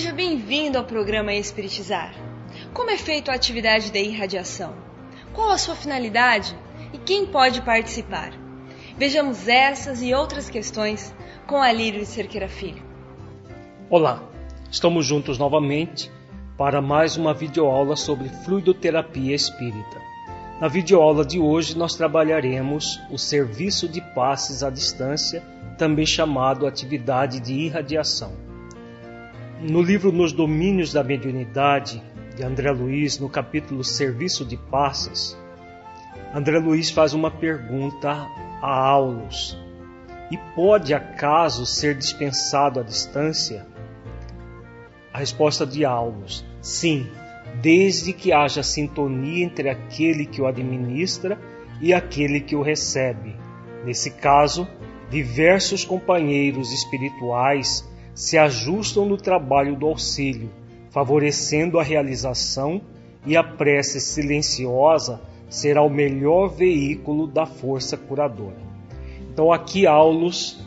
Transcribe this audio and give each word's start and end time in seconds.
Seja 0.00 0.14
bem-vindo 0.14 0.78
ao 0.78 0.84
programa 0.84 1.34
Espiritizar. 1.34 2.14
Como 2.72 2.88
é 2.88 2.96
feita 2.96 3.30
a 3.30 3.34
atividade 3.34 3.90
de 3.90 3.98
irradiação? 3.98 4.72
Qual 5.34 5.50
a 5.50 5.58
sua 5.58 5.74
finalidade 5.74 6.56
e 6.90 6.96
quem 6.96 7.26
pode 7.26 7.60
participar? 7.60 8.32
Vejamos 8.96 9.46
essas 9.46 10.00
e 10.00 10.14
outras 10.14 10.48
questões 10.48 11.14
com 11.46 11.60
Alírio 11.60 12.00
de 12.00 12.06
Cerqueira 12.06 12.48
Filho. 12.48 12.82
Olá, 13.90 14.22
estamos 14.70 15.04
juntos 15.04 15.36
novamente 15.36 16.10
para 16.56 16.80
mais 16.80 17.18
uma 17.18 17.34
videoaula 17.34 17.94
sobre 17.94 18.30
fluidoterapia 18.30 19.34
espírita. 19.34 20.00
Na 20.62 20.68
videoaula 20.68 21.26
de 21.26 21.38
hoje 21.38 21.76
nós 21.76 21.94
trabalharemos 21.94 22.98
o 23.10 23.18
serviço 23.18 23.86
de 23.86 24.00
passes 24.14 24.62
à 24.62 24.70
distância, 24.70 25.42
também 25.76 26.06
chamado 26.06 26.66
atividade 26.66 27.38
de 27.38 27.52
irradiação. 27.52 28.48
No 29.62 29.82
livro 29.82 30.10
Nos 30.10 30.32
Domínios 30.32 30.90
da 30.90 31.04
Mediunidade, 31.04 32.02
de 32.34 32.42
André 32.42 32.70
Luiz, 32.70 33.18
no 33.18 33.28
capítulo 33.28 33.84
Serviço 33.84 34.42
de 34.42 34.56
Passes, 34.56 35.38
André 36.34 36.58
Luiz 36.58 36.90
faz 36.90 37.12
uma 37.12 37.30
pergunta 37.30 38.26
a 38.62 38.88
Aulos. 38.88 39.58
E 40.30 40.38
pode 40.54 40.94
acaso 40.94 41.66
ser 41.66 41.94
dispensado 41.94 42.80
à 42.80 42.82
distância? 42.82 43.66
A 45.12 45.18
resposta 45.18 45.66
de 45.66 45.84
Aulos: 45.84 46.42
sim, 46.62 47.06
desde 47.60 48.14
que 48.14 48.32
haja 48.32 48.62
sintonia 48.62 49.44
entre 49.44 49.68
aquele 49.68 50.24
que 50.24 50.40
o 50.40 50.46
administra 50.46 51.38
e 51.82 51.92
aquele 51.92 52.40
que 52.40 52.56
o 52.56 52.62
recebe. 52.62 53.36
Nesse 53.84 54.12
caso, 54.12 54.66
diversos 55.10 55.84
companheiros 55.84 56.72
espirituais 56.72 57.89
se 58.14 58.36
ajustam 58.36 59.06
no 59.06 59.16
trabalho 59.16 59.76
do 59.76 59.86
auxílio, 59.86 60.50
favorecendo 60.90 61.78
a 61.78 61.82
realização, 61.82 62.80
e 63.24 63.36
a 63.36 63.44
prece 63.44 64.00
silenciosa 64.00 65.20
será 65.48 65.82
o 65.82 65.90
melhor 65.90 66.48
veículo 66.48 67.26
da 67.26 67.44
força 67.44 67.96
curadora. 67.96 68.56
Então, 69.32 69.52
aqui 69.52 69.86
Aulus 69.86 70.58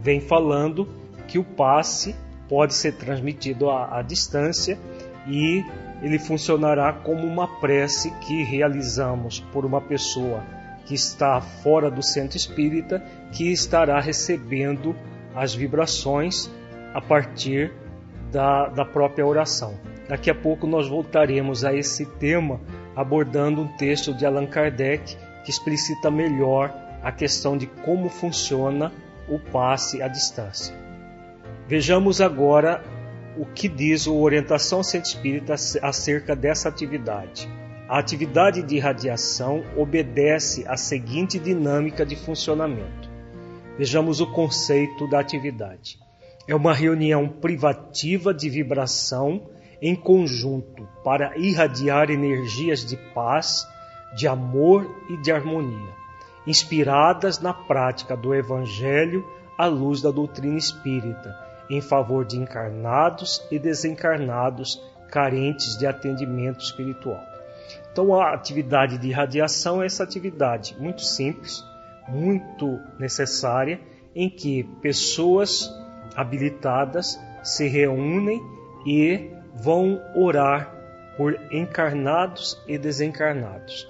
vem 0.00 0.20
falando 0.20 0.88
que 1.26 1.38
o 1.38 1.44
passe 1.44 2.14
pode 2.48 2.74
ser 2.74 2.92
transmitido 2.92 3.68
à, 3.68 3.98
à 3.98 4.02
distância 4.02 4.78
e 5.26 5.64
ele 6.02 6.18
funcionará 6.18 6.92
como 6.92 7.26
uma 7.26 7.48
prece 7.60 8.10
que 8.20 8.44
realizamos 8.44 9.40
por 9.52 9.64
uma 9.64 9.80
pessoa 9.80 10.42
que 10.84 10.94
está 10.94 11.40
fora 11.40 11.90
do 11.90 12.02
centro 12.02 12.36
espírita, 12.36 13.02
que 13.32 13.50
estará 13.50 13.98
recebendo 14.00 14.94
as 15.34 15.52
vibrações 15.52 16.48
a 16.96 17.00
partir 17.02 17.70
da, 18.32 18.68
da 18.68 18.82
própria 18.82 19.26
oração. 19.26 19.78
Daqui 20.08 20.30
a 20.30 20.34
pouco 20.34 20.66
nós 20.66 20.88
voltaremos 20.88 21.62
a 21.62 21.74
esse 21.74 22.06
tema 22.06 22.58
abordando 22.96 23.60
um 23.60 23.76
texto 23.76 24.14
de 24.14 24.24
Allan 24.24 24.46
Kardec 24.46 25.14
que 25.44 25.50
explicita 25.50 26.10
melhor 26.10 26.74
a 27.02 27.12
questão 27.12 27.54
de 27.54 27.66
como 27.66 28.08
funciona 28.08 28.90
o 29.28 29.38
passe 29.38 30.00
à 30.00 30.08
distância. 30.08 30.74
Vejamos 31.68 32.22
agora 32.22 32.82
o 33.36 33.44
que 33.44 33.68
diz 33.68 34.06
o 34.06 34.16
Orientação 34.16 34.82
Centro 34.82 35.10
Espírita 35.10 35.52
acerca 35.82 36.34
dessa 36.34 36.70
atividade. 36.70 37.46
A 37.90 37.98
atividade 37.98 38.62
de 38.62 38.76
irradiação 38.76 39.62
obedece 39.76 40.66
à 40.66 40.78
seguinte 40.78 41.38
dinâmica 41.38 42.06
de 42.06 42.16
funcionamento. 42.16 43.10
Vejamos 43.76 44.22
o 44.22 44.32
conceito 44.32 45.06
da 45.10 45.20
atividade. 45.20 46.05
É 46.48 46.54
uma 46.54 46.72
reunião 46.72 47.28
privativa 47.28 48.32
de 48.32 48.48
vibração 48.48 49.48
em 49.82 49.94
conjunto 49.94 50.88
para 51.04 51.36
irradiar 51.36 52.10
energias 52.10 52.84
de 52.84 52.96
paz, 53.14 53.66
de 54.16 54.26
amor 54.28 54.88
e 55.10 55.16
de 55.22 55.32
harmonia, 55.32 55.92
inspiradas 56.46 57.40
na 57.40 57.52
prática 57.52 58.16
do 58.16 58.34
Evangelho 58.34 59.24
à 59.58 59.66
luz 59.66 60.00
da 60.00 60.10
doutrina 60.10 60.56
espírita 60.56 61.46
em 61.68 61.80
favor 61.80 62.24
de 62.24 62.38
encarnados 62.38 63.42
e 63.50 63.58
desencarnados 63.58 64.80
carentes 65.10 65.76
de 65.76 65.86
atendimento 65.86 66.60
espiritual. 66.60 67.22
Então, 67.90 68.14
a 68.14 68.32
atividade 68.32 68.98
de 68.98 69.08
irradiação 69.08 69.82
é 69.82 69.86
essa 69.86 70.04
atividade 70.04 70.76
muito 70.78 71.02
simples, 71.02 71.64
muito 72.08 72.78
necessária, 72.98 73.80
em 74.14 74.28
que 74.28 74.64
pessoas 74.80 75.70
habilitadas 76.16 77.20
se 77.42 77.68
reúnem 77.68 78.42
e 78.86 79.30
vão 79.54 80.00
orar 80.14 80.72
por 81.16 81.38
encarnados 81.52 82.60
e 82.66 82.78
desencarnados. 82.78 83.88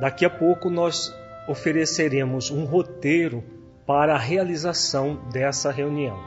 Daqui 0.00 0.24
a 0.24 0.30
pouco 0.30 0.70
nós 0.70 1.14
ofereceremos 1.48 2.50
um 2.50 2.64
roteiro 2.64 3.42
para 3.86 4.14
a 4.14 4.18
realização 4.18 5.20
dessa 5.32 5.70
reunião. 5.70 6.18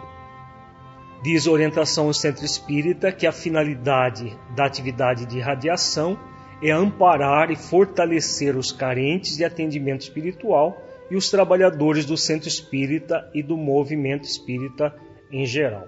Diz 1.23 1.47
orientação 1.47 2.07
ao 2.07 2.13
centro 2.13 2.43
espírita 2.43 3.11
que 3.11 3.25
a 3.25 3.31
finalidade 3.31 4.37
da 4.55 4.65
atividade 4.65 5.25
de 5.25 5.39
radiação 5.39 6.19
é 6.61 6.71
amparar 6.71 7.49
e 7.49 7.55
fortalecer 7.55 8.57
os 8.57 8.71
carentes 8.71 9.37
de 9.37 9.45
atendimento 9.45 10.01
espiritual 10.01 10.81
e 11.13 11.15
os 11.15 11.29
trabalhadores 11.29 12.07
do 12.07 12.17
centro 12.17 12.47
espírita 12.47 13.29
e 13.35 13.43
do 13.43 13.55
movimento 13.55 14.23
espírita 14.23 14.95
em 15.31 15.45
geral. 15.45 15.87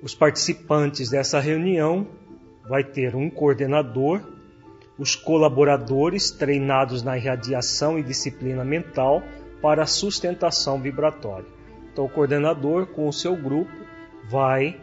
Os 0.00 0.14
participantes 0.14 1.10
dessa 1.10 1.40
reunião 1.40 2.06
vai 2.68 2.84
ter 2.84 3.16
um 3.16 3.28
coordenador, 3.28 4.22
os 4.96 5.16
colaboradores 5.16 6.30
treinados 6.30 7.02
na 7.02 7.18
irradiação 7.18 7.98
e 7.98 8.04
disciplina 8.04 8.64
mental 8.64 9.20
para 9.60 9.84
sustentação 9.84 10.80
vibratória. 10.80 11.48
Então 11.92 12.04
o 12.04 12.08
coordenador 12.08 12.86
com 12.86 13.08
o 13.08 13.12
seu 13.12 13.34
grupo 13.34 13.72
vai 14.30 14.80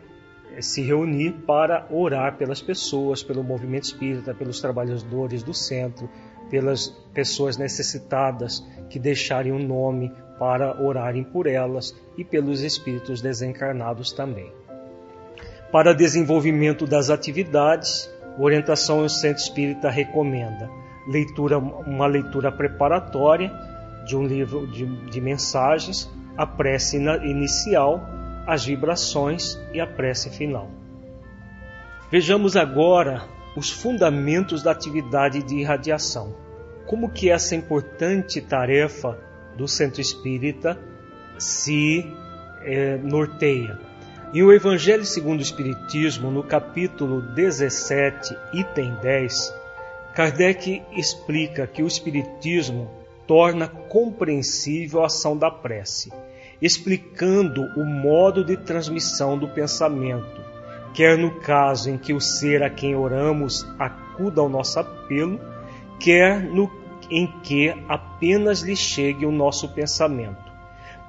eh, 0.52 0.62
se 0.62 0.82
reunir 0.82 1.32
para 1.48 1.88
orar 1.90 2.36
pelas 2.36 2.62
pessoas, 2.62 3.24
pelo 3.24 3.42
movimento 3.46 3.86
espírita, 3.86 4.34
pelos 4.34 4.60
trabalhadores 4.60 5.42
do 5.42 5.54
centro, 5.54 6.10
pelas 6.54 6.90
pessoas 7.16 7.58
necessitadas 7.58 8.64
que 8.88 9.00
deixarem 9.00 9.52
um 9.52 9.58
nome 9.58 10.14
para 10.38 10.80
orarem 10.80 11.24
por 11.24 11.48
elas 11.48 11.96
e 12.16 12.24
pelos 12.24 12.62
espíritos 12.62 13.24
desencarnados 13.24 14.12
também. 14.12 14.54
Para 15.72 15.96
desenvolvimento 15.96 16.86
das 16.86 17.10
atividades, 17.10 18.08
orientação 18.38 19.02
do 19.02 19.10
Centro 19.10 19.42
Espírita 19.42 19.90
recomenda 19.90 20.70
leitura, 21.08 21.58
uma 21.58 22.06
leitura 22.06 22.52
preparatória 22.52 23.52
de 24.06 24.16
um 24.16 24.24
livro 24.24 24.68
de, 24.68 24.86
de 25.10 25.20
mensagens, 25.20 26.08
a 26.38 26.46
prece 26.46 26.98
inicial 26.98 28.00
as 28.46 28.64
vibrações 28.64 29.60
e 29.74 29.82
a 29.82 29.88
prece 29.88 30.30
final. 30.30 30.70
Vejamos 32.12 32.56
agora 32.56 33.24
os 33.58 33.72
fundamentos 33.72 34.62
da 34.62 34.70
atividade 34.70 35.42
de 35.42 35.56
irradiação. 35.56 36.43
Como 36.86 37.10
que 37.10 37.30
essa 37.30 37.56
importante 37.56 38.42
tarefa 38.42 39.18
do 39.56 39.68
centro 39.68 40.02
espírita 40.02 40.78
se 41.38 42.06
é, 42.62 42.98
norteia. 42.98 43.80
Em 44.34 44.42
o 44.42 44.52
Evangelho 44.52 45.06
segundo 45.06 45.40
o 45.40 45.44
Espiritismo, 45.44 46.32
no 46.32 46.44
capítulo 46.44 47.22
17, 47.22 48.36
item 48.54 48.96
10, 49.02 49.54
Kardec 50.16 50.82
explica 50.96 51.68
que 51.68 51.84
o 51.84 51.88
Espiritismo 51.88 52.90
torna 53.28 53.68
compreensível 53.68 55.04
a 55.04 55.06
ação 55.06 55.38
da 55.38 55.52
prece 55.52 56.12
explicando 56.64 57.62
o 57.76 57.84
modo 57.84 58.42
de 58.42 58.56
transmissão 58.56 59.38
do 59.38 59.50
pensamento, 59.50 60.42
quer 60.94 61.18
no 61.18 61.42
caso 61.42 61.90
em 61.90 61.98
que 61.98 62.14
o 62.14 62.22
ser 62.22 62.64
a 62.64 62.70
quem 62.70 62.96
oramos 62.96 63.68
acuda 63.78 64.40
ao 64.40 64.48
nosso 64.48 64.80
apelo, 64.80 65.42
quer 66.04 66.42
no 66.42 66.70
em 67.10 67.28
que 67.42 67.70
apenas 67.88 68.62
lhe 68.62 68.76
chegue 68.76 69.26
o 69.26 69.32
nosso 69.32 69.74
pensamento. 69.74 70.52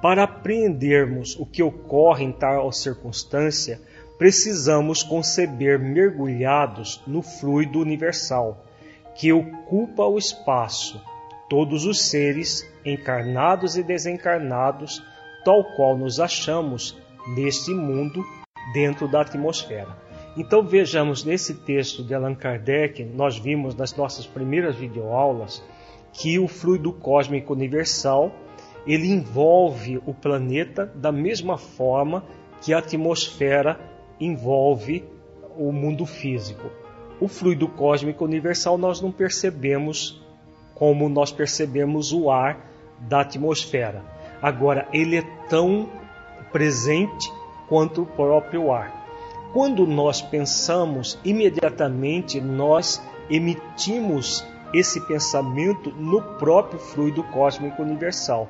Para 0.01 0.23
apreendermos 0.23 1.37
o 1.39 1.45
que 1.45 1.61
ocorre 1.61 2.23
em 2.23 2.31
tal 2.31 2.71
circunstância, 2.71 3.81
precisamos 4.17 5.03
conceber 5.03 5.79
mergulhados 5.79 7.01
no 7.05 7.21
fluido 7.21 7.79
universal, 7.79 8.65
que 9.15 9.33
ocupa 9.33 10.03
o 10.03 10.17
espaço, 10.17 11.01
todos 11.49 11.85
os 11.85 12.01
seres, 12.01 12.65
encarnados 12.85 13.77
e 13.77 13.83
desencarnados, 13.83 15.03
tal 15.43 15.63
qual 15.75 15.97
nos 15.97 16.19
achamos 16.19 16.97
neste 17.35 17.71
mundo 17.71 18.23
dentro 18.73 19.07
da 19.07 19.21
atmosfera. 19.21 20.04
Então 20.37 20.63
vejamos 20.63 21.23
nesse 21.23 21.53
texto 21.53 22.03
de 22.03 22.13
Allan 22.13 22.35
Kardec, 22.35 23.03
nós 23.03 23.37
vimos 23.37 23.73
nas 23.73 23.95
nossas 23.95 24.27
primeiras 24.27 24.75
videoaulas 24.75 25.63
que 26.11 26.37
o 26.37 26.47
fluido 26.47 26.91
cósmico 26.91 27.53
universal 27.53 28.31
ele 28.85 29.07
envolve 29.07 30.01
o 30.05 30.13
planeta 30.13 30.85
da 30.93 31.11
mesma 31.11 31.57
forma 31.57 32.23
que 32.61 32.73
a 32.73 32.79
atmosfera 32.79 33.79
envolve 34.19 35.05
o 35.57 35.71
mundo 35.71 36.05
físico. 36.05 36.69
O 37.19 37.27
fluido 37.29 37.67
cósmico 37.69 38.25
universal 38.25 38.77
nós 38.77 38.99
não 38.99 39.11
percebemos 39.11 40.21
como 40.73 41.07
nós 41.07 41.31
percebemos 41.31 42.11
o 42.11 42.29
ar 42.29 42.69
da 42.99 43.21
atmosfera. 43.21 44.03
Agora, 44.41 44.87
ele 44.91 45.17
é 45.17 45.23
tão 45.49 45.89
presente 46.51 47.31
quanto 47.69 48.01
o 48.01 48.05
próprio 48.05 48.71
ar. 48.71 49.04
Quando 49.55 49.87
nós 49.87 50.21
pensamos, 50.21 51.17
imediatamente 51.23 52.41
nós 52.41 53.01
emitimos 53.29 54.45
esse 54.73 54.99
pensamento 55.07 55.91
no 55.91 56.21
próprio 56.21 56.77
fluido 56.77 57.23
cósmico 57.23 57.81
universal. 57.81 58.49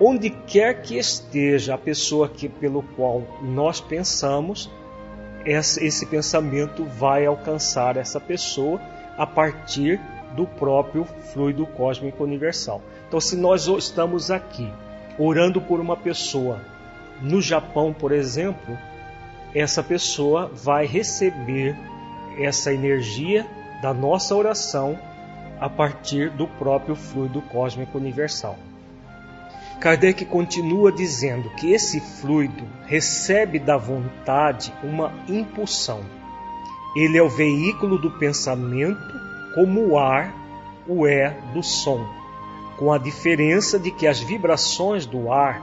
Onde 0.00 0.30
quer 0.30 0.80
que 0.80 0.96
esteja 0.96 1.74
a 1.74 1.78
pessoa 1.78 2.30
que, 2.30 2.48
pelo 2.48 2.82
qual 2.96 3.22
nós 3.42 3.78
pensamos, 3.78 4.70
esse 5.44 6.06
pensamento 6.06 6.82
vai 6.82 7.26
alcançar 7.26 7.98
essa 7.98 8.18
pessoa 8.18 8.80
a 9.18 9.26
partir 9.26 10.00
do 10.34 10.46
próprio 10.46 11.04
fluido 11.34 11.66
cósmico 11.66 12.24
universal. 12.24 12.80
Então, 13.06 13.20
se 13.20 13.36
nós 13.36 13.66
estamos 13.66 14.30
aqui 14.30 14.66
orando 15.18 15.60
por 15.60 15.78
uma 15.78 15.94
pessoa 15.94 16.58
no 17.20 17.42
Japão, 17.42 17.92
por 17.92 18.12
exemplo, 18.12 18.78
essa 19.54 19.82
pessoa 19.82 20.50
vai 20.52 20.86
receber 20.86 21.76
essa 22.38 22.72
energia 22.72 23.46
da 23.82 23.92
nossa 23.92 24.34
oração 24.34 24.98
a 25.60 25.68
partir 25.68 26.30
do 26.30 26.46
próprio 26.46 26.96
fluido 26.96 27.42
cósmico 27.42 27.98
universal. 27.98 28.56
Kardec 29.80 30.24
continua 30.24 30.92
dizendo 30.92 31.50
que 31.50 31.72
esse 31.72 32.00
fluido 32.00 32.64
recebe 32.86 33.58
da 33.58 33.76
vontade 33.76 34.72
uma 34.82 35.12
impulsão. 35.28 36.00
Ele 36.94 37.18
é 37.18 37.22
o 37.22 37.28
veículo 37.28 37.98
do 37.98 38.10
pensamento, 38.18 39.20
como 39.54 39.88
o 39.88 39.98
ar 39.98 40.32
o 40.86 41.06
é 41.06 41.30
do 41.52 41.62
som, 41.62 42.06
com 42.76 42.92
a 42.92 42.98
diferença 42.98 43.78
de 43.78 43.90
que 43.90 44.06
as 44.06 44.20
vibrações 44.20 45.06
do 45.06 45.30
ar 45.30 45.62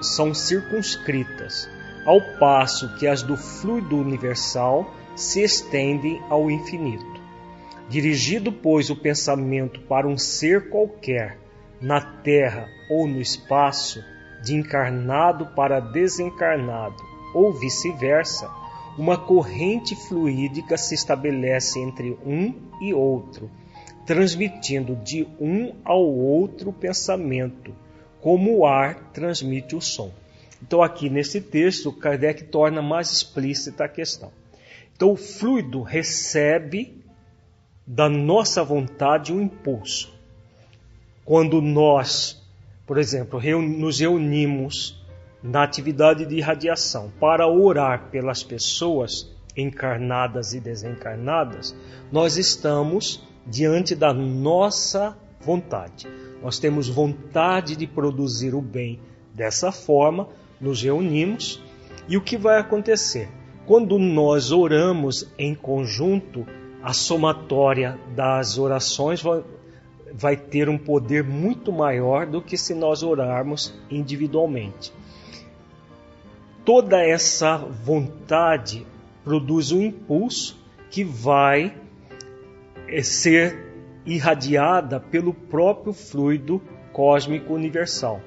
são 0.00 0.32
circunscritas, 0.32 1.68
ao 2.08 2.22
passo 2.38 2.96
que 2.96 3.06
as 3.06 3.20
do 3.20 3.36
fluido 3.36 3.98
universal 3.98 4.90
se 5.14 5.42
estendem 5.42 6.22
ao 6.30 6.50
infinito. 6.50 7.20
Dirigido, 7.86 8.50
pois, 8.50 8.88
o 8.88 8.96
pensamento 8.96 9.78
para 9.80 10.08
um 10.08 10.16
ser 10.16 10.70
qualquer, 10.70 11.36
na 11.78 12.00
terra 12.00 12.66
ou 12.88 13.06
no 13.06 13.20
espaço, 13.20 14.02
de 14.42 14.54
encarnado 14.54 15.48
para 15.48 15.80
desencarnado, 15.80 16.96
ou 17.34 17.52
vice-versa, 17.52 18.50
uma 18.96 19.18
corrente 19.18 19.94
fluídica 19.94 20.78
se 20.78 20.94
estabelece 20.94 21.78
entre 21.78 22.16
um 22.24 22.54
e 22.80 22.94
outro, 22.94 23.50
transmitindo 24.06 24.96
de 24.96 25.28
um 25.38 25.74
ao 25.84 26.06
outro 26.06 26.72
pensamento, 26.72 27.74
como 28.22 28.56
o 28.56 28.66
ar 28.66 29.10
transmite 29.12 29.76
o 29.76 29.80
som. 29.82 30.10
Então, 30.62 30.82
aqui 30.82 31.08
nesse 31.08 31.40
texto, 31.40 31.92
Kardec 31.92 32.44
torna 32.44 32.82
mais 32.82 33.12
explícita 33.12 33.84
a 33.84 33.88
questão. 33.88 34.32
Então, 34.94 35.12
o 35.12 35.16
fluido 35.16 35.82
recebe 35.82 37.04
da 37.86 38.08
nossa 38.08 38.62
vontade 38.62 39.32
um 39.32 39.40
impulso. 39.40 40.12
Quando 41.24 41.62
nós, 41.62 42.42
por 42.86 42.98
exemplo, 42.98 43.40
nos 43.60 44.00
reunimos 44.00 45.00
na 45.42 45.62
atividade 45.62 46.26
de 46.26 46.40
radiação 46.40 47.12
para 47.20 47.46
orar 47.46 48.08
pelas 48.10 48.42
pessoas 48.42 49.30
encarnadas 49.56 50.52
e 50.52 50.60
desencarnadas, 50.60 51.74
nós 52.10 52.36
estamos 52.36 53.22
diante 53.46 53.94
da 53.94 54.12
nossa 54.12 55.16
vontade. 55.40 56.06
Nós 56.42 56.58
temos 56.58 56.88
vontade 56.88 57.76
de 57.76 57.86
produzir 57.86 58.54
o 58.54 58.60
bem. 58.60 59.00
Dessa 59.34 59.70
forma, 59.70 60.28
nos 60.60 60.82
reunimos 60.82 61.62
e 62.08 62.16
o 62.16 62.20
que 62.20 62.36
vai 62.36 62.58
acontecer? 62.58 63.28
Quando 63.66 63.98
nós 63.98 64.50
oramos 64.50 65.28
em 65.38 65.54
conjunto, 65.54 66.46
a 66.82 66.92
somatória 66.92 67.98
das 68.14 68.56
orações 68.56 69.22
vai 70.14 70.36
ter 70.36 70.68
um 70.68 70.78
poder 70.78 71.22
muito 71.22 71.70
maior 71.70 72.26
do 72.26 72.40
que 72.40 72.56
se 72.56 72.74
nós 72.74 73.02
orarmos 73.02 73.74
individualmente. 73.90 74.92
Toda 76.64 77.02
essa 77.02 77.56
vontade 77.56 78.86
produz 79.22 79.72
um 79.72 79.82
impulso 79.82 80.58
que 80.90 81.04
vai 81.04 81.74
eh, 82.86 83.02
ser 83.02 83.66
irradiada 84.06 84.98
pelo 84.98 85.34
próprio 85.34 85.92
fluido 85.92 86.62
cósmico 86.92 87.52
universal. 87.52 88.20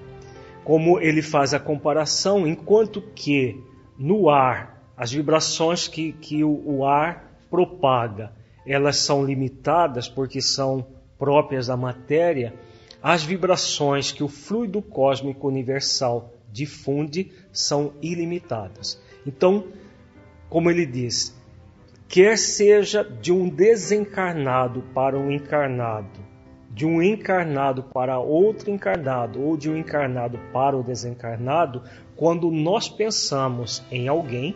Como 0.63 0.99
ele 0.99 1.21
faz 1.21 1.53
a 1.53 1.59
comparação, 1.59 2.47
enquanto 2.47 3.01
que 3.01 3.61
no 3.97 4.29
ar, 4.29 4.91
as 4.95 5.11
vibrações 5.11 5.87
que, 5.87 6.13
que 6.13 6.43
o, 6.43 6.61
o 6.65 6.85
ar 6.85 7.31
propaga, 7.49 8.31
elas 8.65 8.97
são 8.97 9.25
limitadas 9.25 10.07
porque 10.07 10.41
são 10.41 10.85
próprias 11.17 11.67
da 11.67 11.77
matéria, 11.77 12.53
as 13.01 13.23
vibrações 13.23 14.11
que 14.11 14.23
o 14.23 14.27
fluido 14.27 14.81
cósmico 14.81 15.47
universal 15.47 16.33
difunde 16.51 17.31
são 17.51 17.93
ilimitadas. 18.01 19.01
Então, 19.25 19.65
como 20.49 20.69
ele 20.69 20.85
diz, 20.85 21.35
quer 22.07 22.37
seja 22.37 23.03
de 23.03 23.31
um 23.31 23.49
desencarnado 23.49 24.83
para 24.93 25.17
um 25.17 25.31
encarnado, 25.31 26.19
de 26.73 26.85
um 26.85 27.01
encarnado 27.01 27.83
para 27.83 28.17
outro 28.19 28.71
encarnado 28.71 29.41
ou 29.41 29.57
de 29.57 29.69
um 29.69 29.75
encarnado 29.75 30.39
para 30.53 30.77
o 30.77 30.83
desencarnado, 30.83 31.83
quando 32.15 32.49
nós 32.49 32.87
pensamos 32.87 33.83
em 33.91 34.07
alguém 34.07 34.55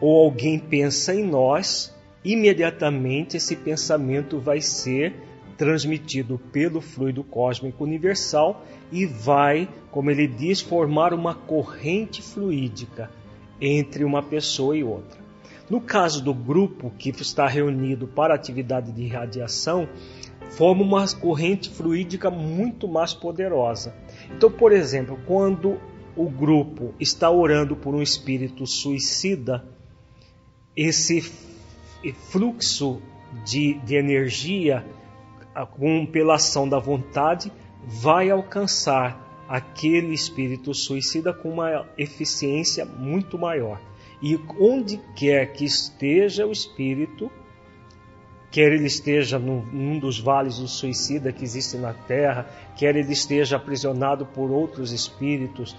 ou 0.00 0.24
alguém 0.24 0.58
pensa 0.58 1.14
em 1.14 1.24
nós, 1.24 1.94
imediatamente 2.24 3.36
esse 3.36 3.54
pensamento 3.54 4.40
vai 4.40 4.60
ser 4.60 5.14
transmitido 5.56 6.38
pelo 6.50 6.80
fluido 6.80 7.22
cósmico 7.22 7.84
universal 7.84 8.64
e 8.90 9.06
vai, 9.06 9.68
como 9.90 10.10
ele 10.10 10.26
diz, 10.26 10.60
formar 10.60 11.12
uma 11.12 11.34
corrente 11.34 12.22
fluídica 12.22 13.10
entre 13.60 14.04
uma 14.04 14.22
pessoa 14.22 14.76
e 14.76 14.82
outra. 14.82 15.20
No 15.70 15.80
caso 15.80 16.22
do 16.22 16.34
grupo 16.34 16.90
que 16.98 17.10
está 17.10 17.46
reunido 17.46 18.06
para 18.08 18.34
atividade 18.34 18.90
de 18.90 19.06
radiação, 19.06 19.88
forma 20.56 20.82
uma 20.82 21.06
corrente 21.14 21.70
fluídica 21.70 22.30
muito 22.30 22.86
mais 22.86 23.14
poderosa. 23.14 23.94
Então, 24.30 24.50
por 24.50 24.72
exemplo, 24.72 25.18
quando 25.26 25.78
o 26.16 26.28
grupo 26.28 26.94
está 27.00 27.30
orando 27.30 27.74
por 27.74 27.94
um 27.94 28.02
espírito 28.02 28.66
suicida, 28.66 29.64
esse 30.76 31.22
fluxo 32.30 33.00
de, 33.44 33.74
de 33.80 33.96
energia 33.96 34.84
com, 35.78 36.06
pela 36.06 36.34
ação 36.34 36.68
da 36.68 36.78
vontade 36.78 37.52
vai 37.84 38.30
alcançar 38.30 39.44
aquele 39.48 40.14
espírito 40.14 40.74
suicida 40.74 41.32
com 41.32 41.50
uma 41.50 41.86
eficiência 41.98 42.84
muito 42.84 43.38
maior. 43.38 43.80
E 44.22 44.38
onde 44.58 44.98
quer 45.16 45.52
que 45.52 45.64
esteja 45.64 46.46
o 46.46 46.52
espírito, 46.52 47.30
quer 48.52 48.70
ele 48.70 48.86
esteja 48.86 49.38
num, 49.38 49.64
num, 49.72 49.98
dos 49.98 50.20
vales 50.20 50.58
do 50.58 50.68
suicida 50.68 51.32
que 51.32 51.42
existe 51.42 51.78
na 51.78 51.94
terra, 51.94 52.46
quer 52.76 52.94
ele 52.94 53.10
esteja 53.10 53.56
aprisionado 53.56 54.26
por 54.26 54.50
outros 54.50 54.92
espíritos, 54.92 55.74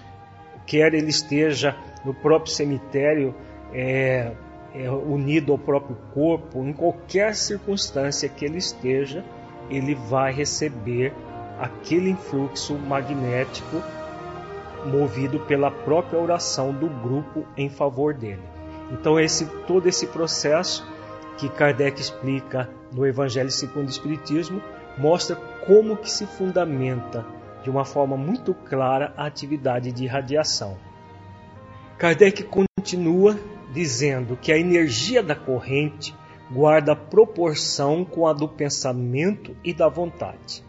quer 0.66 0.92
ele 0.92 1.08
esteja 1.08 1.76
no 2.04 2.12
próprio 2.12 2.52
cemitério 2.52 3.32
é, 3.72 4.32
é, 4.74 4.90
unido 4.90 5.52
ao 5.52 5.58
próprio 5.58 5.96
corpo, 6.12 6.64
em 6.64 6.72
qualquer 6.72 7.36
circunstância 7.36 8.28
que 8.28 8.44
ele 8.44 8.58
esteja, 8.58 9.24
ele 9.70 9.94
vai 9.94 10.32
receber 10.32 11.14
aquele 11.60 12.10
influxo 12.10 12.74
magnético 12.74 13.80
movido 14.84 15.38
pela 15.40 15.70
própria 15.70 16.18
oração 16.18 16.72
do 16.72 16.88
grupo 16.88 17.46
em 17.56 17.70
favor 17.70 18.12
dele. 18.12 18.42
Então 18.90 19.18
esse 19.18 19.46
todo 19.64 19.88
esse 19.88 20.08
processo 20.08 20.84
que 21.36 21.48
Kardec 21.48 22.00
explica 22.00 22.68
no 22.92 23.06
Evangelho 23.06 23.50
segundo 23.50 23.88
o 23.88 23.90
Espiritismo 23.90 24.62
mostra 24.96 25.36
como 25.66 25.96
que 25.96 26.10
se 26.10 26.26
fundamenta 26.26 27.26
de 27.62 27.70
uma 27.70 27.84
forma 27.84 28.16
muito 28.16 28.54
clara 28.54 29.12
a 29.16 29.26
atividade 29.26 29.90
de 29.90 30.06
radiação. 30.06 30.76
Kardec 31.98 32.44
continua 32.44 33.38
dizendo 33.72 34.36
que 34.36 34.52
a 34.52 34.58
energia 34.58 35.22
da 35.22 35.34
corrente 35.34 36.14
guarda 36.50 36.94
proporção 36.94 38.04
com 38.04 38.26
a 38.26 38.32
do 38.32 38.48
pensamento 38.48 39.56
e 39.64 39.72
da 39.72 39.88
vontade. 39.88 40.62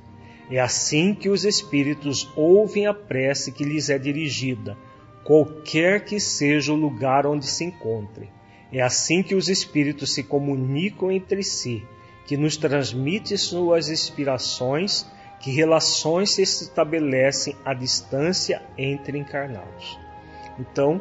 É 0.49 0.59
assim 0.59 1.13
que 1.13 1.29
os 1.29 1.43
espíritos 1.43 2.31
ouvem 2.35 2.87
a 2.87 2.93
prece 2.93 3.51
que 3.51 3.63
lhes 3.63 3.89
é 3.89 3.97
dirigida, 3.97 4.77
qualquer 5.23 6.05
que 6.05 6.19
seja 6.19 6.71
o 6.71 6.75
lugar 6.75 7.25
onde 7.25 7.47
se 7.47 7.63
encontre. 7.63 8.29
É 8.71 8.81
assim 8.81 9.21
que 9.21 9.35
os 9.35 9.47
espíritos 9.47 10.13
se 10.13 10.23
comunicam 10.23 11.11
entre 11.11 11.43
si, 11.43 11.83
que 12.25 12.35
nos 12.35 12.57
transmite 12.57 13.37
suas 13.37 13.89
inspirações, 13.89 15.05
que 15.39 15.51
relações 15.51 16.31
se 16.31 16.41
estabelecem 16.41 17.55
à 17.63 17.73
distância 17.73 18.61
entre 18.77 19.17
encarnados. 19.17 19.99
Então, 20.59 20.99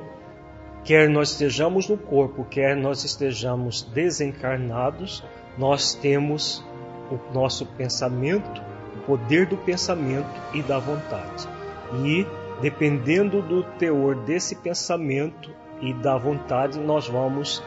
quer 0.85 1.09
nós 1.09 1.31
estejamos 1.31 1.89
no 1.89 1.97
corpo, 1.97 2.45
quer 2.45 2.77
nós 2.77 3.05
estejamos 3.05 3.83
desencarnados, 3.83 5.25
nós 5.57 5.95
temos 5.95 6.63
o 7.11 7.33
nosso 7.33 7.65
pensamento, 7.65 8.63
o 8.97 9.01
poder 9.07 9.47
do 9.47 9.57
pensamento 9.57 10.29
e 10.53 10.63
da 10.63 10.79
vontade. 10.79 11.49
E 12.05 12.27
dependendo 12.61 13.41
do 13.43 13.63
teor 13.79 14.17
desse 14.25 14.57
pensamento 14.57 15.51
e 15.81 15.93
da 15.95 16.17
vontade, 16.17 16.79
nós 16.79 17.09
vamos 17.09 17.63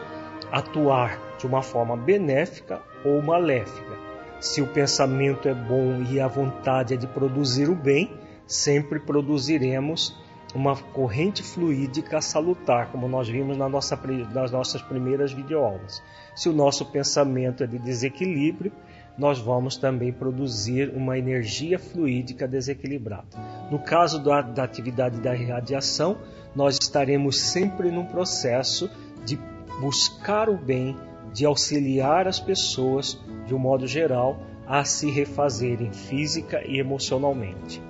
atuar 0.50 1.18
de 1.38 1.46
uma 1.46 1.62
forma 1.62 1.96
benéfica 1.96 2.80
ou 3.04 3.22
maléfica. 3.22 3.96
Se 4.40 4.62
o 4.62 4.66
pensamento 4.66 5.48
é 5.48 5.54
bom 5.54 6.02
e 6.10 6.20
a 6.20 6.28
vontade 6.28 6.94
é 6.94 6.96
de 6.96 7.06
produzir 7.06 7.68
o 7.68 7.74
bem, 7.74 8.12
sempre 8.46 8.98
produziremos 9.00 10.16
uma 10.54 10.74
corrente 10.76 11.42
fluídica 11.42 12.20
salutar, 12.20 12.90
como 12.90 13.08
nós 13.08 13.28
vimos 13.28 13.56
na 13.56 13.68
nossa, 13.68 13.98
nas 14.32 14.50
nossas 14.50 14.80
primeiras 14.80 15.32
videoaulas. 15.32 16.02
Se 16.34 16.48
o 16.48 16.52
nosso 16.52 16.86
pensamento 16.86 17.62
é 17.62 17.66
de 17.66 17.78
desequilíbrio, 17.78 18.72
nós 19.18 19.38
vamos 19.40 19.76
também 19.76 20.12
produzir 20.12 20.90
uma 20.94 21.18
energia 21.18 21.78
fluídica 21.78 22.46
desequilibrada. 22.46 23.26
No 23.70 23.80
caso 23.80 24.22
da, 24.22 24.40
da 24.40 24.62
atividade 24.62 25.20
da 25.20 25.34
irradiação, 25.34 26.18
nós 26.54 26.78
estaremos 26.80 27.38
sempre 27.40 27.90
num 27.90 28.06
processo 28.06 28.88
de 29.24 29.38
buscar 29.80 30.48
o 30.48 30.56
bem, 30.56 30.96
de 31.32 31.44
auxiliar 31.44 32.28
as 32.28 32.38
pessoas, 32.38 33.18
de 33.46 33.54
um 33.54 33.58
modo 33.58 33.86
geral, 33.86 34.40
a 34.66 34.84
se 34.84 35.10
refazerem 35.10 35.92
física 35.92 36.62
e 36.64 36.78
emocionalmente. 36.78 37.82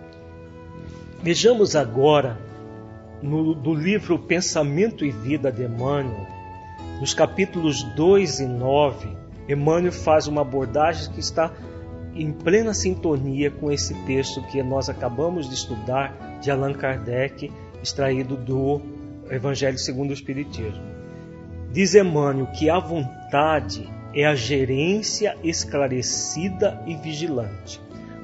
Vejamos 1.23 1.77
agora 1.77 2.39
no, 3.21 3.55
do 3.55 3.75
livro 3.75 4.19
Pensamento 4.19 5.05
e 5.05 5.11
Vida 5.11 5.51
de 5.51 5.65
Emmanuel, 5.65 6.27
nos 7.01 7.13
capítulos 7.13 7.83
2 7.95 8.41
e 8.41 8.47
9, 8.47 9.09
Emmanuel 9.49 9.93
faz 9.93 10.27
uma 10.27 10.43
abordagem 10.43 11.11
que 11.13 11.21
está 11.21 11.53
em 12.15 12.33
plena 12.33 12.75
sintonia 12.75 13.51
com 13.51 13.71
esse 13.71 13.95
texto 14.05 14.43
que 14.49 14.63
nós 14.63 14.89
acabamos 14.89 15.49
de 15.49 15.55
estudar 15.55 16.39
de 16.41 16.51
Allan 16.51 16.75
Kardec, 16.75 17.51
extraído 17.83 18.37
do 18.37 18.81
Evangelho 19.31 19.79
segundo 19.79 20.11
o 20.11 20.15
Espiritismo. 20.15 20.83
Diz 21.73 21.95
Emmanuel 21.95 22.47
que 22.49 22.69
a 22.69 22.79
vontade 22.79 23.89
é 24.15 24.25
a 24.25 24.35
gerência 24.35 25.37
esclarecida 25.45 26.83
e 26.87 26.95
vigilante, 26.97 27.81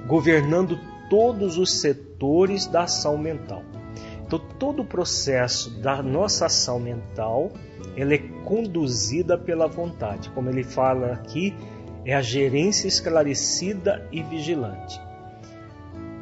governando 0.06 0.78
todos 1.08 1.58
os 1.58 1.80
setores 1.80 2.66
da 2.66 2.82
ação 2.82 3.16
mental. 3.16 3.62
Então, 4.26 4.38
todo 4.58 4.82
o 4.82 4.84
processo 4.84 5.70
da 5.80 6.02
nossa 6.02 6.46
ação 6.46 6.80
mental 6.80 7.52
ela 7.96 8.14
é 8.14 8.18
conduzida 8.44 9.38
pela 9.38 9.66
vontade. 9.66 10.30
Como 10.30 10.48
ele 10.48 10.64
fala 10.64 11.12
aqui, 11.12 11.54
é 12.04 12.14
a 12.14 12.22
gerência 12.22 12.88
esclarecida 12.88 14.06
e 14.12 14.22
vigilante. 14.22 15.00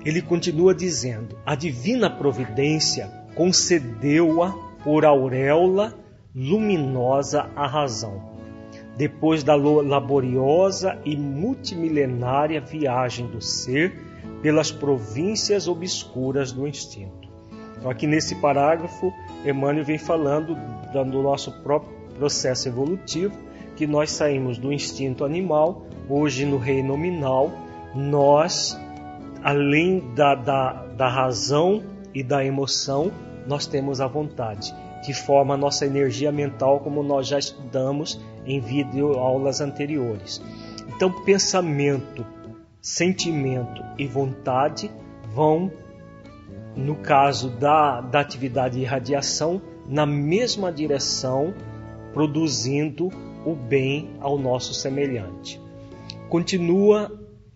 Ele 0.04 0.20
continua 0.20 0.74
dizendo: 0.74 1.38
a 1.44 1.54
divina 1.54 2.10
providência 2.10 3.10
concedeu-a 3.34 4.52
por 4.84 5.04
auréola 5.04 5.94
luminosa 6.34 7.50
à 7.54 7.66
razão, 7.66 8.22
depois 8.96 9.42
da 9.42 9.54
laboriosa 9.54 10.98
e 11.04 11.16
multimilenária 11.16 12.60
viagem 12.60 13.26
do 13.26 13.40
ser 13.40 13.92
pelas 14.42 14.72
províncias 14.72 15.68
obscuras 15.68 16.52
do 16.52 16.66
instinto. 16.66 17.21
Então, 17.82 17.90
aqui 17.90 18.06
nesse 18.06 18.36
parágrafo, 18.36 19.12
Emmanuel 19.44 19.84
vem 19.84 19.98
falando 19.98 20.56
do 20.92 21.20
nosso 21.20 21.50
próprio 21.64 21.92
processo 22.16 22.68
evolutivo, 22.68 23.36
que 23.74 23.88
nós 23.88 24.12
saímos 24.12 24.56
do 24.56 24.72
instinto 24.72 25.24
animal, 25.24 25.84
hoje 26.08 26.46
no 26.46 26.58
reino 26.58 26.90
nominal, 26.90 27.50
nós, 27.92 28.78
além 29.42 29.98
da, 30.14 30.36
da, 30.36 30.72
da 30.96 31.08
razão 31.08 31.82
e 32.14 32.22
da 32.22 32.44
emoção, 32.44 33.10
nós 33.48 33.66
temos 33.66 34.00
a 34.00 34.06
vontade, 34.06 34.72
que 35.04 35.12
forma 35.12 35.54
a 35.54 35.56
nossa 35.56 35.84
energia 35.84 36.30
mental, 36.30 36.78
como 36.78 37.02
nós 37.02 37.26
já 37.26 37.40
estudamos 37.40 38.20
em 38.46 38.60
vídeo 38.60 39.14
aulas 39.14 39.60
anteriores. 39.60 40.40
Então, 40.94 41.10
pensamento, 41.24 42.24
sentimento 42.80 43.82
e 43.98 44.06
vontade 44.06 44.88
vão 45.34 45.68
no 46.76 46.96
caso 46.96 47.50
da, 47.50 48.00
da 48.00 48.20
atividade 48.20 48.78
de 48.78 48.84
radiação, 48.84 49.60
na 49.86 50.06
mesma 50.06 50.72
direção, 50.72 51.54
produzindo 52.12 53.08
o 53.44 53.54
bem 53.54 54.10
ao 54.20 54.38
nosso 54.38 54.72
semelhante. 54.72 55.60
Continua 56.28 57.12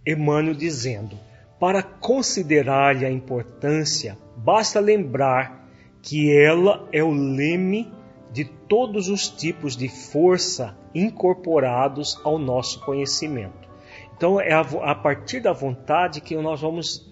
Emmanuel 0.06 0.54
dizendo: 0.54 1.18
para 1.58 1.82
considerar-lhe 1.82 3.04
a 3.04 3.11
importância, 3.11 4.18
basta 4.37 4.78
lembrar 4.78 5.66
que 6.02 6.30
ela 6.37 6.87
é 6.92 7.02
o 7.02 7.11
leme 7.11 7.90
de 8.30 8.44
todos 8.44 9.08
os 9.08 9.28
tipos 9.28 9.76
de 9.76 9.88
força 9.88 10.76
incorporados 10.94 12.20
ao 12.23 12.38
nosso 12.38 12.80
conhecimento. 12.85 13.66
Então, 14.16 14.40
é 14.40 14.52
a, 14.52 14.94
partir 14.94 15.40
da 15.40 15.52
vontade 15.52 16.20
que 16.20 16.37
nós 16.37 16.61
vamos 16.61 17.11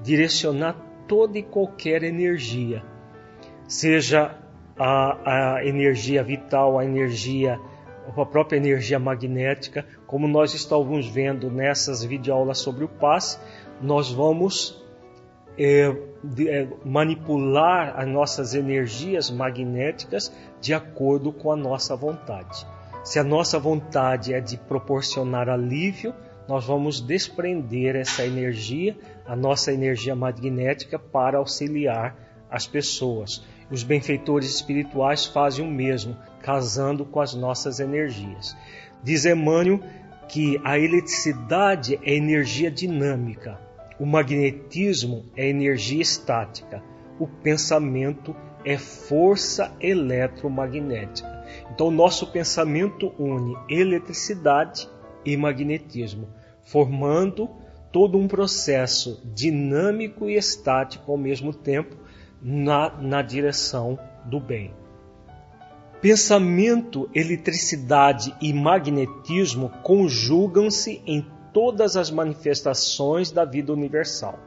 direcionar 0.00 0.76
toda 1.06 1.38
e 1.38 1.42
qualquer 1.42 2.02
energia, 2.02 2.82
seja 3.66 4.34
a, 4.78 5.56
a 5.56 5.64
energia 5.66 6.22
vital, 6.22 6.78
a 6.78 6.84
energia, 6.84 7.58
a 8.16 8.26
própria 8.26 8.56
energia 8.56 8.98
magnética, 8.98 9.84
como 10.06 10.28
nós 10.28 10.54
estamos 10.54 11.06
vendo 11.08 11.50
nessas 11.50 12.04
videoaulas 12.04 12.58
sobre 12.58 12.84
o 12.84 12.88
passe, 12.88 13.38
nós 13.80 14.10
vamos 14.10 14.84
é, 15.58 15.94
é, 16.46 16.68
manipular 16.84 17.98
as 17.98 18.06
nossas 18.06 18.54
energias 18.54 19.30
magnéticas 19.30 20.32
de 20.60 20.74
acordo 20.74 21.32
com 21.32 21.50
a 21.50 21.56
nossa 21.56 21.96
vontade. 21.96 22.66
Se 23.02 23.18
a 23.18 23.24
nossa 23.24 23.58
vontade 23.58 24.34
é 24.34 24.40
de 24.40 24.56
proporcionar 24.56 25.48
alívio, 25.48 26.14
nós 26.48 26.64
vamos 26.64 27.00
desprender 27.00 27.96
essa 27.96 28.24
energia, 28.24 28.96
a 29.26 29.34
nossa 29.34 29.72
energia 29.72 30.14
magnética, 30.14 30.98
para 30.98 31.38
auxiliar 31.38 32.16
as 32.50 32.66
pessoas. 32.66 33.44
Os 33.70 33.82
benfeitores 33.82 34.54
espirituais 34.54 35.26
fazem 35.26 35.66
o 35.66 35.70
mesmo, 35.70 36.16
casando 36.40 37.04
com 37.04 37.20
as 37.20 37.34
nossas 37.34 37.80
energias. 37.80 38.56
Diz 39.02 39.24
Emmanuel 39.24 39.80
que 40.28 40.60
a 40.64 40.78
eletricidade 40.78 41.98
é 42.02 42.14
energia 42.14 42.70
dinâmica, 42.70 43.58
o 43.98 44.06
magnetismo 44.06 45.24
é 45.36 45.48
energia 45.48 46.02
estática, 46.02 46.82
o 47.18 47.26
pensamento 47.26 48.34
é 48.64 48.76
força 48.76 49.72
eletromagnética. 49.80 51.44
Então, 51.70 51.90
nosso 51.90 52.26
pensamento 52.32 53.12
une 53.18 53.56
eletricidade 53.68 54.88
e 55.24 55.36
magnetismo, 55.36 56.28
formando 56.66 57.48
todo 57.90 58.18
um 58.18 58.28
processo 58.28 59.22
dinâmico 59.24 60.28
e 60.28 60.36
estático 60.36 61.10
ao 61.10 61.16
mesmo 61.16 61.54
tempo 61.54 61.96
na, 62.42 62.90
na 63.00 63.22
direção 63.22 63.98
do 64.24 64.38
bem. 64.38 64.74
Pensamento, 66.00 67.08
eletricidade 67.14 68.34
e 68.42 68.52
magnetismo 68.52 69.70
conjugam-se 69.82 71.00
em 71.06 71.24
todas 71.52 71.96
as 71.96 72.10
manifestações 72.10 73.30
da 73.30 73.44
vida 73.44 73.72
universal, 73.72 74.38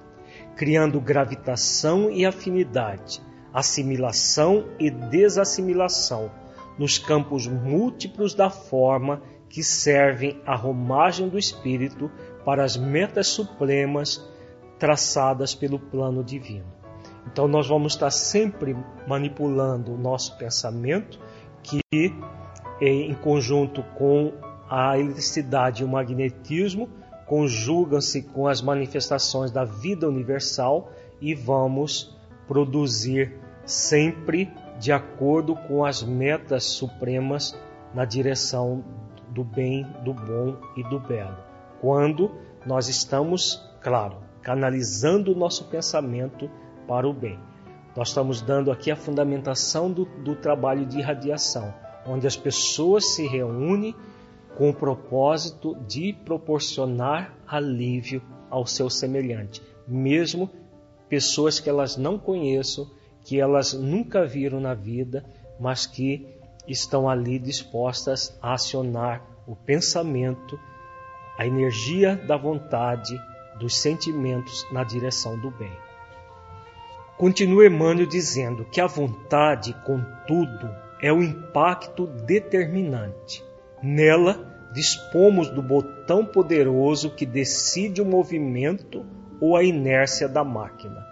criando 0.55 1.01
gravitação 1.01 2.11
e 2.11 2.25
afinidade, 2.25 3.19
assimilação 3.51 4.65
e 4.77 4.91
desassimilação 4.91 6.29
nos 6.77 6.97
campos 6.99 7.47
múltiplos 7.47 8.35
da 8.35 8.49
forma 8.49 9.21
que 9.49 9.63
servem 9.63 10.39
à 10.45 10.55
romagem 10.55 11.27
do 11.27 11.37
espírito 11.37 12.09
para 12.45 12.63
as 12.63 12.77
metas 12.77 13.27
supremas 13.27 14.23
traçadas 14.77 15.53
pelo 15.53 15.79
plano 15.79 16.23
divino. 16.23 16.65
Então 17.31 17.47
nós 17.47 17.67
vamos 17.67 17.93
estar 17.93 18.11
sempre 18.11 18.75
manipulando 19.07 19.93
o 19.93 19.97
nosso 19.97 20.37
pensamento 20.37 21.19
que 21.61 21.81
em 22.81 23.13
conjunto 23.15 23.83
com 23.97 24.33
a 24.69 24.97
eletricidade 24.97 25.81
e 25.81 25.85
o 25.85 25.89
magnetismo 25.89 26.89
conjugam-se 27.25 28.23
com 28.23 28.47
as 28.47 28.61
manifestações 28.61 29.51
da 29.51 29.65
vida 29.65 30.07
universal 30.07 30.91
e 31.19 31.35
vamos 31.35 32.17
produzir 32.47 33.35
sempre 33.65 34.51
de 34.79 34.91
acordo 34.91 35.55
com 35.55 35.85
as 35.85 36.01
metas 36.01 36.63
supremas 36.63 37.55
na 37.93 38.05
direção 38.05 38.83
do 39.39 39.43
bem, 39.45 39.87
do 40.03 40.13
bom 40.13 40.57
e 40.75 40.83
do 40.83 40.99
belo. 40.99 41.37
Quando 41.79 42.29
nós 42.65 42.89
estamos, 42.89 43.63
claro, 43.81 44.17
canalizando 44.41 45.31
o 45.31 45.35
nosso 45.35 45.69
pensamento 45.69 46.51
para 46.85 47.07
o 47.07 47.13
bem. 47.13 47.39
Nós 47.95 48.09
estamos 48.09 48.41
dando 48.41 48.69
aqui 48.69 48.91
a 48.91 48.97
fundamentação 48.97 49.89
do, 49.89 50.03
do 50.03 50.35
trabalho 50.35 50.85
de 50.85 50.99
irradiação, 50.99 51.73
onde 52.05 52.27
as 52.27 52.35
pessoas 52.35 53.15
se 53.15 53.25
reúnem 53.27 53.95
com 54.57 54.71
o 54.71 54.73
propósito 54.73 55.73
de 55.87 56.11
proporcionar 56.11 57.33
alívio 57.47 58.21
ao 58.49 58.65
seu 58.65 58.89
semelhante, 58.89 59.61
mesmo 59.87 60.49
pessoas 61.07 61.61
que 61.61 61.69
elas 61.69 61.95
não 61.95 62.19
conheçam, 62.19 62.91
que 63.23 63.39
elas 63.39 63.71
nunca 63.71 64.25
viram 64.25 64.59
na 64.59 64.73
vida, 64.73 65.23
mas 65.57 65.85
que 65.85 66.38
estão 66.73 67.09
ali 67.09 67.39
dispostas 67.39 68.37
a 68.41 68.53
acionar 68.53 69.23
o 69.47 69.55
pensamento, 69.55 70.59
a 71.37 71.45
energia 71.45 72.15
da 72.15 72.37
vontade, 72.37 73.19
dos 73.59 73.81
sentimentos 73.81 74.65
na 74.71 74.83
direção 74.83 75.39
do 75.39 75.51
bem. 75.51 75.71
Continua 77.17 77.65
Emmanuel 77.65 78.07
dizendo 78.07 78.63
que 78.65 78.79
a 78.79 78.87
vontade, 78.87 79.75
contudo, 79.85 80.69
é 81.01 81.11
o 81.11 81.21
impacto 81.21 82.07
determinante. 82.07 83.43
Nela, 83.83 84.69
dispomos 84.73 85.49
do 85.49 85.61
botão 85.61 86.25
poderoso 86.25 87.09
que 87.09 87.25
decide 87.25 88.01
o 88.01 88.05
movimento 88.05 89.05
ou 89.41 89.57
a 89.57 89.63
inércia 89.63 90.29
da 90.29 90.43
máquina. 90.43 91.05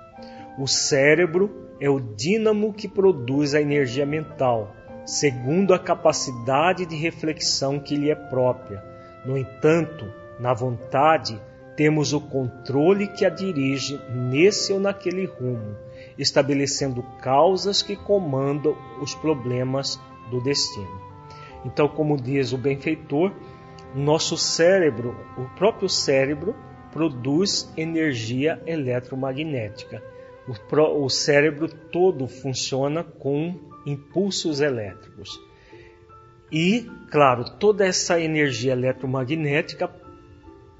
O 0.58 0.68
cérebro 0.68 1.74
é 1.80 1.90
o 1.90 2.00
dínamo 2.00 2.74
que 2.74 2.88
produz 2.88 3.54
a 3.54 3.62
energia 3.62 4.06
mental, 4.06 4.77
segundo 5.08 5.74
a 5.74 5.80
capacidade 5.80 6.86
de 6.86 6.98
reflexão 6.98 7.80
que 7.80 7.96
lhe 7.96 8.12
é 8.12 8.16
própria. 8.16 8.84
No 9.26 9.38
entanto, 9.38 10.06
na 10.38 10.54
vontade, 10.54 11.42
temos 11.78 12.12
o 12.12 12.20
controle 12.20 13.08
que 13.08 13.26
a 13.26 13.30
dirige 13.30 13.98
nesse 14.10 14.74
ou 14.74 14.82
naquele 14.82 15.26
rumo, 15.26 15.78
estabelecendo 16.18 17.02
causas 17.22 17.82
que 17.82 17.96
comandam 17.96 18.76
os 19.02 19.16
problemas 19.16 19.98
do 20.30 20.42
destino. 20.44 21.02
Então, 21.64 21.88
como 21.88 22.20
diz 22.20 22.52
o 22.52 22.58
benfeitor, 22.58 23.32
nosso 23.96 24.38
cérebro, 24.38 25.16
o 25.38 25.46
próprio 25.56 25.88
cérebro, 25.88 26.54
produz 26.92 27.72
energia 27.78 28.62
eletromagnética. 28.66 30.04
O, 30.78 31.10
cérebro 31.10 31.68
todo 31.68 32.28
funciona 32.28 33.04
com 33.04 33.60
impulsos 33.88 34.60
elétricos. 34.60 35.42
E, 36.52 36.90
claro, 37.10 37.46
toda 37.58 37.86
essa 37.86 38.20
energia 38.20 38.74
eletromagnética, 38.74 39.90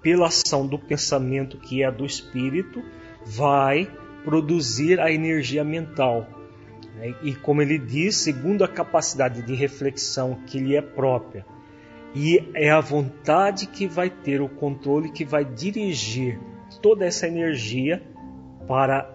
pela 0.02 0.28
ação 0.28 0.68
do 0.68 0.78
pensamento 0.78 1.58
que 1.58 1.84
é 1.84 1.92
do 1.92 2.06
espírito, 2.06 2.84
vai 3.26 3.90
produzir 4.24 5.00
a 5.00 5.12
energia 5.12 5.64
mental. 5.64 6.28
E, 7.24 7.34
como 7.36 7.62
ele 7.62 7.78
diz, 7.78 8.18
segundo 8.18 8.64
a 8.64 8.68
capacidade 8.68 9.42
de 9.42 9.54
reflexão 9.54 10.40
que 10.46 10.60
lhe 10.60 10.76
é 10.76 10.82
própria. 10.82 11.46
E 12.14 12.44
é 12.54 12.72
a 12.72 12.82
vontade 12.82 13.68
que 13.68 13.88
vai 13.88 14.10
ter 14.10 14.42
o 14.42 14.50
controle, 14.50 15.12
que 15.12 15.24
vai 15.24 15.46
dirigir 15.46 16.40
toda 16.82 17.06
essa 17.06 17.28
energia 17.28 18.02
para 18.68 19.10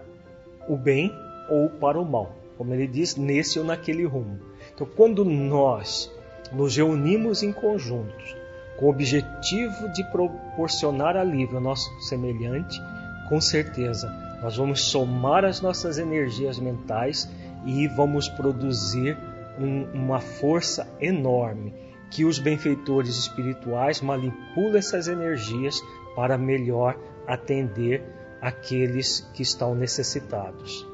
o 0.67 0.77
bem 0.77 1.11
ou 1.49 1.69
para 1.69 1.99
o 1.99 2.05
mal 2.05 2.42
como 2.63 2.73
ele 2.73 2.87
diz, 2.87 3.17
nesse 3.17 3.59
ou 3.59 3.65
naquele 3.65 4.05
rumo. 4.05 4.39
Então, 4.73 4.87
quando 4.95 5.25
nós 5.25 6.09
nos 6.53 6.77
reunimos 6.77 7.43
em 7.43 7.51
conjuntos 7.51 8.37
com 8.77 8.85
o 8.85 8.89
objetivo 8.89 9.91
de 9.91 10.01
proporcionar 10.05 11.17
alívio 11.17 11.57
ao 11.57 11.61
nosso 11.61 11.89
semelhante, 12.07 12.79
com 13.27 13.41
certeza 13.41 14.09
nós 14.41 14.55
vamos 14.55 14.81
somar 14.81 15.43
as 15.43 15.59
nossas 15.59 15.97
energias 15.97 16.57
mentais 16.57 17.29
e 17.65 17.85
vamos 17.89 18.29
produzir 18.29 19.17
um, 19.59 19.83
uma 19.93 20.21
força 20.21 20.87
enorme 21.01 21.73
que 22.09 22.23
os 22.23 22.39
benfeitores 22.39 23.17
espirituais 23.17 23.99
manipulam 23.99 24.77
essas 24.77 25.09
energias 25.09 25.81
para 26.15 26.37
melhor 26.37 26.97
atender 27.27 28.01
aqueles 28.41 29.19
que 29.33 29.43
estão 29.43 29.75
necessitados. 29.75 30.92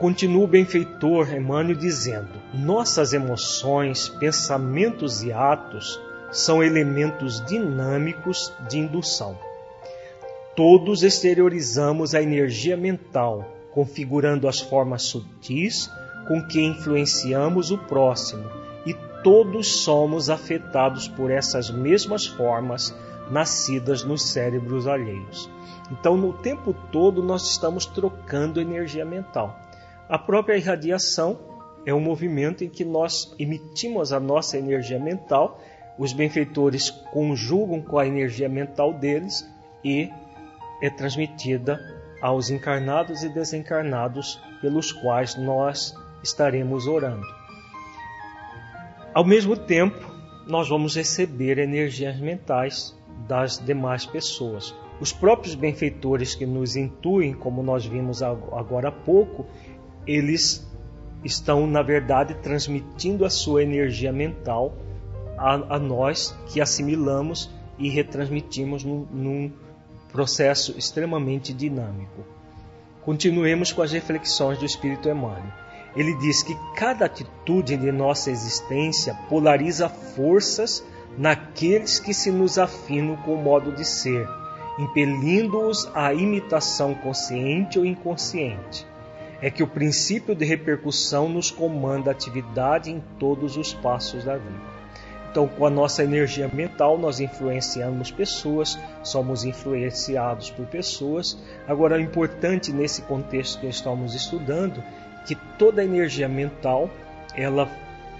Continua 0.00 0.44
o 0.44 0.46
benfeitor 0.46 1.30
Emmanuel 1.30 1.76
dizendo: 1.76 2.30
Nossas 2.54 3.12
emoções, 3.12 4.08
pensamentos 4.08 5.22
e 5.22 5.30
atos 5.30 6.00
são 6.32 6.64
elementos 6.64 7.44
dinâmicos 7.44 8.50
de 8.66 8.78
indução. 8.78 9.38
Todos 10.56 11.02
exteriorizamos 11.02 12.14
a 12.14 12.22
energia 12.22 12.78
mental, 12.78 13.46
configurando 13.74 14.48
as 14.48 14.58
formas 14.58 15.02
sutis 15.02 15.90
com 16.26 16.42
que 16.46 16.62
influenciamos 16.62 17.70
o 17.70 17.76
próximo, 17.76 18.48
e 18.86 18.94
todos 19.22 19.82
somos 19.82 20.30
afetados 20.30 21.08
por 21.08 21.30
essas 21.30 21.70
mesmas 21.70 22.24
formas 22.24 22.96
nascidas 23.30 24.02
nos 24.02 24.30
cérebros 24.30 24.86
alheios. 24.86 25.50
Então, 25.90 26.16
no 26.16 26.32
tempo 26.32 26.74
todo, 26.90 27.22
nós 27.22 27.50
estamos 27.50 27.84
trocando 27.84 28.62
energia 28.62 29.04
mental. 29.04 29.68
A 30.10 30.18
própria 30.18 30.56
irradiação 30.56 31.38
é 31.86 31.94
um 31.94 32.00
movimento 32.00 32.64
em 32.64 32.68
que 32.68 32.84
nós 32.84 33.32
emitimos 33.38 34.12
a 34.12 34.18
nossa 34.18 34.58
energia 34.58 34.98
mental, 34.98 35.62
os 35.96 36.12
benfeitores 36.12 36.90
conjugam 37.12 37.80
com 37.80 37.96
a 37.96 38.04
energia 38.04 38.48
mental 38.48 38.92
deles 38.92 39.48
e 39.84 40.10
é 40.82 40.90
transmitida 40.90 41.78
aos 42.20 42.50
encarnados 42.50 43.22
e 43.22 43.28
desencarnados 43.28 44.40
pelos 44.60 44.90
quais 44.90 45.36
nós 45.36 45.94
estaremos 46.24 46.88
orando. 46.88 47.24
Ao 49.14 49.24
mesmo 49.24 49.56
tempo, 49.56 50.10
nós 50.44 50.68
vamos 50.68 50.96
receber 50.96 51.56
energias 51.56 52.18
mentais 52.18 52.98
das 53.28 53.64
demais 53.64 54.06
pessoas. 54.06 54.74
Os 55.00 55.12
próprios 55.12 55.54
benfeitores 55.54 56.34
que 56.34 56.44
nos 56.44 56.76
intuem, 56.76 57.32
como 57.32 57.62
nós 57.62 57.86
vimos 57.86 58.22
agora 58.22 58.88
há 58.88 58.92
pouco, 58.92 59.46
eles 60.10 60.68
estão, 61.24 61.68
na 61.68 61.82
verdade, 61.82 62.34
transmitindo 62.42 63.24
a 63.24 63.30
sua 63.30 63.62
energia 63.62 64.12
mental 64.12 64.74
a, 65.38 65.76
a 65.76 65.78
nós 65.78 66.36
que 66.48 66.60
assimilamos 66.60 67.48
e 67.78 67.88
retransmitimos 67.88 68.82
num, 68.82 69.06
num 69.12 69.52
processo 70.10 70.76
extremamente 70.76 71.52
dinâmico. 71.52 72.24
Continuemos 73.02 73.72
com 73.72 73.82
as 73.82 73.92
reflexões 73.92 74.58
do 74.58 74.64
Espírito 74.64 75.08
Emmanuel. 75.08 75.52
Ele 75.94 76.16
diz 76.18 76.42
que 76.42 76.56
cada 76.74 77.04
atitude 77.04 77.76
de 77.76 77.92
nossa 77.92 78.32
existência 78.32 79.14
polariza 79.28 79.88
forças 79.88 80.84
naqueles 81.16 82.00
que 82.00 82.12
se 82.12 82.32
nos 82.32 82.58
afinam 82.58 83.16
com 83.18 83.34
o 83.34 83.42
modo 83.42 83.72
de 83.72 83.84
ser, 83.84 84.28
impelindo-os 84.76 85.88
à 85.94 86.12
imitação 86.12 86.94
consciente 86.94 87.78
ou 87.78 87.84
inconsciente 87.84 88.90
é 89.42 89.50
que 89.50 89.62
o 89.62 89.66
princípio 89.66 90.34
de 90.34 90.44
repercussão 90.44 91.28
nos 91.28 91.50
comanda 91.50 92.10
a 92.10 92.12
atividade 92.12 92.90
em 92.90 93.02
todos 93.18 93.56
os 93.56 93.72
passos 93.72 94.24
da 94.24 94.36
vida. 94.36 94.70
Então, 95.30 95.46
com 95.46 95.64
a 95.64 95.70
nossa 95.70 96.02
energia 96.02 96.50
mental, 96.52 96.98
nós 96.98 97.20
influenciamos 97.20 98.10
pessoas, 98.10 98.76
somos 99.02 99.44
influenciados 99.44 100.50
por 100.50 100.66
pessoas. 100.66 101.38
Agora, 101.68 101.96
o 101.96 102.00
importante 102.00 102.72
nesse 102.72 103.02
contexto 103.02 103.60
que 103.60 103.68
estamos 103.68 104.14
estudando, 104.14 104.82
que 105.24 105.36
toda 105.56 105.82
a 105.82 105.84
energia 105.84 106.28
mental, 106.28 106.90
ela 107.36 107.70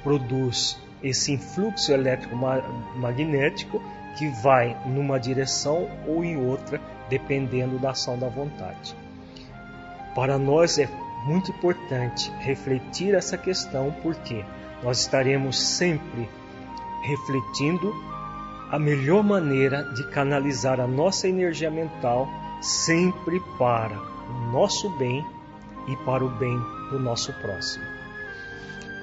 produz 0.04 0.78
esse 1.02 1.32
influxo 1.32 1.92
elétrico 1.92 2.36
magnético 2.96 3.82
que 4.16 4.28
vai 4.42 4.76
numa 4.86 5.18
direção 5.18 5.88
ou 6.06 6.24
em 6.24 6.36
outra, 6.36 6.80
dependendo 7.08 7.76
da 7.78 7.90
ação 7.90 8.16
da 8.16 8.28
vontade. 8.28 8.94
Para 10.14 10.38
nós 10.38 10.78
é 10.78 10.88
muito 11.24 11.50
importante 11.50 12.30
refletir 12.38 13.14
essa 13.14 13.36
questão, 13.36 13.94
porque 14.02 14.44
nós 14.82 15.00
estaremos 15.00 15.58
sempre 15.58 16.28
refletindo 17.02 17.94
a 18.70 18.78
melhor 18.78 19.22
maneira 19.22 19.82
de 19.94 20.06
canalizar 20.10 20.80
a 20.80 20.86
nossa 20.86 21.28
energia 21.28 21.70
mental 21.70 22.28
sempre 22.60 23.40
para 23.58 23.98
o 23.98 24.52
nosso 24.52 24.88
bem 24.90 25.24
e 25.88 25.96
para 26.04 26.24
o 26.24 26.28
bem 26.28 26.56
do 26.90 26.98
nosso 26.98 27.32
próximo. 27.34 27.84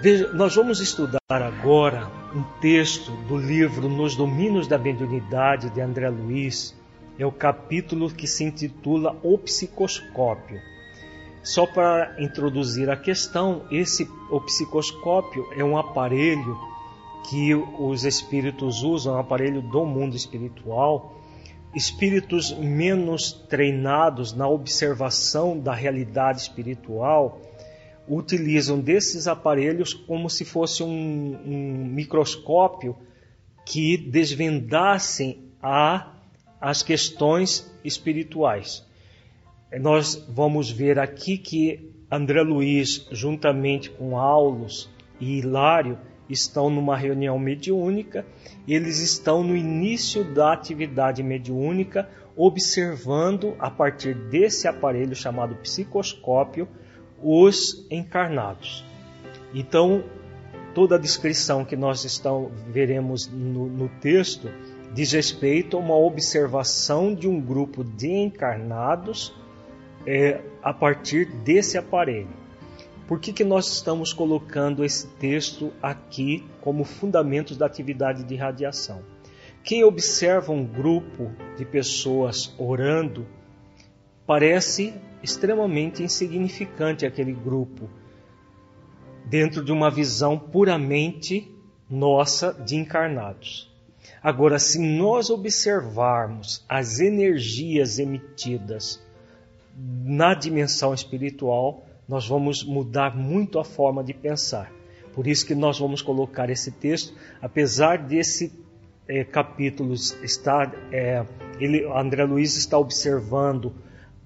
Veja, 0.01 0.31
nós 0.33 0.55
vamos 0.55 0.79
estudar 0.79 1.19
agora 1.29 2.07
um 2.33 2.43
texto 2.61 3.11
do 3.27 3.35
livro 3.35 3.89
Nos 3.89 4.15
Domínios 4.15 4.67
da 4.67 4.77
Mediunidade 4.77 5.69
de 5.71 5.81
André 5.81 6.07
Luiz. 6.09 6.75
É 7.17 7.25
o 7.25 7.31
capítulo 7.31 8.09
que 8.11 8.27
se 8.27 8.43
intitula 8.43 9.17
O 9.23 9.37
Psicoscópio 9.39 10.61
Só 11.47 11.65
para 11.65 12.13
introduzir 12.19 12.89
a 12.89 12.97
questão, 12.97 13.65
esse 13.71 14.05
o 14.29 14.41
psicoscópio 14.41 15.47
é 15.55 15.63
um 15.63 15.77
aparelho 15.77 16.59
que 17.29 17.55
os 17.55 18.03
espíritos 18.03 18.83
usam, 18.83 19.15
um 19.15 19.17
aparelho 19.17 19.61
do 19.61 19.85
mundo 19.85 20.13
espiritual. 20.13 21.21
Espíritos 21.73 22.51
menos 22.51 23.31
treinados 23.31 24.33
na 24.33 24.45
observação 24.45 25.57
da 25.57 25.73
realidade 25.73 26.41
espiritual 26.41 27.39
utilizam 28.09 28.77
desses 28.81 29.25
aparelhos 29.25 29.93
como 29.93 30.29
se 30.29 30.43
fosse 30.43 30.83
um, 30.83 31.39
um 31.45 31.85
microscópio 31.85 32.93
que 33.65 33.95
desvendassem 33.95 35.45
a, 35.63 36.11
as 36.59 36.83
questões 36.83 37.73
espirituais. 37.85 38.85
Nós 39.71 40.15
vamos 40.29 40.71
ver 40.71 40.97
aqui 40.97 41.37
que 41.37 41.91
André 42.09 42.41
Luiz, 42.41 43.05
juntamente 43.11 43.89
com 43.89 44.17
Aulos 44.17 44.89
e 45.19 45.39
Hilário, 45.39 45.97
estão 46.29 46.69
numa 46.69 46.95
reunião 46.95 47.37
mediúnica, 47.37 48.25
eles 48.65 48.99
estão 48.99 49.43
no 49.43 49.55
início 49.55 50.23
da 50.23 50.53
atividade 50.53 51.21
mediúnica, 51.21 52.09
observando 52.35 53.55
a 53.59 53.69
partir 53.69 54.13
desse 54.13 54.69
aparelho 54.69 55.15
chamado 55.15 55.55
psicoscópio 55.55 56.67
os 57.21 57.85
encarnados. 57.91 58.85
Então, 59.53 60.03
toda 60.73 60.95
a 60.95 60.99
descrição 60.99 61.65
que 61.65 61.75
nós 61.75 62.05
estão, 62.05 62.51
veremos 62.69 63.27
no, 63.27 63.67
no 63.67 63.89
texto 63.99 64.49
diz 64.93 65.11
respeito 65.11 65.75
a 65.75 65.79
uma 65.79 65.97
observação 65.97 67.13
de 67.13 67.27
um 67.27 67.41
grupo 67.41 67.83
de 67.83 68.09
encarnados 68.09 69.33
é, 70.07 70.39
a 70.63 70.73
partir 70.73 71.25
desse 71.25 71.77
aparelho. 71.77 72.29
Por 73.05 73.19
que, 73.19 73.33
que 73.33 73.43
nós 73.43 73.67
estamos 73.67 74.13
colocando 74.13 74.83
esse 74.83 75.07
texto 75.07 75.71
aqui 75.81 76.45
como 76.61 76.85
fundamentos 76.85 77.57
da 77.57 77.65
atividade 77.65 78.23
de 78.23 78.35
radiação? 78.35 79.01
Quem 79.63 79.83
observa 79.83 80.53
um 80.53 80.65
grupo 80.65 81.31
de 81.57 81.65
pessoas 81.65 82.55
orando 82.57 83.27
parece 84.25 84.93
extremamente 85.21 86.03
insignificante 86.03 87.05
aquele 87.05 87.33
grupo, 87.33 87.89
dentro 89.25 89.63
de 89.63 89.73
uma 89.73 89.91
visão 89.91 90.39
puramente 90.39 91.51
nossa 91.89 92.53
de 92.53 92.75
encarnados. 92.75 93.73
Agora, 94.21 94.57
se 94.57 94.79
nós 94.79 95.29
observarmos 95.29 96.65
as 96.67 96.99
energias 96.99 97.99
emitidas 97.99 99.05
na 99.77 100.33
dimensão 100.33 100.93
espiritual, 100.93 101.85
nós 102.07 102.27
vamos 102.27 102.63
mudar 102.63 103.15
muito 103.15 103.59
a 103.59 103.63
forma 103.63 104.03
de 104.03 104.13
pensar. 104.13 104.71
Por 105.13 105.27
isso 105.27 105.45
que 105.45 105.53
nós 105.53 105.77
vamos 105.77 106.01
colocar 106.01 106.49
esse 106.49 106.71
texto, 106.71 107.13
apesar 107.41 107.97
desse 107.97 108.51
é, 109.07 109.23
capítulo 109.23 109.93
estar, 109.93 110.73
é, 110.91 111.25
ele, 111.59 111.85
André 111.85 112.23
Luiz 112.23 112.55
está 112.55 112.77
observando 112.77 113.73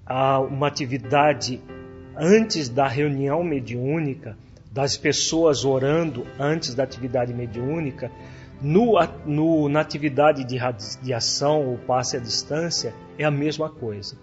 a 0.06 0.40
uma 0.40 0.68
atividade 0.68 1.60
antes 2.16 2.68
da 2.68 2.86
reunião 2.86 3.42
mediúnica, 3.42 4.36
das 4.70 4.96
pessoas 4.96 5.64
orando 5.64 6.26
antes 6.38 6.74
da 6.74 6.82
atividade 6.82 7.32
mediúnica, 7.34 8.10
no, 8.60 8.94
no, 9.26 9.68
na 9.68 9.80
atividade 9.80 10.44
de 10.44 10.56
radiação, 10.56 11.74
o 11.74 11.78
passe 11.78 12.16
à 12.16 12.20
distância, 12.20 12.94
é 13.18 13.24
a 13.24 13.30
mesma 13.30 13.68
coisa. 13.68 14.16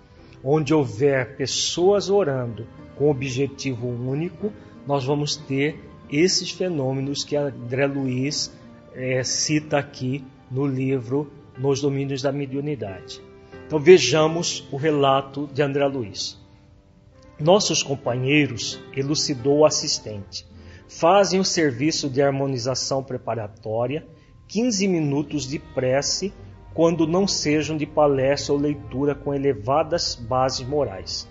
Onde 0.43 0.73
houver 0.73 1.35
pessoas 1.35 2.09
orando 2.09 2.65
com 2.95 3.09
objetivo 3.09 3.87
único, 3.87 4.51
nós 4.85 5.03
vamos 5.03 5.35
ter 5.35 5.83
esses 6.09 6.51
fenômenos 6.51 7.23
que 7.23 7.35
André 7.35 7.85
Luiz 7.85 8.51
é, 8.93 9.23
cita 9.23 9.77
aqui 9.77 10.23
no 10.49 10.65
livro 10.65 11.31
Nos 11.57 11.81
Domínios 11.81 12.21
da 12.21 12.31
Mediunidade. 12.31 13.21
Então 13.65 13.79
vejamos 13.79 14.67
o 14.71 14.77
relato 14.77 15.47
de 15.53 15.61
André 15.61 15.85
Luiz. 15.85 16.39
Nossos 17.39 17.83
companheiros, 17.83 18.79
elucidou 18.95 19.59
o 19.59 19.65
assistente, 19.65 20.45
fazem 20.87 21.39
o 21.39 21.45
serviço 21.45 22.09
de 22.09 22.21
harmonização 22.21 23.03
preparatória, 23.03 24.05
15 24.47 24.87
minutos 24.87 25.47
de 25.47 25.59
prece, 25.59 26.33
quando 26.73 27.07
não 27.07 27.27
sejam 27.27 27.75
de 27.75 27.85
palestra 27.85 28.53
ou 28.53 28.59
leitura 28.59 29.15
com 29.15 29.33
elevadas 29.33 30.15
bases 30.15 30.67
morais. 30.67 31.27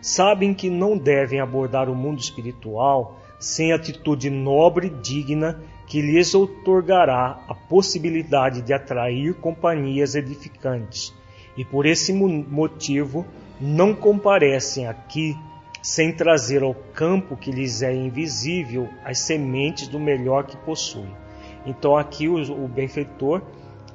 Sabem 0.00 0.54
que 0.54 0.70
não 0.70 0.96
devem 0.96 1.40
abordar 1.40 1.88
o 1.88 1.94
mundo 1.94 2.20
espiritual 2.20 3.20
sem 3.38 3.72
atitude 3.72 4.30
nobre 4.30 4.86
e 4.86 4.90
digna 4.90 5.60
que 5.86 6.00
lhes 6.00 6.34
outorgará 6.34 7.44
a 7.48 7.54
possibilidade 7.54 8.62
de 8.62 8.72
atrair 8.72 9.34
companhias 9.34 10.14
edificantes 10.14 11.12
e 11.56 11.64
por 11.64 11.86
esse 11.86 12.12
motivo 12.12 13.26
não 13.60 13.94
comparecem 13.94 14.86
aqui 14.86 15.36
sem 15.82 16.12
trazer 16.12 16.62
ao 16.62 16.74
campo 16.74 17.36
que 17.36 17.50
lhes 17.50 17.82
é 17.82 17.92
invisível 17.92 18.88
as 19.04 19.18
sementes 19.18 19.88
do 19.88 19.98
melhor 19.98 20.46
que 20.46 20.56
possuem. 20.56 21.14
Então 21.66 21.96
aqui 21.96 22.28
o, 22.28 22.36
o 22.36 22.68
benfeitor 22.68 23.42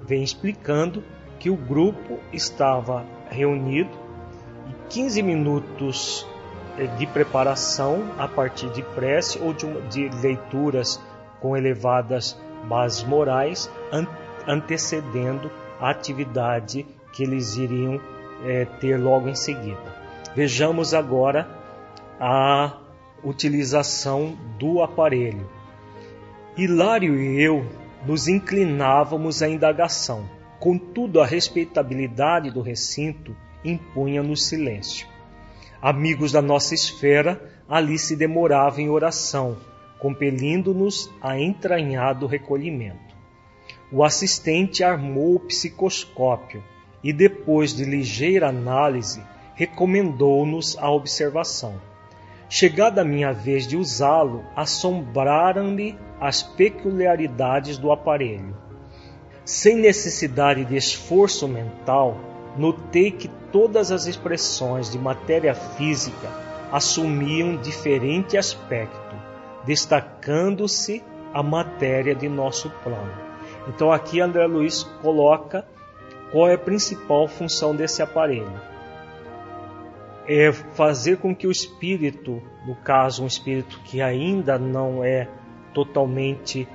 vem 0.07 0.23
explicando 0.23 1.03
que 1.39 1.49
o 1.49 1.55
grupo 1.55 2.19
estava 2.31 3.05
reunido 3.29 3.91
e 4.69 4.89
15 4.89 5.21
minutos 5.21 6.25
eh, 6.77 6.87
de 6.97 7.05
preparação 7.05 8.11
a 8.17 8.27
partir 8.27 8.69
de 8.71 8.81
prece 8.81 9.39
ou 9.39 9.53
de, 9.53 9.67
de 9.89 10.09
leituras 10.21 10.99
com 11.39 11.55
elevadas 11.55 12.39
bases 12.67 13.03
morais 13.03 13.69
antecedendo 14.47 15.51
a 15.79 15.89
atividade 15.89 16.85
que 17.13 17.23
eles 17.23 17.57
iriam 17.57 18.01
é, 18.45 18.65
ter 18.65 18.97
logo 18.97 19.27
em 19.27 19.35
seguida. 19.35 19.95
Vejamos 20.35 20.93
agora 20.93 21.47
a 22.19 22.77
utilização 23.23 24.37
do 24.57 24.81
aparelho. 24.81 25.49
Hilário 26.55 27.15
e 27.19 27.41
eu 27.41 27.65
nos 28.07 28.29
inclinávamos 28.29 29.41
à 29.41 29.49
indagação, 29.49 30.29
contudo 30.61 31.19
a 31.19 31.25
respeitabilidade 31.25 32.49
do 32.49 32.61
recinto 32.61 33.35
impunha-nos 33.65 34.45
silêncio. 34.45 35.05
Amigos 35.81 36.31
da 36.31 36.41
nossa 36.41 36.73
esfera 36.73 37.41
ali 37.67 37.99
se 37.99 38.15
demoravam 38.15 38.79
em 38.79 38.89
oração, 38.89 39.57
compelindo-nos 39.99 41.11
a 41.21 41.37
entranhado 41.37 42.25
recolhimento. 42.27 43.13
O 43.91 44.05
assistente 44.05 44.85
armou 44.85 45.35
o 45.35 45.39
psicoscópio 45.41 46.63
e 47.03 47.11
depois 47.11 47.75
de 47.75 47.83
ligeira 47.83 48.47
análise, 48.47 49.21
recomendou-nos 49.53 50.77
a 50.77 50.89
observação. 50.89 51.75
Chegada 52.47 53.01
a 53.01 53.05
minha 53.05 53.33
vez 53.33 53.67
de 53.67 53.75
usá-lo, 53.75 54.45
assombraram-me 54.55 55.97
as 56.19 56.41
peculiaridades 56.41 57.77
do 57.77 57.91
aparelho. 57.91 58.55
Sem 59.45 59.77
necessidade 59.77 60.65
de 60.65 60.75
esforço 60.75 61.47
mental, 61.47 62.17
notei 62.57 63.11
que 63.11 63.29
todas 63.51 63.91
as 63.91 64.07
expressões 64.07 64.91
de 64.91 64.97
matéria 64.97 65.53
física 65.53 66.29
assumiam 66.71 67.57
diferente 67.57 68.37
aspecto, 68.37 69.15
destacando-se 69.65 71.03
a 71.33 71.41
matéria 71.41 72.13
de 72.13 72.27
nosso 72.27 72.69
plano. 72.83 73.13
Então 73.67 73.91
aqui 73.91 74.19
André 74.19 74.45
Luiz 74.47 74.83
coloca 75.01 75.65
qual 76.31 76.49
é 76.49 76.55
a 76.55 76.57
principal 76.57 77.27
função 77.27 77.75
desse 77.75 78.01
aparelho? 78.01 78.61
É 80.27 80.51
fazer 80.51 81.17
com 81.17 81.33
que 81.33 81.47
o 81.47 81.51
espírito, 81.51 82.41
no 82.65 82.75
caso, 82.75 83.23
um 83.23 83.27
espírito 83.27 83.79
que 83.85 84.01
ainda 84.01 84.59
não 84.59 85.01
é 85.01 85.29
totalmente 85.77 86.67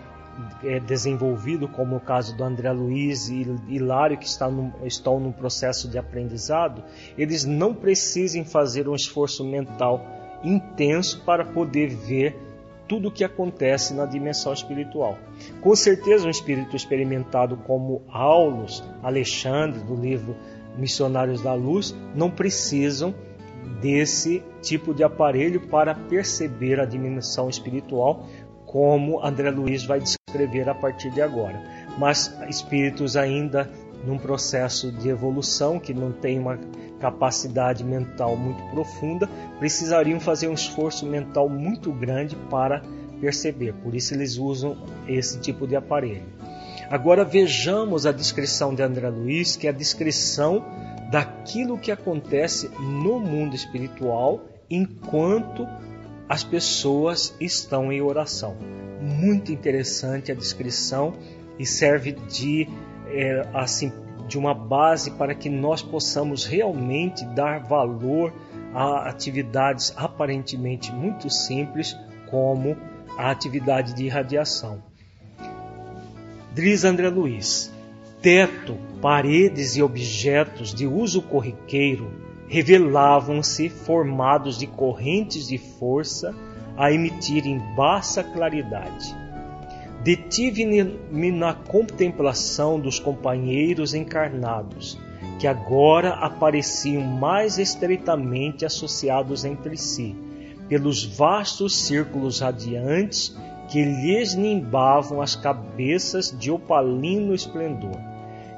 é, 0.62 0.78
desenvolvido, 0.78 1.66
como 1.66 1.96
o 1.96 2.00
caso 2.00 2.36
do 2.36 2.44
André 2.44 2.70
Luiz 2.70 3.28
e 3.28 3.44
Hilário, 3.68 4.16
que 4.16 4.26
está 4.26 4.48
no, 4.48 4.72
estão 4.84 5.18
no 5.18 5.32
processo 5.32 5.88
de 5.88 5.98
aprendizado, 5.98 6.84
eles 7.18 7.44
não 7.44 7.74
precisem 7.74 8.44
fazer 8.44 8.88
um 8.88 8.94
esforço 8.94 9.44
mental 9.44 10.06
intenso 10.44 11.20
para 11.24 11.44
poder 11.44 11.88
ver 11.88 12.36
tudo 12.86 13.08
o 13.08 13.10
que 13.10 13.24
acontece 13.24 13.92
na 13.92 14.06
dimensão 14.06 14.52
espiritual. 14.52 15.18
Com 15.60 15.74
certeza, 15.74 16.28
um 16.28 16.30
espírito 16.30 16.76
experimentado 16.76 17.56
como 17.56 18.02
Aulos, 18.08 18.84
Alexandre, 19.02 19.80
do 19.80 19.96
livro 19.96 20.36
Missionários 20.78 21.42
da 21.42 21.54
Luz, 21.54 21.92
não 22.14 22.30
precisam 22.30 23.12
desse 23.80 24.42
tipo 24.60 24.94
de 24.94 25.02
aparelho 25.02 25.60
para 25.68 25.94
perceber 25.94 26.80
a 26.80 26.84
dimensão 26.84 27.48
espiritual, 27.48 28.26
como 28.72 29.22
André 29.22 29.50
Luiz 29.50 29.84
vai 29.84 30.00
descrever 30.00 30.66
a 30.66 30.74
partir 30.74 31.10
de 31.10 31.20
agora. 31.20 31.62
Mas 31.98 32.34
espíritos 32.48 33.18
ainda 33.18 33.70
num 34.06 34.16
processo 34.16 34.90
de 34.90 35.10
evolução 35.10 35.78
que 35.78 35.92
não 35.92 36.10
tem 36.10 36.38
uma 36.38 36.58
capacidade 36.98 37.84
mental 37.84 38.34
muito 38.36 38.62
profunda, 38.70 39.28
precisariam 39.58 40.18
fazer 40.18 40.48
um 40.48 40.54
esforço 40.54 41.04
mental 41.04 41.48
muito 41.48 41.92
grande 41.92 42.34
para 42.48 42.82
perceber. 43.20 43.74
Por 43.74 43.94
isso 43.94 44.14
eles 44.14 44.38
usam 44.38 44.76
esse 45.06 45.38
tipo 45.38 45.66
de 45.66 45.76
aparelho. 45.76 46.24
Agora 46.90 47.24
vejamos 47.24 48.06
a 48.06 48.12
descrição 48.12 48.74
de 48.74 48.82
André 48.82 49.08
Luiz, 49.10 49.54
que 49.54 49.66
é 49.66 49.70
a 49.70 49.72
descrição 49.72 50.64
daquilo 51.10 51.78
que 51.78 51.92
acontece 51.92 52.70
no 52.80 53.20
mundo 53.20 53.54
espiritual 53.54 54.40
enquanto 54.70 55.68
as 56.28 56.44
pessoas 56.44 57.34
estão 57.40 57.92
em 57.92 58.00
oração. 58.00 58.56
Muito 59.00 59.52
interessante 59.52 60.30
a 60.30 60.34
descrição 60.34 61.14
e 61.58 61.66
serve 61.66 62.12
de 62.12 62.68
é, 63.08 63.46
assim 63.52 63.92
de 64.26 64.38
uma 64.38 64.54
base 64.54 65.10
para 65.10 65.34
que 65.34 65.50
nós 65.50 65.82
possamos 65.82 66.46
realmente 66.46 67.24
dar 67.24 67.60
valor 67.60 68.32
a 68.72 69.08
atividades 69.08 69.92
aparentemente 69.96 70.90
muito 70.90 71.28
simples 71.28 71.94
como 72.30 72.76
a 73.18 73.30
atividade 73.30 73.94
de 73.94 74.04
irradiação. 74.04 74.82
Dries 76.54 76.84
André 76.84 77.08
Luiz, 77.08 77.70
teto, 78.22 78.78
paredes 79.02 79.76
e 79.76 79.82
objetos 79.82 80.74
de 80.74 80.86
uso 80.86 81.20
corriqueiro 81.20 82.31
revelavam-se 82.52 83.70
formados 83.70 84.58
de 84.58 84.66
correntes 84.66 85.48
de 85.48 85.56
força 85.56 86.34
a 86.76 86.92
emitirem 86.92 87.58
baixa 87.74 88.22
claridade. 88.22 89.16
Detive-me 90.04 91.32
na 91.32 91.54
contemplação 91.54 92.78
dos 92.78 92.98
companheiros 92.98 93.94
encarnados, 93.94 94.98
que 95.38 95.46
agora 95.46 96.10
apareciam 96.10 97.00
mais 97.00 97.56
estreitamente 97.56 98.66
associados 98.66 99.46
entre 99.46 99.78
si, 99.78 100.14
pelos 100.68 101.06
vastos 101.06 101.74
círculos 101.74 102.40
radiantes 102.40 103.34
que 103.70 103.82
lhes 103.82 104.34
nimbavam 104.34 105.22
as 105.22 105.34
cabeças 105.34 106.36
de 106.38 106.50
opalino 106.50 107.34
esplendor. 107.34 107.98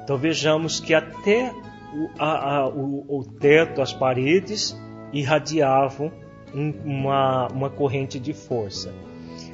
Então 0.03 0.17
vejamos 0.17 0.81
que 0.81 0.93
até 0.93 1.53
o, 1.95 2.09
a, 2.19 2.55
a, 2.55 2.67
o, 2.67 3.19
o 3.19 3.23
teto, 3.23 3.81
as 3.81 3.93
paredes 3.93 4.77
irradiavam 5.13 6.11
uma, 6.53 7.47
uma 7.47 7.69
corrente 7.69 8.19
de 8.19 8.33
força. 8.33 8.93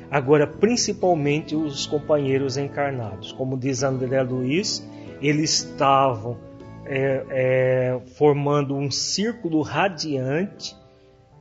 Agora, 0.09 0.45
principalmente 0.45 1.55
os 1.55 1.85
companheiros 1.85 2.57
encarnados, 2.57 3.31
como 3.31 3.57
diz 3.57 3.83
André 3.83 4.21
Luiz, 4.23 4.85
eles 5.21 5.63
estavam 5.63 6.37
é, 6.85 7.25
é, 7.29 8.01
formando 8.17 8.75
um 8.75 8.91
círculo 8.91 9.61
radiante 9.61 10.75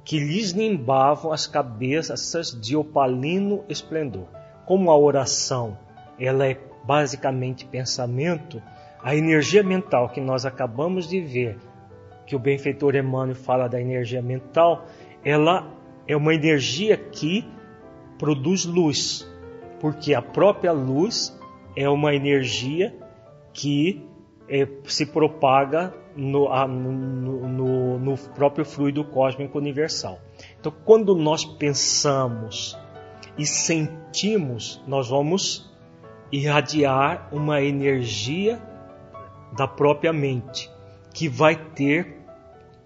que 0.05 0.19
lhes 0.19 0.53
nimbavam 0.53 1.33
as 1.33 1.47
cabeças 1.47 2.57
de 2.61 2.77
opalino 2.77 3.65
esplendor. 3.69 4.27
Como 4.67 4.91
a 4.91 4.97
oração 4.97 5.77
ela 6.19 6.47
é 6.47 6.57
basicamente 6.85 7.65
pensamento, 7.65 8.63
a 9.03 9.15
energia 9.15 9.63
mental 9.63 10.09
que 10.09 10.21
nós 10.21 10.45
acabamos 10.45 11.09
de 11.09 11.21
ver, 11.21 11.59
que 12.27 12.37
o 12.37 12.39
benfeitor 12.39 12.95
Emmanuel 12.95 13.35
fala 13.35 13.69
da 13.69 13.81
energia 13.81 14.23
mental, 14.23 14.87
ela 15.25 15.67
é 16.07 16.17
uma 16.17 16.35
energia 16.35 16.97
que 16.97 17.45
produz 18.19 18.65
luz, 18.65 19.27
porque 19.81 20.15
a 20.15 20.21
própria 20.21 20.73
luz 20.73 21.37
é 21.77 21.89
uma 21.89 22.15
energia 22.15 22.95
que 23.53 24.07
é, 24.49 24.67
se 24.85 25.07
propaga 25.07 25.95
no, 26.15 26.49
no, 26.67 27.49
no, 27.49 27.99
no 27.99 28.19
próprio 28.35 28.65
fluido 28.65 29.05
cósmico 29.05 29.57
universal. 29.57 30.19
Então, 30.59 30.73
quando 30.85 31.15
nós 31.15 31.45
pensamos 31.45 32.77
e 33.39 33.47
sentimos, 33.47 34.83
nós 34.87 35.09
vamos 35.09 35.71
irradiar 36.33 37.29
uma 37.33 37.63
energia 37.63 38.61
da 39.53 39.67
própria 39.67 40.13
mente, 40.13 40.71
que 41.13 41.29
vai 41.29 41.57
ter 41.57 42.19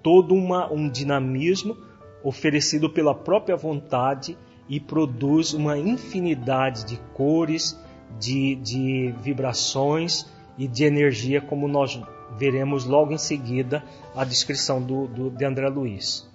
todo 0.02 0.34
uma, 0.34 0.72
um 0.72 0.88
dinamismo 0.88 1.76
oferecido 2.22 2.88
pela 2.88 3.14
própria 3.14 3.56
vontade 3.56 4.36
e 4.68 4.80
produz 4.80 5.52
uma 5.52 5.78
infinidade 5.78 6.84
de 6.86 6.96
cores, 7.14 7.78
de, 8.18 8.54
de 8.56 9.14
vibrações 9.20 10.26
e 10.56 10.66
de 10.66 10.84
energia, 10.84 11.40
como 11.40 11.68
nós 11.68 12.00
veremos 12.38 12.84
logo 12.84 13.12
em 13.12 13.18
seguida 13.18 13.84
a 14.16 14.24
descrição 14.24 14.80
do, 14.80 15.06
do, 15.06 15.30
de 15.30 15.44
André 15.44 15.68
Luiz. 15.68 16.28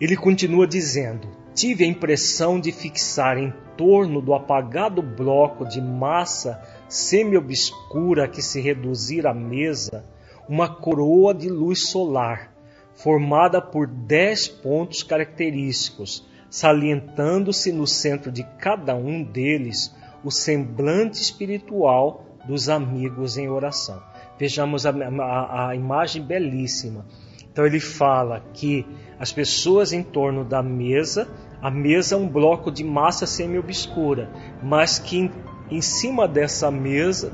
Ele 0.00 0.16
continua 0.16 0.66
dizendo: 0.66 1.28
Tive 1.58 1.82
a 1.82 1.88
impressão 1.88 2.60
de 2.60 2.70
fixar 2.70 3.36
em 3.36 3.52
torno 3.76 4.22
do 4.22 4.32
apagado 4.32 5.02
bloco 5.02 5.64
de 5.64 5.80
massa 5.80 6.62
semi-obscura 6.88 8.28
que 8.28 8.40
se 8.40 8.60
reduzira 8.60 9.30
à 9.30 9.34
mesa 9.34 10.04
uma 10.48 10.72
coroa 10.72 11.34
de 11.34 11.48
luz 11.48 11.88
solar, 11.88 12.54
formada 12.94 13.60
por 13.60 13.88
dez 13.88 14.46
pontos 14.46 15.02
característicos, 15.02 16.24
salientando-se 16.48 17.72
no 17.72 17.88
centro 17.88 18.30
de 18.30 18.44
cada 18.60 18.94
um 18.94 19.24
deles 19.24 19.92
o 20.22 20.30
semblante 20.30 21.20
espiritual 21.20 22.24
dos 22.46 22.68
amigos 22.68 23.36
em 23.36 23.48
oração. 23.48 24.00
Vejamos 24.38 24.86
a, 24.86 24.90
a, 24.90 25.70
a 25.70 25.74
imagem 25.74 26.22
belíssima. 26.22 27.04
Então 27.50 27.66
ele 27.66 27.80
fala 27.80 28.44
que 28.54 28.86
as 29.18 29.32
pessoas 29.32 29.92
em 29.92 30.04
torno 30.04 30.44
da 30.44 30.62
mesa, 30.62 31.28
a 31.60 31.70
mesa 31.70 32.14
é 32.14 32.18
um 32.18 32.28
bloco 32.28 32.70
de 32.70 32.84
massa 32.84 33.26
semi-obscura, 33.26 34.30
mas 34.62 34.98
que 34.98 35.18
em, 35.18 35.30
em 35.70 35.80
cima 35.80 36.28
dessa 36.28 36.70
mesa 36.70 37.32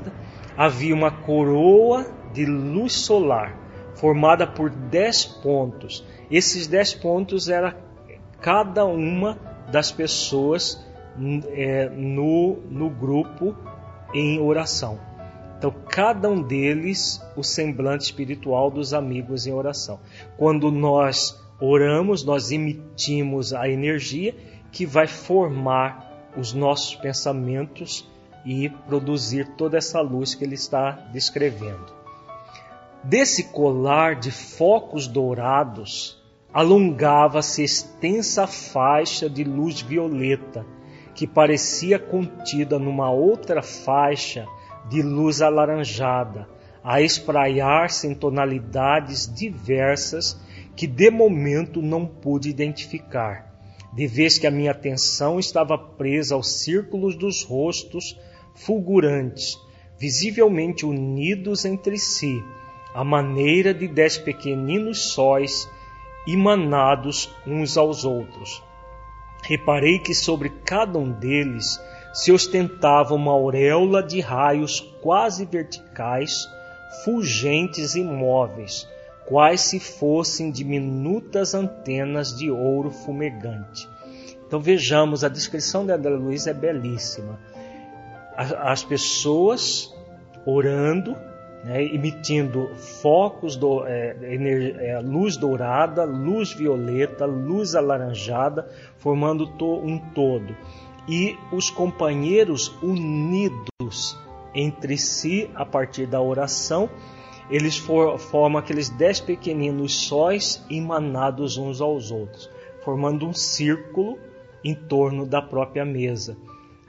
havia 0.57 0.95
uma 0.95 1.11
coroa 1.11 2.05
de 2.33 2.45
luz 2.45 2.93
solar 2.93 3.57
formada 3.95 4.45
por 4.45 4.69
dez 4.69 5.25
pontos. 5.25 6.05
Esses 6.29 6.67
dez 6.67 6.93
pontos 6.93 7.49
era 7.49 7.77
cada 8.41 8.85
uma 8.85 9.37
das 9.71 9.91
pessoas 9.91 10.83
é, 11.53 11.89
no, 11.89 12.57
no 12.69 12.89
grupo 12.89 13.55
em 14.13 14.39
oração. 14.39 14.99
Então, 15.57 15.73
cada 15.89 16.29
um 16.29 16.41
deles, 16.41 17.21
o 17.35 17.43
semblante 17.43 18.03
espiritual 18.03 18.69
dos 18.69 18.93
amigos 18.93 19.47
em 19.47 19.53
oração. 19.53 19.99
Quando 20.37 20.69
nós 20.69 21.41
oramos, 21.59 22.23
nós 22.23 22.51
emitimos 22.51 23.53
a 23.53 23.69
energia 23.69 24.35
que 24.71 24.85
vai 24.85 25.07
formar 25.07 26.31
os 26.37 26.53
nossos 26.53 26.95
pensamentos 26.95 28.09
e 28.45 28.69
produzir 28.69 29.47
toda 29.55 29.77
essa 29.77 30.01
luz 30.01 30.35
que 30.35 30.43
ele 30.43 30.55
está 30.55 30.91
descrevendo. 31.11 31.93
Desse 33.03 33.45
colar 33.51 34.15
de 34.15 34.31
focos 34.31 35.07
dourados 35.07 36.21
alongava-se 36.53 37.63
extensa 37.63 38.47
faixa 38.47 39.29
de 39.29 39.43
luz 39.43 39.81
violeta 39.81 40.65
que 41.13 41.25
parecia 41.25 41.97
contida 41.97 42.77
numa 42.77 43.09
outra 43.09 43.61
faixa 43.61 44.45
de 44.89 45.01
luz 45.01 45.41
alaranjada, 45.41 46.47
a 46.83 47.01
espraiar-se 47.01 48.07
em 48.07 48.13
tonalidades 48.13 49.33
diversas 49.33 50.39
que 50.75 50.85
de 50.85 51.09
momento 51.09 51.81
não 51.81 52.05
pude 52.05 52.49
identificar, 52.49 53.53
de 53.93 54.07
vez 54.07 54.37
que 54.37 54.45
a 54.45 54.51
minha 54.51 54.71
atenção 54.71 55.39
estava 55.39 55.77
presa 55.77 56.35
aos 56.35 56.59
círculos 56.59 57.15
dos 57.15 57.43
rostos 57.43 58.19
fulgurantes, 58.53 59.57
visivelmente 59.97 60.85
unidos 60.85 61.63
entre 61.63 61.97
si, 61.97 62.43
à 62.93 63.03
maneira 63.03 63.73
de 63.73 63.87
dez 63.87 64.17
pequeninos 64.17 65.13
sóis 65.13 65.67
emanados 66.27 67.29
uns 67.45 67.77
aos 67.77 68.03
outros. 68.03 68.63
Reparei 69.43 69.99
que 69.99 70.13
sobre 70.13 70.49
cada 70.49 70.97
um 70.97 71.11
deles 71.11 71.79
se 72.13 72.31
ostentava 72.31 73.13
uma 73.13 73.31
auréola 73.31 74.01
de 74.01 74.19
raios 74.19 74.79
quase 75.01 75.45
verticais, 75.45 76.47
fulgentes 77.03 77.95
e 77.95 78.03
móveis, 78.03 78.87
quais 79.27 79.61
se 79.61 79.79
fossem 79.79 80.51
diminutas 80.51 81.53
antenas 81.53 82.35
de 82.35 82.49
ouro 82.49 82.91
fumegante. 82.91 83.87
Então 84.47 84.59
vejamos, 84.59 85.23
a 85.23 85.29
descrição 85.29 85.85
de 85.85 85.91
André 85.91 86.11
Luiz 86.11 86.47
é 86.47 86.53
belíssima. 86.53 87.39
As 88.37 88.83
pessoas 88.83 89.93
orando, 90.45 91.15
né, 91.63 91.83
emitindo 91.83 92.69
focos, 92.75 93.55
do, 93.55 93.85
é, 93.87 94.15
é, 94.21 94.99
luz 94.99 95.35
dourada, 95.35 96.03
luz 96.03 96.53
violeta, 96.53 97.25
luz 97.25 97.75
alaranjada, 97.75 98.69
formando 98.97 99.47
to, 99.57 99.79
um 99.79 99.97
todo. 100.13 100.55
E 101.07 101.35
os 101.51 101.69
companheiros 101.69 102.67
unidos 102.83 104.17
entre 104.53 104.97
si 104.97 105.49
a 105.55 105.65
partir 105.65 106.05
da 106.05 106.21
oração. 106.21 106.89
Eles 107.49 107.77
for, 107.77 108.17
formam 108.17 108.59
aqueles 108.59 108.89
dez 108.89 109.19
pequeninos 109.19 110.07
sóis 110.07 110.63
emanados 110.69 111.57
uns 111.57 111.79
aos 111.79 112.11
outros, 112.11 112.49
formando 112.83 113.27
um 113.27 113.33
círculo 113.33 114.17
em 114.63 114.73
torno 114.73 115.25
da 115.25 115.41
própria 115.41 115.85
mesa. 115.85 116.35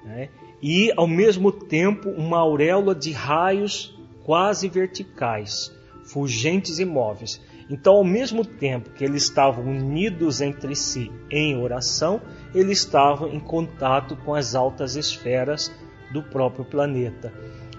Né? 0.04 0.30
E, 0.62 0.92
ao 0.96 1.06
mesmo 1.06 1.52
tempo, 1.52 2.08
uma 2.08 2.38
auréola 2.38 2.94
de 2.94 3.12
raios 3.12 3.98
quase 4.24 4.68
verticais, 4.68 5.72
fulgentes 6.04 6.78
e 6.78 6.84
móveis. 6.84 7.40
Então, 7.68 7.94
ao 7.94 8.04
mesmo 8.04 8.44
tempo 8.44 8.90
que 8.90 9.04
eles 9.04 9.24
estavam 9.24 9.64
unidos 9.64 10.40
entre 10.40 10.74
si 10.74 11.10
em 11.30 11.60
oração, 11.60 12.20
eles 12.54 12.78
estavam 12.78 13.28
em 13.28 13.40
contato 13.40 14.16
com 14.16 14.34
as 14.34 14.54
altas 14.54 14.96
esferas 14.96 15.70
do 16.12 16.22
próprio 16.22 16.64
planeta. 16.64 17.32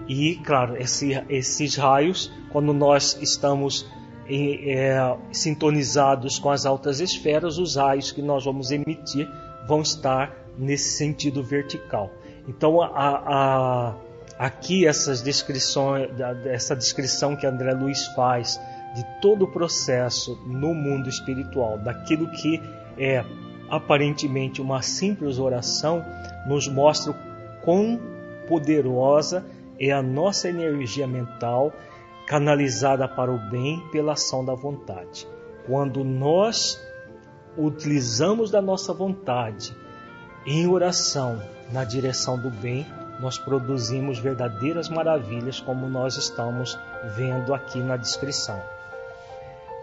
E, 0.08 0.36
claro, 0.36 0.76
esse, 0.76 1.12
esses 1.28 1.76
raios, 1.76 2.32
quando 2.50 2.72
nós 2.72 3.18
estamos 3.20 3.86
em, 4.26 4.70
é, 4.70 5.16
sintonizados 5.30 6.38
com 6.38 6.50
as 6.50 6.64
altas 6.64 7.00
esferas, 7.00 7.58
os 7.58 7.76
raios 7.76 8.10
que 8.10 8.22
nós 8.22 8.44
vamos 8.44 8.70
emitir 8.70 9.28
vão 9.66 9.82
estar 9.82 10.34
nesse 10.56 10.96
sentido 10.96 11.42
vertical. 11.42 12.10
Então, 12.48 12.80
a, 12.80 12.88
a, 12.88 13.94
aqui 14.38 14.86
essas 14.86 15.20
descrições, 15.20 16.08
essa 16.46 16.74
descrição 16.74 17.36
que 17.36 17.46
André 17.46 17.72
Luiz 17.74 18.06
faz 18.16 18.58
de 18.94 19.04
todo 19.20 19.44
o 19.44 19.52
processo 19.52 20.36
no 20.46 20.74
mundo 20.74 21.10
espiritual, 21.10 21.78
daquilo 21.78 22.30
que 22.30 22.62
é 22.96 23.22
aparentemente 23.68 24.62
uma 24.62 24.80
simples 24.80 25.38
oração, 25.38 26.02
nos 26.46 26.66
mostra 26.66 27.12
o 27.12 27.16
quão 27.62 28.00
poderosa 28.48 29.44
é 29.80 29.90
a 29.92 30.02
nossa 30.02 30.48
energia 30.48 31.06
mental 31.06 31.72
canalizada 32.26 33.08
para 33.08 33.32
o 33.32 33.38
bem 33.50 33.82
pela 33.90 34.12
ação 34.12 34.44
da 34.44 34.54
vontade. 34.54 35.26
Quando 35.66 36.04
nós 36.04 36.80
utilizamos 37.56 38.50
da 38.50 38.60
nossa 38.60 38.92
vontade 38.92 39.74
em 40.46 40.66
oração 40.66 41.42
na 41.72 41.84
direção 41.84 42.40
do 42.40 42.50
bem, 42.50 42.86
nós 43.20 43.36
produzimos 43.36 44.18
verdadeiras 44.18 44.88
maravilhas, 44.88 45.60
como 45.60 45.88
nós 45.88 46.16
estamos 46.16 46.78
vendo 47.16 47.52
aqui 47.52 47.78
na 47.80 47.96
descrição. 47.96 48.60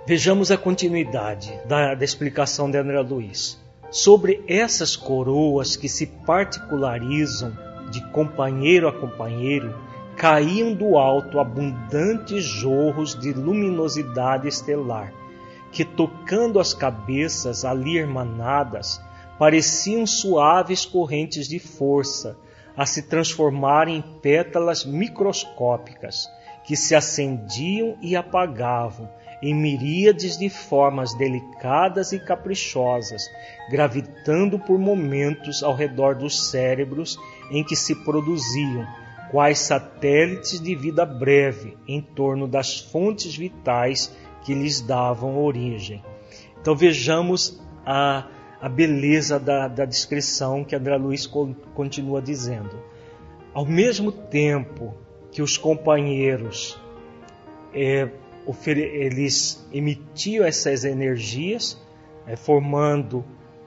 Vejamos 0.08 0.52
a 0.52 0.58
continuidade 0.58 1.60
da, 1.66 1.96
da 1.96 2.06
explicação 2.06 2.70
de 2.70 2.78
André 2.78 3.00
Luiz. 3.02 3.60
Sobre 3.92 4.44
essas 4.48 4.96
coroas 4.96 5.76
que 5.76 5.90
se 5.90 6.06
particularizam 6.06 7.58
de 7.90 8.02
companheiro 8.12 8.88
a 8.88 8.94
companheiro, 8.94 9.76
caíam 10.16 10.74
do 10.74 10.98
alto 10.98 11.40
abundantes 11.40 12.44
jorros 12.44 13.20
de 13.20 13.34
luminosidade 13.34 14.48
estelar, 14.48 15.14
que 15.72 15.84
tocando 15.84 16.60
as 16.60 16.74
cabeças 16.74 17.66
ali 17.66 17.98
hermanadas, 17.98 19.02
pareciam 19.38 20.08
suaves 20.08 20.86
correntes 20.86 21.48
de 21.48 21.60
força, 21.60 22.38
a 22.78 22.86
se 22.86 23.04
transformarem 23.04 23.98
em 23.98 24.02
pétalas 24.02 24.86
microscópicas, 24.86 26.28
que 26.66 26.76
se 26.76 26.96
acendiam 26.96 27.98
e 28.02 28.16
apagavam, 28.16 29.10
em 29.42 29.54
miríades 29.54 30.38
de 30.38 30.50
formas 30.50 31.14
delicadas 31.14 32.12
e 32.12 32.20
caprichosas, 32.20 33.30
gravitando 33.70 34.58
por 34.58 34.80
momentos 34.80 35.62
ao 35.62 35.76
redor 35.76 36.16
dos 36.16 36.50
cérebros 36.50 37.18
em 37.52 37.64
que 37.64 37.76
se 37.76 37.96
produziam, 37.96 38.86
quais 39.32 39.60
satélites 39.60 40.60
de 40.60 40.76
vida 40.76 41.06
breve 41.06 41.78
em 41.88 42.02
torno 42.02 42.48
das 42.48 42.80
fontes 42.80 43.36
vitais 43.36 44.16
que 44.44 44.54
lhes 44.54 44.82
davam 44.82 45.38
origem. 45.38 46.04
Então 46.62 46.76
vejamos 46.76 47.62
a, 47.86 48.28
a 48.62 48.70
beleza 48.70 49.40
da, 49.40 49.68
da 49.68 49.86
descrição 49.86 50.64
que 50.64 50.76
André 50.76 50.98
Luiz 50.98 51.28
continua 51.74 52.22
dizendo. 52.22 52.80
Ao 53.54 53.66
mesmo 53.66 54.12
tempo 54.12 54.94
que 55.32 55.42
os 55.42 55.58
companheiros 55.58 56.80
é, 57.74 58.10
eles 58.68 59.68
emitiam 59.74 60.46
essas 60.46 60.86
energias, 60.86 61.82
é, 62.28 62.36
formando 62.36 63.26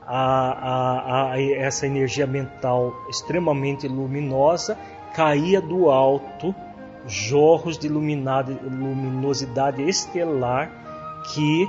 a, 0.08 1.30
a, 1.30 1.32
a, 1.32 1.42
essa 1.42 1.86
energia 1.86 2.26
mental 2.26 2.94
extremamente 3.10 3.86
luminosa, 3.86 4.78
caía 5.14 5.60
do 5.60 5.90
alto 5.90 6.54
jorros 7.06 7.78
de 7.78 7.88
luminosidade 7.88 9.82
estelar 9.82 10.70
que 11.34 11.68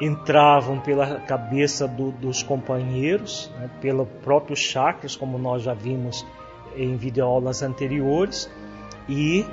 entravam 0.00 0.78
pela 0.78 1.20
cabeça 1.20 1.88
do, 1.88 2.10
dos 2.12 2.42
companheiros, 2.42 3.50
né, 3.58 3.68
pelo 3.80 4.06
próprio 4.06 4.56
chakras, 4.56 5.16
como 5.16 5.38
nós 5.38 5.62
já 5.62 5.74
vimos 5.74 6.24
em 6.76 6.96
videoaulas 6.96 7.62
anteriores, 7.62 8.48
e 9.08 9.44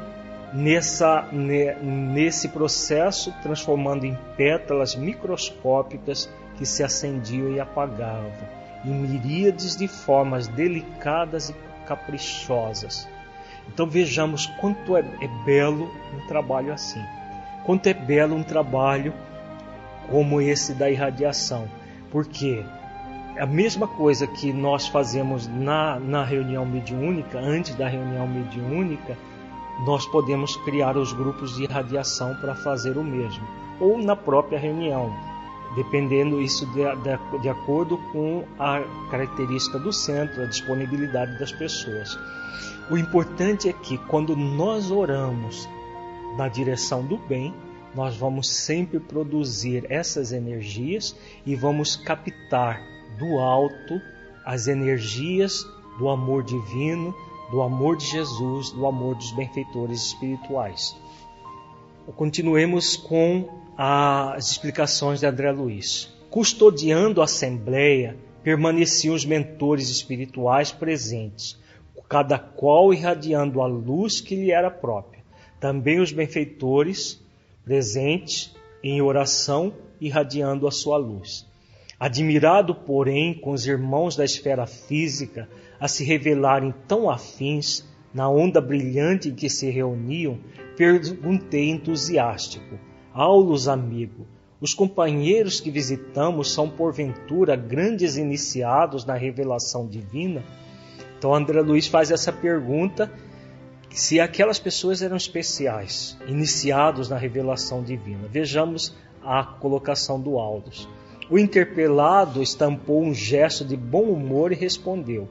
nessa, 0.54 1.28
nesse 1.32 2.50
processo 2.50 3.34
transformando 3.42 4.06
em 4.06 4.18
pétalas 4.38 4.96
microscópicas 4.96 6.30
que 6.58 6.66
se 6.66 6.84
acendiam 6.84 7.52
e 7.52 7.60
apagavam, 7.60 8.32
em 8.84 8.94
miríades 8.94 9.76
de 9.76 9.88
formas 9.88 10.48
delicadas 10.48 11.50
e 11.50 11.56
caprichosas. 11.86 13.08
Então 13.68 13.88
vejamos 13.88 14.46
quanto 14.60 14.96
é, 14.96 15.00
é 15.00 15.28
belo 15.44 15.90
um 16.14 16.28
trabalho 16.28 16.74
assim, 16.74 17.04
quanto 17.66 17.88
é 17.88 17.94
belo 17.94 18.36
um 18.36 18.44
trabalho 18.44 19.14
como 20.10 20.40
esse 20.40 20.74
da 20.74 20.90
irradiação, 20.90 21.68
porque 22.12 22.64
a 23.38 23.46
mesma 23.46 23.88
coisa 23.88 24.26
que 24.28 24.54
nós 24.54 24.88
fazemos 24.88 25.48
na, 25.48 26.00
na 26.00 26.24
reunião 26.24 26.66
mediúnica, 26.66 27.40
antes 27.40 27.76
da 27.76 27.88
reunião 27.88 28.28
mediúnica, 28.28 29.18
nós 29.86 30.06
podemos 30.06 30.56
criar 30.58 30.96
os 30.96 31.12
grupos 31.12 31.56
de 31.56 31.64
irradiação 31.64 32.36
para 32.36 32.56
fazer 32.56 32.98
o 32.98 33.04
mesmo, 33.04 33.46
ou 33.80 33.98
na 33.98 34.16
própria 34.16 34.58
reunião, 34.58 35.14
dependendo 35.76 36.42
isso 36.42 36.66
de, 36.68 36.84
de, 36.84 37.42
de, 37.42 37.50
acordo 37.50 37.98
com 38.12 38.46
a 38.60 38.82
característica 39.10 39.80
do 39.80 39.92
centro, 39.92 40.44
a 40.44 40.46
disponibilidade 40.46 41.38
das 41.40 41.52
pessoas. 41.52 42.18
O 42.90 42.98
importante 42.98 43.68
é 43.68 43.74
que 43.74 43.98
quando 43.98 44.36
nós 44.36 44.92
oramos 44.92 45.68
na 46.38 46.48
direção 46.48 47.06
do 47.06 47.18
bem, 47.18 47.54
nós 47.96 48.16
vamos 48.16 48.50
sempre 48.50 49.00
produzir 49.00 49.86
essas 49.90 50.32
energias 50.32 51.16
e 51.46 51.56
vamos 51.56 51.96
captar 51.96 52.82
do 53.18 53.40
alto 53.40 54.02
as 54.46 54.68
energias 54.68 55.66
do 55.98 56.10
amor 56.10 56.44
divino, 56.44 57.16
do 57.50 57.62
amor 57.62 57.98
de 57.98 58.06
Jesus, 58.06 58.72
do 58.72 58.86
amor 58.86 59.16
dos 59.16 59.32
benfeitores 59.32 60.08
espirituais. 60.08 60.96
Continuemos 62.16 62.96
com 62.96 63.65
as 63.78 64.52
explicações 64.52 65.20
de 65.20 65.26
André 65.26 65.52
Luiz. 65.52 66.14
Custodiando 66.30 67.22
a 67.22 67.26
assembleia, 67.26 68.18
permaneciam 68.44 69.16
os 69.16 69.26
mentores 69.26 69.90
espirituais 69.90 70.72
presentes, 70.72 71.58
cada 72.08 72.38
qual 72.38 72.94
irradiando 72.94 73.62
a 73.62 73.68
luz 73.68 74.22
que 74.22 74.36
lhe 74.36 74.52
era 74.52 74.70
própria. 74.70 75.24
Também 75.60 76.00
os 76.00 76.12
benfeitores 76.12 77.22
presentes 77.64 78.56
em 78.84 79.02
oração, 79.02 79.74
irradiando 80.00 80.68
a 80.68 80.72
sua 80.72 80.98
luz. 80.98 81.48
Admirado, 82.00 82.76
porém, 82.76 83.34
com 83.34 83.52
os 83.52 83.66
irmãos 83.66 84.16
da 84.16 84.24
esfera 84.24 84.68
física, 84.68 85.50
a 85.80 85.88
se 85.88 86.04
revelarem 86.04 86.74
tão 86.88 87.10
afins 87.10 87.84
na 88.14 88.30
onda 88.30 88.62
brilhante 88.62 89.30
em 89.30 89.36
que 89.36 89.50
se 89.50 89.70
reuniam, 89.70 90.38
perguntei 90.78 91.70
entusiástico: 91.70 92.78
Aulos, 93.18 93.70
amigo, 93.70 94.28
os 94.60 94.74
companheiros 94.74 95.62
que 95.62 95.72
visitamos 95.72 96.52
são 96.52 96.70
porventura 96.70 97.56
grandes 97.56 98.18
iniciados 98.18 99.06
na 99.06 99.14
revelação 99.14 99.88
divina? 99.88 100.44
Então 101.18 101.34
André 101.34 101.62
Luiz 101.62 101.88
faz 101.88 102.12
essa 102.12 102.34
pergunta 102.34 103.10
se 103.90 104.20
aquelas 104.20 104.60
pessoas 104.60 105.02
eram 105.02 105.16
especiais, 105.16 106.18
iniciados 106.28 107.08
na 107.08 107.16
revelação 107.16 107.82
divina. 107.82 108.28
Vejamos 108.28 108.94
a 109.24 109.46
colocação 109.46 110.20
do 110.20 110.38
Aldous. 110.38 110.86
O 111.30 111.40
interpelado 111.40 112.44
estampou 112.44 113.02
um 113.02 113.14
gesto 113.14 113.64
de 113.64 113.78
bom 113.78 114.04
humor 114.04 114.52
e 114.52 114.56
respondeu: 114.56 115.30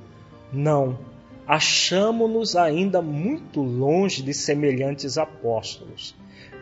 não, 0.51 0.99
achamo-nos 1.47 2.57
ainda 2.57 3.03
muito 3.03 3.61
longe 3.61 4.23
de 4.23 4.33
semelhantes 4.33 5.19
apóstolos. 5.19 6.15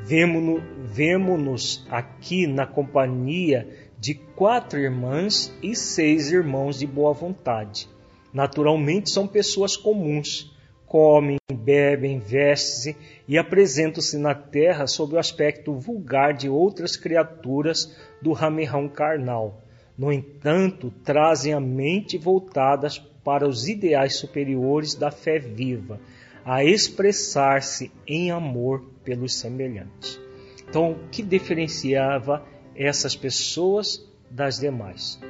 Vemo-nos 0.05 1.87
aqui 1.89 2.47
na 2.47 2.67
companhia 2.67 3.69
de 3.99 4.15
quatro 4.15 4.81
irmãs 4.81 5.57
e 5.63 5.77
seis 5.77 6.33
irmãos 6.33 6.79
de 6.79 6.87
boa 6.87 7.13
vontade. 7.13 7.89
Naturalmente 8.33 9.11
são 9.11 9.29
pessoas 9.29 9.77
comuns, 9.77 10.53
comem, 10.87 11.37
bebem, 11.53 12.19
vestem-se 12.19 12.97
e 13.29 13.39
apresentam-se 13.39 14.19
na 14.19 14.35
terra 14.35 14.87
sob 14.87 15.15
o 15.15 15.19
aspecto 15.19 15.75
vulgar 15.75 16.35
de 16.35 16.49
outras 16.49 16.97
criaturas 16.97 17.97
do 18.21 18.33
ramerrão 18.33 18.89
carnal. 18.89 19.63
No 19.97 20.13
entanto, 20.13 20.93
trazem 21.05 21.53
a 21.53 21.61
mente 21.61 22.19
voltadas 22.19 22.99
para 23.25 23.47
os 23.49 23.69
ideais 23.69 24.17
superiores 24.17 24.95
da 24.95 25.11
fé 25.11 25.39
viva, 25.39 26.01
a 26.45 26.65
expressar-se 26.65 27.93
em 28.07 28.31
amor 28.31 28.83
pelos 29.05 29.35
semelhantes. 29.35 30.21
Então, 30.69 30.93
o 30.93 31.09
que 31.11 31.23
diferenciava 31.23 32.45
essas 32.75 33.15
pessoas 33.15 34.05
das 34.31 34.59
demais? 34.59 35.21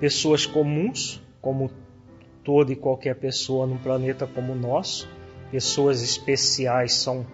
Pessoas 0.00 0.44
comuns, 0.46 1.22
como 1.40 1.70
toda 2.42 2.72
e 2.72 2.76
qualquer 2.76 3.14
pessoa 3.16 3.66
num 3.66 3.78
planeta 3.78 4.26
como 4.26 4.52
o 4.52 4.56
nosso, 4.56 5.08
pessoas 5.50 6.02
especiais 6.02 6.94
são 6.94 7.26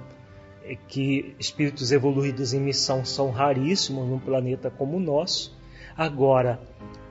é, 0.65 0.77
que 0.89 1.35
espíritos 1.39 1.91
evoluídos 1.91 2.53
em 2.53 2.61
missão 2.61 3.05
são 3.05 3.31
raríssimos 3.31 4.09
num 4.09 4.19
planeta 4.19 4.71
como 4.71 4.97
o 4.97 5.01
nosso. 5.01 5.57
Agora, 5.97 6.61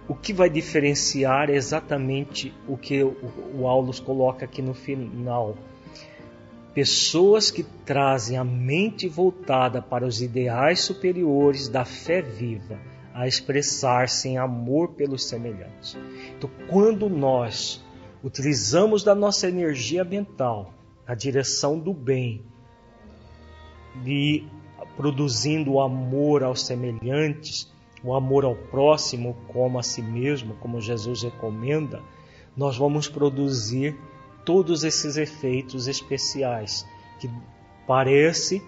o 0.09 0.15
que 0.15 0.33
vai 0.33 0.49
diferenciar 0.49 1.51
é 1.51 1.55
exatamente 1.55 2.51
o 2.67 2.75
que 2.75 3.03
o 3.03 3.67
Aulus 3.67 3.99
coloca 3.99 4.43
aqui 4.43 4.59
no 4.59 4.73
final 4.73 5.55
pessoas 6.73 7.51
que 7.51 7.63
trazem 7.63 8.37
a 8.37 8.43
mente 8.43 9.07
voltada 9.07 9.81
para 9.81 10.05
os 10.05 10.21
ideais 10.21 10.79
superiores 10.79 11.67
da 11.67 11.83
fé 11.83 12.21
viva, 12.21 12.79
a 13.13 13.27
expressar-se 13.27 14.29
em 14.29 14.37
amor 14.37 14.89
pelos 14.89 15.27
semelhantes. 15.27 15.97
Então, 16.37 16.49
quando 16.67 17.09
nós 17.09 17.83
utilizamos 18.23 19.03
da 19.03 19.13
nossa 19.13 19.47
energia 19.47 20.03
mental 20.03 20.73
na 21.07 21.15
direção 21.15 21.77
do 21.77 21.93
bem, 21.93 22.43
e 24.05 24.47
produzindo 24.95 25.79
amor 25.79 26.43
aos 26.43 26.65
semelhantes, 26.65 27.71
o 28.03 28.13
amor 28.13 28.45
ao 28.45 28.55
próximo 28.55 29.35
como 29.47 29.77
a 29.77 29.83
si 29.83 30.01
mesmo, 30.01 30.55
como 30.55 30.81
Jesus 30.81 31.23
recomenda, 31.23 32.01
nós 32.55 32.77
vamos 32.77 33.07
produzir 33.07 33.97
todos 34.45 34.83
esses 34.83 35.17
efeitos 35.17 35.87
especiais 35.87 36.85
que 37.19 37.29
parece 37.85 38.63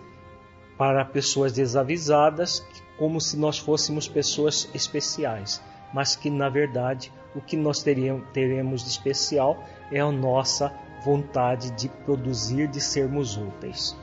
para 0.77 1.05
pessoas 1.05 1.53
desavisadas 1.53 2.65
como 2.97 3.19
se 3.19 3.37
nós 3.37 3.57
fôssemos 3.57 4.07
pessoas 4.07 4.69
especiais, 4.73 5.61
mas 5.93 6.15
que 6.15 6.29
na 6.29 6.49
verdade 6.49 7.11
o 7.35 7.41
que 7.41 7.55
nós 7.57 7.81
teremos 7.81 8.83
de 8.83 8.89
especial 8.89 9.63
é 9.91 9.99
a 9.99 10.11
nossa 10.11 10.73
vontade 11.03 11.71
de 11.71 11.89
produzir, 11.89 12.67
de 12.67 12.79
sermos 12.79 13.37
úteis. 13.37 13.97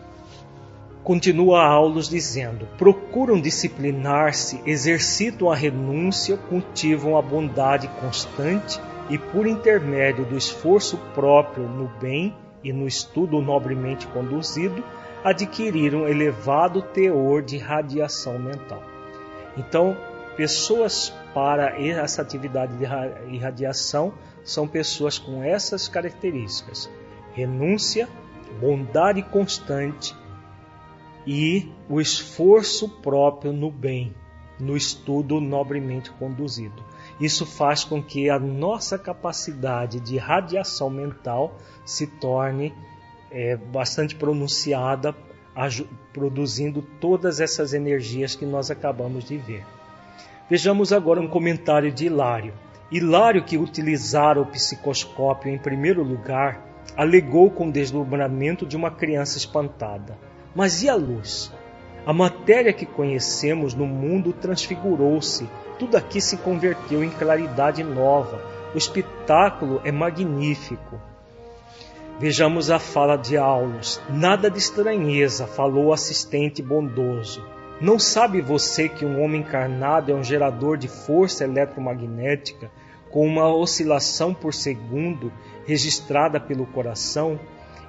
Continua 1.05 1.65
Aulos 1.65 2.09
dizendo: 2.09 2.67
procuram 2.77 3.41
disciplinar-se, 3.41 4.61
exercitam 4.67 5.51
a 5.51 5.57
renúncia, 5.57 6.37
cultivam 6.37 7.17
a 7.17 7.23
bondade 7.23 7.89
constante 8.01 8.81
e, 9.09 9.17
por 9.17 9.47
intermédio 9.47 10.25
do 10.25 10.37
esforço 10.37 10.99
próprio 11.15 11.67
no 11.67 11.89
bem 12.01 12.37
e 12.63 12.73
no 12.73 12.87
estudo 12.87 13.41
nobremente 13.41 14.07
conduzido, 14.09 14.85
adquiriram 15.25 16.07
elevado 16.07 16.83
teor 16.83 17.43
de 17.43 17.57
radiação 17.57 18.39
mental. 18.39 18.83
Então, 19.57 19.97
pessoas 20.37 21.13
para 21.33 21.81
essa 21.81 22.23
atividade 22.23 22.77
de 22.77 22.85
irradiação 23.35 24.13
são 24.45 24.69
pessoas 24.69 25.19
com 25.19 25.43
essas 25.43 25.89
características: 25.89 26.91
renúncia, 27.33 28.09
bondade 28.61 29.23
constante 29.23 30.15
e 31.31 31.70
o 31.91 32.01
esforço 32.01 32.89
próprio 32.89 33.53
no 33.53 33.70
bem, 33.70 34.14
no 34.59 34.74
estudo 34.74 35.43
nobremente 35.43 36.11
conduzido. 36.12 36.83
Isso 37.20 37.45
faz 37.45 37.85
com 37.85 38.03
que 38.03 38.31
a 38.31 38.39
nossa 38.39 38.99
capacidade 38.99 40.01
de 40.01 40.16
radiação 40.16 40.89
mental 40.89 41.55
se 41.85 42.07
torne 42.07 42.72
é, 43.31 43.57
bastante 43.57 44.16
pronunciada, 44.16 45.14
produzindo 46.14 46.81
todas 46.99 47.41
essas 47.41 47.74
energias 47.74 48.35
que 48.35 48.47
nós 48.47 48.70
acabamos 48.70 49.24
de 49.24 49.37
ver. 49.37 49.66
Vejamos 50.49 50.95
agora 50.95 51.20
um 51.20 51.29
comentário 51.29 51.93
de 51.93 52.07
Hilário. 52.07 52.55
Hilário, 52.91 53.45
que 53.45 53.59
utilizara 53.59 54.41
o 54.41 54.47
psicoscópio 54.47 55.53
em 55.53 55.59
primeiro 55.59 56.03
lugar, 56.03 56.64
alegou 56.97 57.51
com 57.51 57.70
desdobramento 57.70 58.64
de 58.64 58.79
uma 58.79 58.91
criança 58.91 59.37
espantada. 59.37 60.16
Mas 60.55 60.83
e 60.83 60.89
a 60.89 60.95
luz? 60.95 61.53
A 62.07 62.13
matéria 62.13 62.73
que 62.73 62.87
conhecemos 62.87 63.75
no 63.75 63.87
mundo 63.87 64.33
transfigurou-se 64.33 65.49
tudo 65.79 65.97
aqui 65.97 66.21
se 66.21 66.37
converteu 66.39 67.05
em 67.05 67.11
claridade 67.11 67.85
nova. 67.85 68.43
O 68.75 68.79
espetáculo 68.79 69.81
é 69.85 69.93
magnífico. 69.93 71.01
Vejamos 72.19 72.69
a 72.69 72.81
fala 72.81 73.17
de 73.17 73.37
Aulus. 73.37 74.01
Nada 74.11 74.51
de 74.51 74.59
estranheza, 74.59 75.47
falou 75.47 75.87
o 75.87 75.93
assistente 75.93 76.61
bondoso. 76.61 77.45
Não 77.81 77.97
sabe 77.97 78.41
você 78.41 78.89
que 78.89 79.05
um 79.05 79.23
homem 79.23 79.41
encarnado 79.41 80.11
é 80.11 80.15
um 80.15 80.25
gerador 80.25 80.77
de 80.77 80.89
força 80.89 81.45
eletromagnética 81.45 82.69
com 83.09 83.25
uma 83.25 83.47
oscilação 83.47 84.35
por 84.35 84.53
segundo 84.53 85.33
registrada 85.65 86.41
pelo 86.41 86.67
coração? 86.67 87.39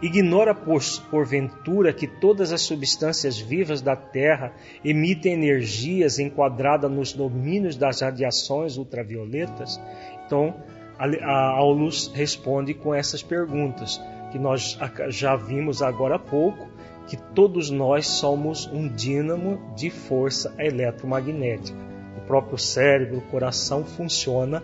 Ignora 0.02 0.56
por, 0.56 0.82
porventura 1.12 1.92
que 1.92 2.08
todas 2.08 2.54
as 2.54 2.62
substâncias 2.62 3.38
vivas 3.38 3.82
da 3.82 3.98
Terra 3.98 4.54
emitem 4.84 5.34
energias 5.34 6.20
enquadradas 6.20 6.90
nos 6.90 7.12
domínios 7.12 7.76
das 7.76 8.00
radiações 8.00 8.78
ultravioletas? 8.78 9.80
Então, 10.26 10.56
a, 10.98 11.06
a 11.06 11.58
Aulus 11.58 12.10
responde 12.14 12.74
com 12.74 12.96
essas 12.96 13.22
perguntas 13.22 14.02
que 14.32 14.40
nós 14.40 14.80
já 15.10 15.36
vimos 15.36 15.82
agora 15.82 16.16
há 16.16 16.20
pouco, 16.20 16.70
que 17.08 17.18
todos 17.34 17.70
nós 17.70 18.08
somos 18.08 18.68
um 18.68 18.88
dínamo 18.88 19.74
de 19.76 19.90
força 19.90 20.56
eletromagnética. 20.58 21.78
O 22.18 22.22
próprio 22.22 22.58
cérebro, 22.58 23.18
o 23.18 23.30
coração 23.30 23.84
funciona 23.84 24.64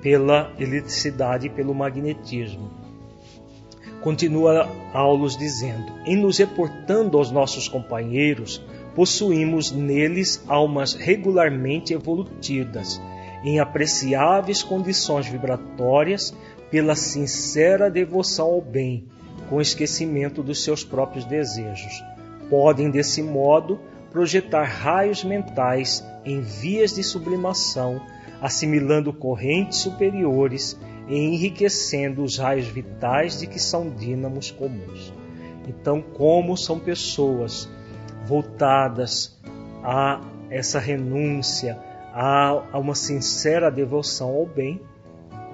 pela 0.00 0.52
eletricidade 0.60 1.48
e 1.48 1.50
pelo 1.50 1.74
magnetismo. 1.74 2.85
Continua 4.00 4.68
Aulus 4.92 5.36
dizendo: 5.36 5.92
Em 6.04 6.16
nos 6.16 6.38
reportando 6.38 7.18
aos 7.18 7.30
nossos 7.30 7.68
companheiros, 7.68 8.62
possuímos 8.94 9.70
neles 9.72 10.42
almas 10.48 10.94
regularmente 10.94 11.92
evolutidas, 11.92 13.00
em 13.44 13.60
apreciáveis 13.60 14.62
condições 14.62 15.26
vibratórias, 15.26 16.34
pela 16.70 16.94
sincera 16.94 17.90
devoção 17.90 18.46
ao 18.46 18.60
bem, 18.60 19.06
com 19.48 19.60
esquecimento 19.60 20.42
dos 20.42 20.64
seus 20.64 20.82
próprios 20.82 21.24
desejos. 21.24 22.02
Podem, 22.48 22.90
desse 22.90 23.22
modo, 23.22 23.78
projetar 24.10 24.64
raios 24.64 25.22
mentais 25.22 26.04
em 26.24 26.40
vias 26.40 26.94
de 26.94 27.02
sublimação, 27.02 28.00
assimilando 28.40 29.12
correntes 29.12 29.78
superiores 29.78 30.78
e 31.08 31.16
enriquecendo 31.16 32.22
os 32.22 32.36
raios 32.36 32.66
vitais 32.66 33.38
de 33.38 33.46
que 33.46 33.58
são 33.58 33.88
dínamos 33.88 34.50
comuns. 34.50 35.12
Então, 35.68 36.00
como 36.00 36.56
são 36.56 36.78
pessoas 36.78 37.68
voltadas 38.24 39.38
a 39.82 40.20
essa 40.50 40.78
renúncia, 40.78 41.78
a, 42.12 42.54
uma 42.74 42.94
sincera 42.94 43.70
devoção 43.70 44.30
ao 44.30 44.46
bem, 44.46 44.80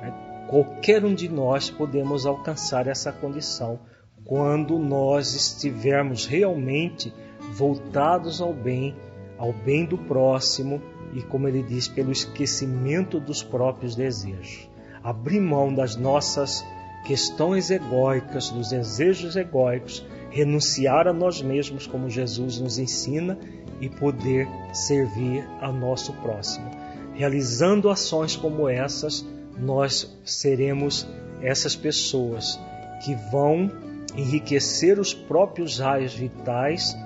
né? 0.01 0.47
qualquer 0.49 1.05
um 1.05 1.15
de 1.15 1.29
nós 1.29 1.71
podemos 1.71 2.27
alcançar 2.27 2.87
essa 2.87 3.13
condição 3.13 3.79
quando 4.25 4.79
nós 4.79 5.35
estivermos 5.35 6.27
realmente 6.27 7.13
voltados 7.55 8.41
ao 8.41 8.55
bem, 8.55 8.95
ao 9.37 9.53
bem 9.53 9.85
do 9.85 9.99
próximo 9.99 10.81
e, 11.13 11.23
como 11.23 11.49
ele 11.49 11.63
diz, 11.63 11.89
pelo 11.89 12.13
esquecimento 12.13 13.19
dos 13.19 13.43
próprios 13.43 13.95
desejos 13.95 14.72
abrir 15.03 15.41
mão 15.41 15.73
das 15.73 15.97
nossas 15.97 16.65
questões 17.05 17.71
egóicas, 17.71 18.51
dos 18.51 18.71
desejos 18.71 19.37
egóicos, 19.37 20.05
renunciar 20.31 21.07
a 21.09 21.13
nós 21.13 21.43
mesmos, 21.43 21.87
como 21.87 22.09
Jesus 22.09 22.59
nos 22.59 22.79
ensina, 22.79 23.39
e 23.81 23.89
poder 23.89 24.49
servir 24.73 25.45
ao 25.61 25.73
nosso 25.73 26.13
próximo. 26.15 26.71
Realizando 27.15 27.91
ações 27.91 28.37
como 28.37 28.69
essas, 28.69 29.27
nós 29.59 30.17
seremos 30.25 31.07
essas 31.43 31.75
pessoas 31.75 32.59
que 33.05 33.15
vão 33.31 33.71
enriquecer 34.17 34.99
os 34.99 35.13
próprios 35.13 35.79
raios 35.79 36.15
vitais 36.15 36.97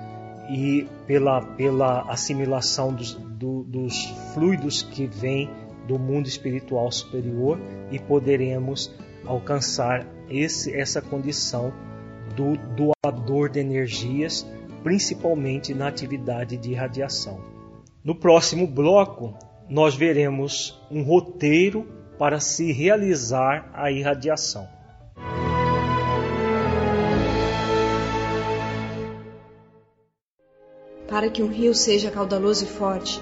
e 0.49 0.87
pela, 1.05 1.41
pela 1.41 2.01
assimilação 2.11 2.93
dos, 2.93 3.13
do, 3.13 3.63
dos 3.63 4.05
fluidos 4.33 4.81
que 4.81 5.07
vêm 5.07 5.49
do 5.87 5.97
mundo 5.97 6.27
espiritual 6.27 6.91
superior 6.91 7.59
e 7.91 7.97
poderemos 7.97 8.93
alcançar 9.25 10.05
esse, 10.29 10.75
essa 10.75 11.01
condição 11.01 11.73
do 12.35 12.57
doador 12.75 13.49
de 13.49 13.59
energias, 13.59 14.45
principalmente 14.83 15.73
na 15.73 15.87
atividade 15.87 16.57
de 16.57 16.71
irradiação. 16.71 17.39
No 18.03 18.15
próximo 18.15 18.67
bloco, 18.67 19.33
nós 19.69 19.95
veremos 19.95 20.79
um 20.89 21.03
roteiro 21.03 21.87
para 22.17 22.39
se 22.39 22.71
realizar 22.71 23.69
a 23.73 23.91
irradiação. 23.91 24.67
Para 31.07 31.29
que 31.29 31.41
um 31.41 31.47
rio 31.47 31.73
seja 31.73 32.11
caudaloso 32.11 32.65
e 32.65 32.67
forte, 32.67 33.21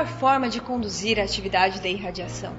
melhor 0.00 0.06
forma 0.06 0.48
de 0.48 0.60
conduzir 0.60 1.20
a 1.20 1.24
atividade 1.24 1.80
da 1.80 1.88
irradiação. 1.88 2.54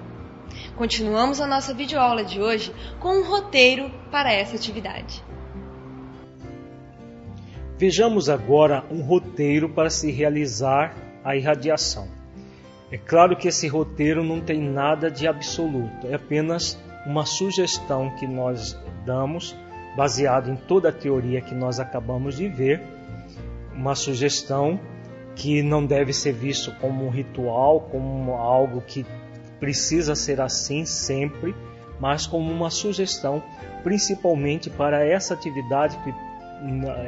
Continuamos 0.75 1.41
a 1.41 1.47
nossa 1.47 1.73
videoaula 1.73 2.23
de 2.23 2.39
hoje 2.39 2.73
com 2.99 3.19
um 3.19 3.23
roteiro 3.23 3.89
para 4.11 4.31
essa 4.31 4.55
atividade. 4.55 5.23
Vejamos 7.77 8.29
agora 8.29 8.83
um 8.91 9.01
roteiro 9.01 9.69
para 9.69 9.89
se 9.89 10.11
realizar 10.11 10.95
a 11.23 11.35
irradiação. 11.35 12.07
É 12.91 12.97
claro 12.97 13.35
que 13.35 13.47
esse 13.47 13.67
roteiro 13.67 14.23
não 14.23 14.39
tem 14.41 14.61
nada 14.61 15.09
de 15.09 15.27
absoluto, 15.27 16.07
é 16.07 16.13
apenas 16.13 16.77
uma 17.07 17.25
sugestão 17.25 18.15
que 18.17 18.27
nós 18.27 18.77
damos, 19.03 19.55
baseado 19.97 20.51
em 20.51 20.55
toda 20.55 20.89
a 20.89 20.93
teoria 20.93 21.41
que 21.41 21.55
nós 21.55 21.79
acabamos 21.79 22.37
de 22.37 22.47
ver, 22.47 22.81
uma 23.73 23.95
sugestão 23.95 24.79
que 25.35 25.61
não 25.61 25.85
deve 25.85 26.13
ser 26.13 26.33
visto 26.33 26.73
como 26.79 27.05
um 27.05 27.09
ritual, 27.09 27.81
como 27.91 28.33
algo 28.33 28.81
que 28.81 29.05
precisa 29.59 30.15
ser 30.15 30.41
assim 30.41 30.85
sempre, 30.85 31.55
mas 31.99 32.25
como 32.25 32.51
uma 32.51 32.69
sugestão, 32.69 33.43
principalmente 33.83 34.69
para 34.69 35.05
essa 35.05 35.33
atividade 35.33 35.97
que 36.03 36.13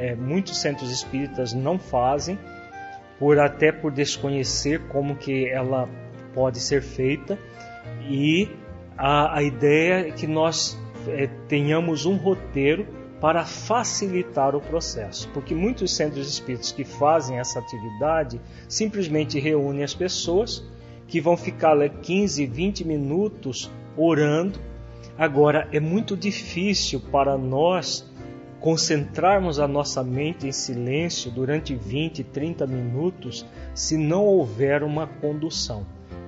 é, 0.00 0.14
muitos 0.14 0.58
centros 0.58 0.90
espíritas 0.90 1.52
não 1.52 1.78
fazem, 1.78 2.38
por 3.18 3.38
até 3.38 3.70
por 3.70 3.92
desconhecer 3.92 4.80
como 4.88 5.16
que 5.16 5.48
ela 5.48 5.88
pode 6.34 6.60
ser 6.60 6.82
feita. 6.82 7.38
E 8.08 8.48
a, 8.96 9.38
a 9.38 9.42
ideia 9.42 10.08
é 10.08 10.10
que 10.10 10.26
nós 10.26 10.78
é, 11.08 11.28
tenhamos 11.48 12.06
um 12.06 12.16
roteiro 12.16 12.86
para 13.24 13.46
facilitar 13.46 14.54
o 14.54 14.60
processo, 14.60 15.30
porque 15.30 15.54
muitos 15.54 15.96
centros 15.96 16.28
espíritas 16.28 16.72
que 16.72 16.84
fazem 16.84 17.38
essa 17.38 17.58
atividade 17.58 18.38
simplesmente 18.68 19.40
reúnem 19.40 19.82
as 19.82 19.94
pessoas 19.94 20.62
que 21.08 21.22
vão 21.22 21.34
ficar 21.34 21.72
lá 21.72 21.88
15, 21.88 22.44
20 22.44 22.84
minutos 22.84 23.70
orando. 23.96 24.58
Agora, 25.16 25.66
é 25.72 25.80
muito 25.80 26.18
difícil 26.18 27.00
para 27.00 27.38
nós 27.38 28.06
concentrarmos 28.60 29.58
a 29.58 29.66
nossa 29.66 30.04
mente 30.04 30.46
em 30.46 30.52
silêncio 30.52 31.30
durante 31.30 31.74
20, 31.74 32.22
30 32.24 32.66
minutos 32.66 33.46
se 33.74 33.96
não 33.96 34.26
houver 34.26 34.82
uma 34.82 35.06
condução. 35.06 35.86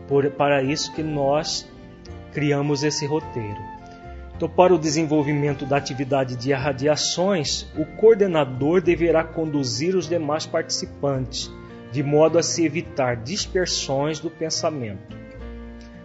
Por, 0.09 0.31
para 0.31 0.63
isso 0.63 0.95
que 0.95 1.03
nós 1.03 1.71
criamos 2.33 2.83
esse 2.83 3.05
roteiro. 3.05 3.76
Então, 4.37 4.51
para 4.51 4.75
o 4.75 4.79
desenvolvimento 4.79 5.65
da 5.65 5.79
atividade 5.79 6.37
de 6.37 6.51
irradiações, 6.51 7.67
o 7.75 7.87
coordenador 7.87 8.83
deverá 8.83 9.25
conduzir 9.25 9.97
os 9.97 10.07
demais 10.07 10.45
participantes, 10.45 11.51
de 11.91 12.03
modo 12.03 12.39
a 12.39 12.43
se 12.43 12.63
evitar 12.63 13.17
dispersões 13.17 14.21
do 14.21 14.29
pensamento. 14.29 15.17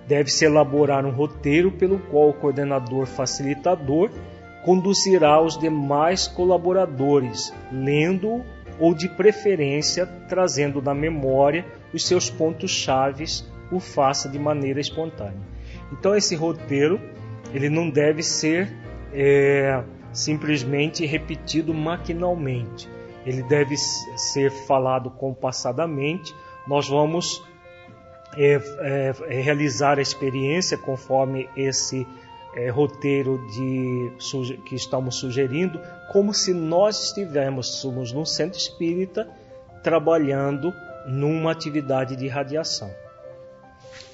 Deve-se 0.07 0.45
elaborar 0.45 1.05
um 1.05 1.11
roteiro 1.11 1.73
pelo 1.73 1.99
qual 1.99 2.29
o 2.29 2.33
coordenador 2.33 3.05
facilitador 3.05 4.09
conduzirá 4.63 5.41
os 5.41 5.57
demais 5.57 6.25
colaboradores, 6.25 7.53
lendo 7.69 8.45
ou 8.79 8.93
de 8.93 9.09
preferência 9.09 10.05
trazendo 10.05 10.79
da 10.79 10.93
memória 10.93 11.65
os 11.93 12.07
seus 12.07 12.29
pontos 12.29 12.71
chaves, 12.71 13.45
o 13.69 13.79
faça 13.79 14.29
de 14.29 14.39
maneira 14.39 14.79
espontânea. 14.79 15.51
Então 15.91 16.15
esse 16.15 16.35
roteiro 16.35 16.99
ele 17.53 17.69
não 17.69 17.89
deve 17.89 18.23
ser 18.23 18.71
é, 19.13 19.83
simplesmente 20.13 21.05
repetido 21.05 21.73
maquinalmente. 21.73 22.89
Ele 23.25 23.43
deve 23.43 23.77
ser 23.77 24.51
falado 24.65 25.11
compassadamente. 25.11 26.33
Nós 26.67 26.87
vamos 26.87 27.43
é, 28.37 28.53
é, 28.53 29.13
é, 29.27 29.41
realizar 29.41 29.99
a 29.99 30.01
experiência 30.01 30.77
conforme 30.77 31.49
esse 31.55 32.07
é, 32.55 32.69
roteiro 32.69 33.39
de, 33.47 34.11
que 34.65 34.75
estamos 34.75 35.15
sugerindo, 35.15 35.79
como 36.11 36.33
se 36.33 36.53
nós 36.53 37.05
estivéssemos 37.05 38.13
num 38.13 38.25
centro 38.25 38.57
espírita 38.57 39.29
trabalhando 39.83 40.73
numa 41.07 41.51
atividade 41.51 42.15
de 42.15 42.27
radiação. 42.27 42.91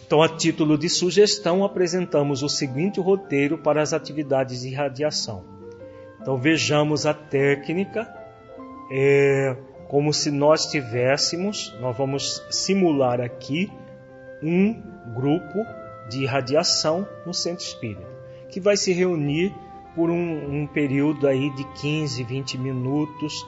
Então, 0.07 0.21
a 0.21 0.29
título 0.29 0.77
de 0.77 0.87
sugestão, 0.87 1.65
apresentamos 1.65 2.41
o 2.41 2.47
seguinte 2.47 2.97
roteiro 2.97 3.57
para 3.57 3.81
as 3.81 3.91
atividades 3.91 4.61
de 4.61 4.73
radiação. 4.73 5.43
Então, 6.21 6.37
vejamos 6.37 7.05
a 7.05 7.13
técnica 7.13 8.07
é, 8.89 9.57
como 9.89 10.13
se 10.13 10.31
nós 10.31 10.67
tivéssemos, 10.67 11.75
nós 11.81 11.97
vamos 11.97 12.41
simular 12.49 13.19
aqui 13.19 13.69
um 14.41 14.81
grupo 15.13 15.65
de 16.09 16.25
radiação 16.25 17.05
no 17.25 17.33
centro 17.33 17.65
espírita, 17.65 18.07
que 18.49 18.61
vai 18.61 18.77
se 18.77 18.93
reunir 18.93 19.53
por 19.93 20.09
um, 20.09 20.61
um 20.61 20.67
período 20.67 21.27
aí 21.27 21.53
de 21.53 21.65
15, 21.81 22.23
20 22.23 22.57
minutos, 22.57 23.45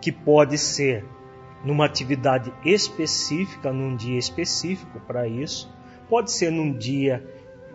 que 0.00 0.10
pode 0.10 0.58
ser 0.58 1.04
numa 1.64 1.86
atividade 1.86 2.52
específica, 2.64 3.72
num 3.72 3.96
dia 3.96 4.18
específico 4.18 5.00
para 5.00 5.26
isso. 5.26 5.72
Pode 6.08 6.30
ser 6.30 6.50
num 6.50 6.72
dia 6.72 7.24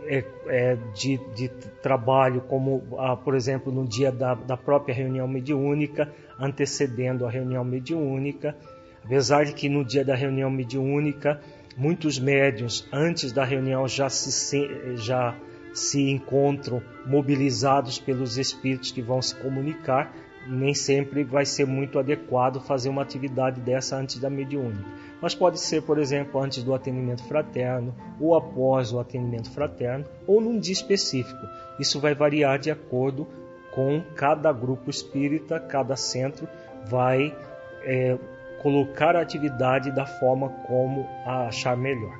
é, 0.06 0.24
é, 0.48 0.78
de, 0.94 1.18
de, 1.36 1.50
trabalho, 1.82 2.42
como, 2.42 2.84
ah, 2.98 3.16
por 3.16 3.36
exemplo, 3.36 3.72
no 3.72 3.88
dia 3.88 4.12
da, 4.12 4.36
da, 4.36 4.56
própria 4.56 4.94
reunião 4.94 5.28
mediúnica, 5.28 6.12
antecedendo 6.40 7.26
a 7.26 7.30
reunião 7.30 7.64
mediúnica. 7.64 8.56
Apesar 9.04 9.46
de 9.46 9.54
que 9.54 9.68
no 9.68 9.84
dia 9.84 10.06
da 10.06 10.16
reunião 10.16 10.52
mediúnica, 10.52 11.42
muitos 11.76 12.20
médios, 12.20 12.88
antes 12.94 13.32
da 13.32 13.44
reunião, 13.44 13.88
já 13.88 14.10
se, 14.10 14.96
já 14.98 15.36
se 15.74 16.10
encontram 16.10 16.82
mobilizados 17.06 18.00
pelos 18.00 18.38
espíritos 18.38 18.92
que 18.92 19.02
vão 19.02 19.22
se 19.22 19.36
comunicar, 19.36 20.14
nem 20.50 20.74
sempre 20.74 21.24
vai 21.24 21.46
ser 21.46 21.66
muito 21.66 22.00
adequado 22.00 22.60
fazer 22.60 22.90
uma 22.90 23.04
atividade 23.04 23.62
dessa 23.62 23.96
antes 23.96 24.18
da 24.20 24.30
mediúnica. 24.30 24.84
Mas 25.22 25.36
pode 25.36 25.60
ser, 25.60 25.84
por 25.84 26.00
exemplo, 26.00 26.42
antes 26.42 26.64
do 26.64 26.74
atendimento 26.74 27.24
fraterno, 27.24 27.94
ou 28.20 28.36
após 28.36 28.92
o 28.92 29.00
atendimento 29.00 29.52
fraterno, 29.52 30.06
ou 30.26 30.42
num 30.42 30.60
dia 30.60 30.74
específico. 30.74 31.40
Isso 31.80 32.00
vai 32.00 32.16
variar 32.16 32.58
de 32.58 32.72
acordo 32.72 33.28
com 33.72 34.02
cada 34.16 34.52
grupo 34.52 34.90
espírita, 34.90 35.60
cada 35.60 35.96
centro 35.96 36.48
vai 36.88 37.36
é, 37.84 38.18
colocar 38.64 39.16
a 39.16 39.22
atividade 39.22 39.92
da 39.92 40.06
forma 40.06 40.50
como 40.68 41.08
achar 41.26 41.78
melhor. 41.78 42.18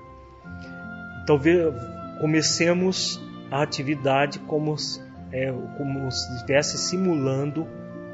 Então, 1.24 1.40
comecemos 2.22 3.20
a 3.50 3.64
atividade 3.64 4.40
como, 4.40 4.76
é, 5.32 5.52
como 5.78 6.12
se 6.12 6.34
estivesse 6.36 6.78
simulando 6.78 7.68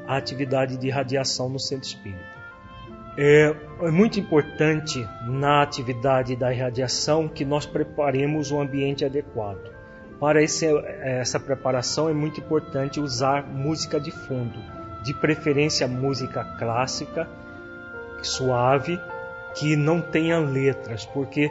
a 0.06 0.16
atividade 0.16 0.76
de 0.76 0.90
radiação 0.90 1.48
no 1.48 1.58
centro 1.58 1.86
espírita. 1.86 2.36
É, 3.18 3.54
é, 3.80 3.90
muito 3.90 4.20
importante 4.20 5.06
na 5.26 5.62
atividade 5.62 6.36
da 6.36 6.52
irradiação 6.52 7.28
que 7.28 7.44
nós 7.44 7.64
preparemos 7.64 8.50
um 8.50 8.60
ambiente 8.60 9.04
adequado. 9.04 9.74
Para 10.20 10.42
esse, 10.42 10.66
essa 11.02 11.40
preparação 11.40 12.08
é 12.08 12.12
muito 12.12 12.40
importante 12.40 13.00
usar 13.00 13.46
música 13.46 13.98
de 13.98 14.10
fundo, 14.10 14.58
de 15.02 15.14
preferência 15.14 15.88
música 15.88 16.44
clássica, 16.58 17.28
suave, 18.22 18.98
que 19.54 19.76
não 19.76 20.00
tenha 20.00 20.38
letras, 20.38 21.06
porque 21.06 21.50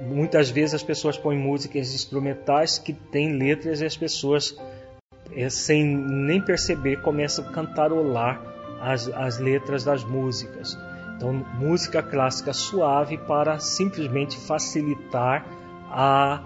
muitas 0.00 0.50
vezes 0.50 0.74
as 0.74 0.82
pessoas 0.82 1.18
põem 1.18 1.38
músicas 1.38 1.94
instrumentais 1.94 2.78
que 2.78 2.92
têm 2.92 3.36
letras 3.36 3.80
e 3.80 3.84
as 3.84 3.96
pessoas, 3.96 4.56
sem 5.50 5.84
nem 5.84 6.40
perceber, 6.40 7.00
começam 7.00 7.46
a 7.46 7.50
cantarolar 7.50 8.40
as, 8.80 9.08
as 9.08 9.38
letras 9.38 9.84
das 9.84 10.04
músicas. 10.04 10.76
Então, 11.16 11.32
música 11.54 12.02
clássica 12.02 12.52
suave 12.52 13.16
para 13.16 13.58
simplesmente 13.58 14.36
facilitar 14.36 15.46
a, 15.88 16.42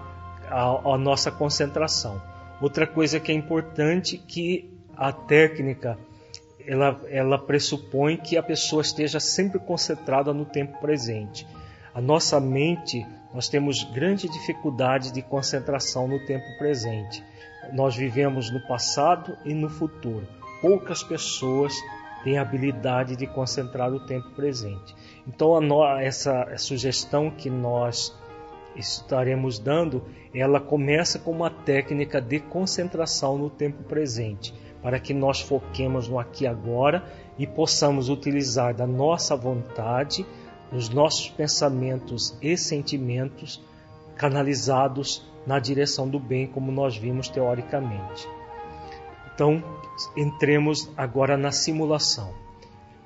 a, 0.49 0.93
a 0.93 0.97
nossa 0.97 1.31
concentração. 1.31 2.21
Outra 2.61 2.85
coisa 2.85 3.19
que 3.19 3.31
é 3.31 3.35
importante 3.35 4.17
que 4.17 4.71
a 4.95 5.11
técnica 5.11 5.97
ela, 6.67 6.99
ela 7.09 7.39
pressupõe 7.39 8.17
que 8.17 8.37
a 8.37 8.43
pessoa 8.43 8.81
esteja 8.81 9.19
sempre 9.19 9.57
concentrada 9.57 10.33
no 10.33 10.45
tempo 10.45 10.79
presente. 10.79 11.47
A 11.93 12.01
nossa 12.01 12.39
mente, 12.39 13.05
nós 13.33 13.47
temos 13.47 13.83
grande 13.93 14.27
dificuldade 14.29 15.13
de 15.13 15.21
concentração 15.21 16.07
no 16.07 16.23
tempo 16.25 16.45
presente. 16.59 17.23
Nós 17.73 17.95
vivemos 17.95 18.49
no 18.49 18.59
passado 18.67 19.37
e 19.45 19.53
no 19.53 19.69
futuro. 19.69 20.27
Poucas 20.61 21.03
pessoas 21.03 21.73
têm 22.23 22.37
habilidade 22.37 23.15
de 23.15 23.27
concentrar 23.27 23.93
o 23.93 24.05
tempo 24.05 24.29
presente. 24.31 24.95
Então, 25.27 25.57
essa 25.99 26.57
sugestão 26.57 27.29
que 27.29 27.49
nós 27.49 28.15
estaremos 28.75 29.59
dando, 29.59 30.03
ela 30.33 30.59
começa 30.59 31.19
com 31.19 31.31
uma 31.31 31.49
técnica 31.49 32.21
de 32.21 32.39
concentração 32.39 33.37
no 33.37 33.49
tempo 33.49 33.83
presente, 33.83 34.53
para 34.81 34.99
que 34.99 35.13
nós 35.13 35.41
foquemos 35.41 36.07
no 36.07 36.19
aqui 36.19 36.43
e 36.43 36.47
agora 36.47 37.03
e 37.37 37.47
possamos 37.47 38.09
utilizar 38.09 38.73
da 38.73 38.85
nossa 38.85 39.35
vontade 39.35 40.25
os 40.71 40.89
nossos 40.89 41.29
pensamentos 41.29 42.37
e 42.41 42.57
sentimentos 42.57 43.61
canalizados 44.15 45.25
na 45.47 45.57
direção 45.57 46.07
do 46.07 46.19
bem, 46.19 46.45
como 46.45 46.71
nós 46.71 46.95
vimos 46.95 47.29
teoricamente. 47.29 48.27
Então, 49.33 49.63
entremos 50.15 50.91
agora 50.95 51.35
na 51.35 51.51
simulação. 51.51 52.35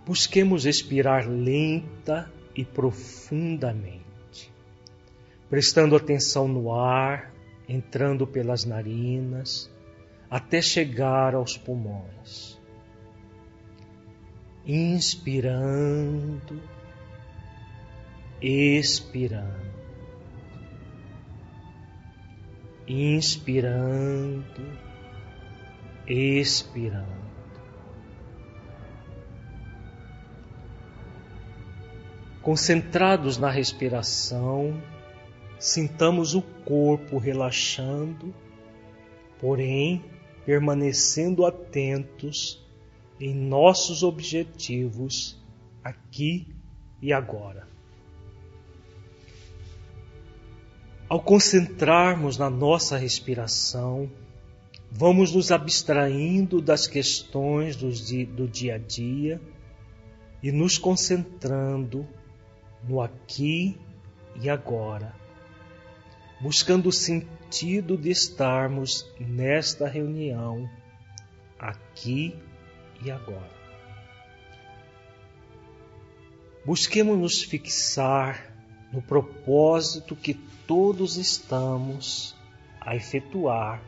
Busquemos 0.06 0.66
respirar 0.66 1.30
lenta 1.30 2.30
e 2.54 2.66
profundamente, 2.66 4.52
prestando 5.50 5.96
atenção 5.96 6.48
no 6.48 6.74
ar, 6.74 7.32
entrando 7.70 8.28
pelas 8.28 8.66
narinas, 8.66 9.72
até 10.30 10.62
chegar 10.62 11.36
aos 11.36 11.56
pulmões. 11.56 12.60
Inspirando 14.66 16.62
expirando, 18.42 19.81
inspirando, 22.92 24.62
expirando. 26.06 27.22
Concentrados 32.42 33.38
na 33.38 33.50
respiração, 33.50 34.82
sintamos 35.60 36.34
o 36.34 36.42
corpo 36.42 37.18
relaxando, 37.18 38.34
porém 39.40 40.04
permanecendo 40.46 41.46
atentos 41.46 42.62
em 43.20 43.34
nossos 43.34 44.02
objetivos 44.02 45.40
aqui 45.84 46.48
e 47.02 47.14
agora. 47.14 47.68
Ao 51.12 51.20
concentrarmos 51.20 52.38
na 52.38 52.50
nossa 52.50 52.96
respiração, 52.96 54.10
vamos 54.90 55.34
nos 55.34 55.52
abstraindo 55.52 56.62
das 56.62 56.88
questões 56.88 57.76
do 57.76 58.48
dia 58.48 58.76
a 58.76 58.78
dia 58.78 59.42
e 60.42 60.54
nos 60.54 60.78
concentrando 60.78 62.08
no 62.88 63.02
aqui 63.02 63.78
e 64.42 64.50
agora, 64.50 65.14
buscando 66.40 66.88
o 66.88 66.94
sentido 66.94 67.98
de 67.98 68.10
estarmos 68.10 69.06
nesta 69.20 69.90
reunião, 69.90 70.70
aqui 71.60 72.40
e 73.04 73.12
agora. 73.12 73.52
Busquemos 76.66 77.20
nos 77.20 77.44
fixar 77.44 78.51
no 78.92 79.02
propósito 79.02 80.16
que 80.16 80.34
todos 80.34 81.18
estamos 81.18 82.36
a 82.80 82.96
efetuar 82.96 83.82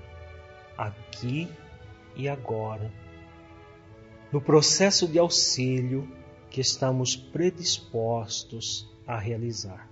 aqui 0.78 1.50
e 2.16 2.30
agora, 2.30 2.92
no 4.32 4.40
processo 4.42 5.08
de 5.08 5.20
auxílio 5.20 6.08
que 6.50 6.62
estamos 6.62 7.16
predispostos 7.16 8.88
a 9.06 9.18
realizar. 9.18 9.90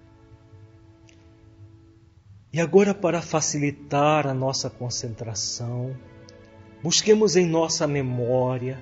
E 2.53 2.59
agora, 2.59 2.93
para 2.93 3.21
facilitar 3.21 4.27
a 4.27 4.33
nossa 4.33 4.69
concentração, 4.69 5.95
busquemos 6.83 7.35
em 7.35 7.45
nossa 7.45 7.87
memória 7.87 8.77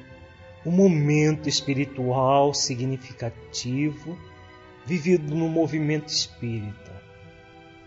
um 0.66 0.72
momento 0.72 1.48
espiritual 1.48 2.54
significativo 2.54 4.18
vivido 4.90 5.36
no 5.36 5.48
movimento 5.48 6.08
espírita. 6.08 6.92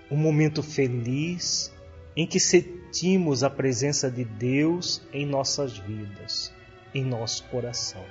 Um 0.09 0.17
momento 0.17 0.63
feliz 0.63 1.75
em 2.17 2.25
que 2.25 2.39
sentimos 2.39 3.43
a 3.43 3.51
presença 3.51 4.09
de 4.09 4.25
Deus 4.25 5.03
em 5.13 5.27
nossas 5.27 5.77
vidas, 5.77 6.55
em 6.95 7.05
nosso 7.05 7.43
coração. 7.49 8.05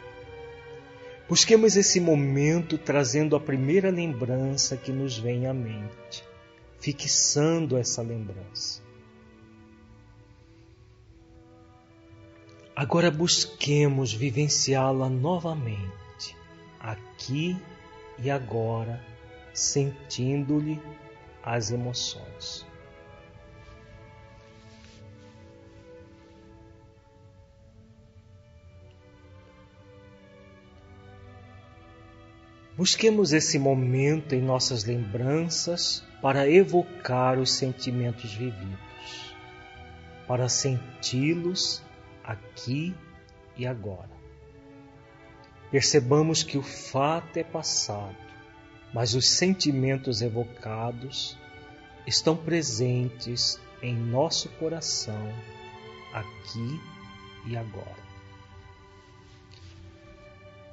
Busquemos 1.30 1.78
esse 1.78 2.02
momento 2.02 2.78
trazendo 2.78 3.34
a 3.38 3.40
primeira 3.40 3.90
lembrança 3.90 4.76
que 4.76 4.92
nos 4.92 5.18
vem 5.18 5.48
à 5.48 5.54
mente, 5.54 6.26
fixando 6.82 7.78
essa 7.78 8.02
lembrança. 8.02 8.82
Agora 12.76 13.10
busquemos 13.10 14.12
vivenciá-la 14.12 15.08
novamente, 15.08 16.36
aqui 16.78 17.56
e 18.20 18.30
agora 18.30 19.02
sentindo-lhe 19.54 20.82
as 21.44 21.72
emoções. 21.72 22.66
Busquemos 32.82 33.32
esse 33.32 33.60
momento 33.60 34.34
em 34.34 34.42
nossas 34.42 34.86
lembranças 34.86 36.04
para 36.22 36.50
evocar 36.50 37.38
os 37.38 37.52
sentimentos 37.52 38.34
vividos, 38.34 39.36
para 40.28 40.50
senti-los 40.50 41.84
aqui 42.24 42.96
e 43.56 43.68
agora. 43.68 44.21
Percebamos 45.72 46.44
que 46.44 46.58
o 46.58 46.62
fato 46.62 47.38
é 47.38 47.44
passado, 47.44 48.18
mas 48.94 49.16
os 49.16 49.30
sentimentos 49.30 50.22
evocados 50.22 51.38
estão 52.06 52.36
presentes 52.36 53.58
em 53.82 53.96
nosso 53.96 54.50
coração, 54.50 55.34
aqui 56.14 56.80
e 57.48 57.56
agora. 57.56 58.12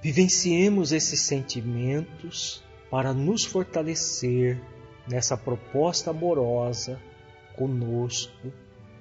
Vivenciemos 0.02 0.90
esses 0.90 1.20
sentimentos 1.20 2.62
para 2.90 3.12
nos 3.12 3.44
fortalecer 3.44 4.60
nessa 5.08 5.36
proposta 5.36 6.10
amorosa 6.10 7.00
conosco 7.56 8.52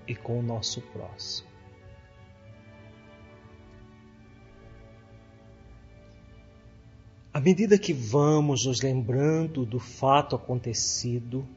e 0.07 0.15
com 0.15 0.39
o 0.39 0.43
nosso 0.43 0.81
próximo. 0.81 1.56
À 7.37 7.39
medida 7.39 7.77
que 7.77 7.93
vamos 7.93 8.65
nos 8.65 8.81
lembrando 8.81 9.63
do 9.63 9.79
fato 9.79 10.35
acontecido, 10.35 11.47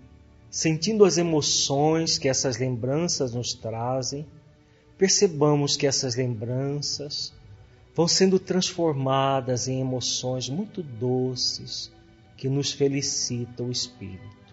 sentindo 0.51 1.07
as 1.07 1.17
emoções 1.17 2.19
que 2.19 2.29
essas 2.29 2.59
lembranças 2.59 3.33
nos 3.33 3.55
trazem, 3.55 4.27
percebamos 4.99 5.79
que 5.79 5.87
essas 5.87 6.17
lembranças 6.17 7.33
vão 7.97 8.07
sendo 8.07 8.39
transformadas 8.39 9.69
em 9.69 9.81
emoções 9.81 10.51
muito 10.51 10.83
doces 10.83 11.91
que 12.37 12.47
nos 12.47 12.71
felicitam 12.71 13.69
o 13.69 13.73
espírito. 13.73 14.53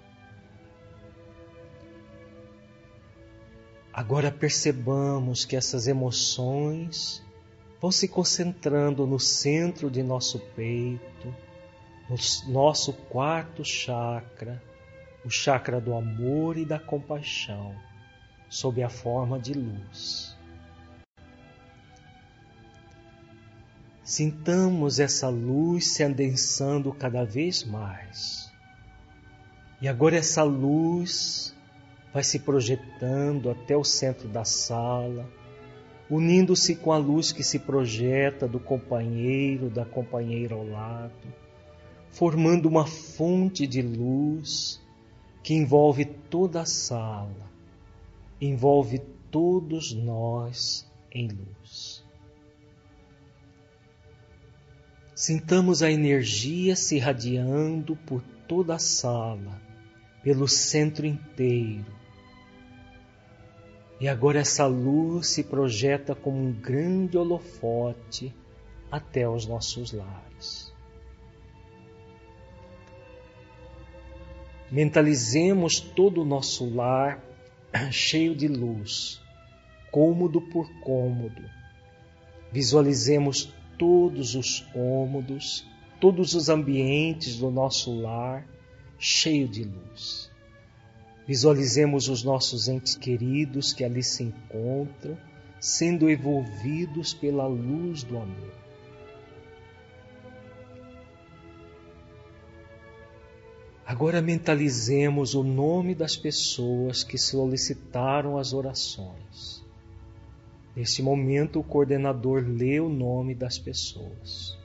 Agora 3.92 4.32
percebamos 4.32 5.44
que 5.44 5.58
essas 5.58 5.88
emoções 5.88 7.22
vão 7.88 7.92
se 7.92 8.06
concentrando 8.06 9.08
no 9.08 9.18
centro 9.18 9.90
de 9.90 10.04
nosso 10.04 10.40
peito, 10.58 11.34
no 12.10 12.52
nosso 12.52 12.92
quarto 12.92 13.64
chakra, 13.64 14.62
o 15.24 15.30
chakra 15.30 15.80
do 15.80 15.94
amor 15.94 16.58
e 16.58 16.66
da 16.66 16.78
compaixão, 16.78 17.74
sob 18.50 18.84
a 18.84 18.90
forma 18.90 19.40
de 19.40 19.54
luz. 19.54 20.36
Sintamos 24.04 25.00
essa 25.00 25.30
luz 25.30 25.94
se 25.94 26.04
adensando 26.04 26.92
cada 26.92 27.24
vez 27.24 27.64
mais. 27.64 28.52
E 29.82 29.88
agora 29.88 30.18
essa 30.18 30.44
luz 30.44 31.56
vai 32.14 32.24
se 32.24 32.40
projetando 32.40 33.50
até 33.50 33.78
o 33.78 33.84
centro 33.86 34.28
da 34.28 34.44
sala, 34.44 35.26
unindo-se 36.10 36.76
com 36.76 36.92
a 36.92 36.98
luz 36.98 37.32
que 37.32 37.44
se 37.44 37.60
projeta 37.60 38.48
do 38.48 38.60
companheiro, 38.60 39.70
da 39.70 39.86
companheira 39.86 40.56
ao 40.56 40.66
lado, 40.66 41.34
formando 42.10 42.68
uma 42.68 42.86
fonte 42.86 43.68
de 43.68 43.82
luz 43.82 44.82
que 45.44 45.54
envolve 45.54 46.06
toda 46.06 46.62
a 46.62 46.66
sala, 46.66 47.52
envolve 48.40 49.00
todos 49.30 49.94
nós 49.94 50.90
em 51.12 51.28
luz. 51.28 52.06
Sintamos 55.14 55.82
a 55.82 55.92
energia 55.92 56.76
se 56.76 56.98
irradiando 56.98 57.96
por 57.96 58.22
toda 58.48 58.76
a 58.76 58.80
sala, 58.80 59.60
pelo 60.24 60.48
centro 60.48 61.06
inteiro. 61.06 61.86
E 64.00 64.08
agora 64.08 64.40
essa 64.40 64.66
luz 64.68 65.28
se 65.28 65.44
projeta 65.44 66.14
como 66.14 66.38
um 66.38 66.52
grande 66.52 67.18
holofote 67.18 68.34
até 68.92 69.28
os 69.28 69.48
nossos 69.48 69.92
lares. 69.92 70.72
Mentalizemos 74.70 75.80
todo 75.80 76.22
o 76.22 76.26
nosso 76.26 76.70
lar 76.70 77.24
cheio 77.92 78.36
de 78.36 78.48
luz, 78.48 79.22
cômodo 79.92 80.42
por 80.42 80.70
cômodo. 80.82 81.42
Visualizemos 82.52 83.54
todos 83.80 84.36
os 84.36 84.60
cômodos, 84.74 85.66
todos 86.00 86.34
os 86.34 86.50
ambientes 86.50 87.40
do 87.40 87.50
nosso 87.50 88.00
lar 88.00 88.48
cheio 89.00 89.48
de 89.48 89.64
luz. 89.64 90.27
Visualizemos 91.28 92.08
os 92.08 92.24
nossos 92.24 92.70
entes 92.70 92.96
queridos 92.96 93.74
que 93.74 93.84
ali 93.84 94.02
se 94.02 94.24
encontram, 94.24 95.18
sendo 95.60 96.10
envolvidos 96.10 97.14
pela 97.14 97.46
luz 97.46 98.02
do 98.04 98.18
amor. 98.18 98.54
Agora 103.86 104.22
mentalizemos 104.22 105.34
o 105.34 105.44
nome 105.44 105.94
das 105.94 106.16
pessoas 106.16 107.04
que 107.04 107.18
solicitaram 107.18 108.38
as 108.38 108.54
orações. 108.54 109.66
Neste 110.76 111.02
momento, 111.02 111.60
o 111.60 111.64
coordenador 111.64 112.46
lê 112.48 112.80
o 112.80 112.90
nome 112.90 113.34
das 113.34 113.58
pessoas. 113.58 114.57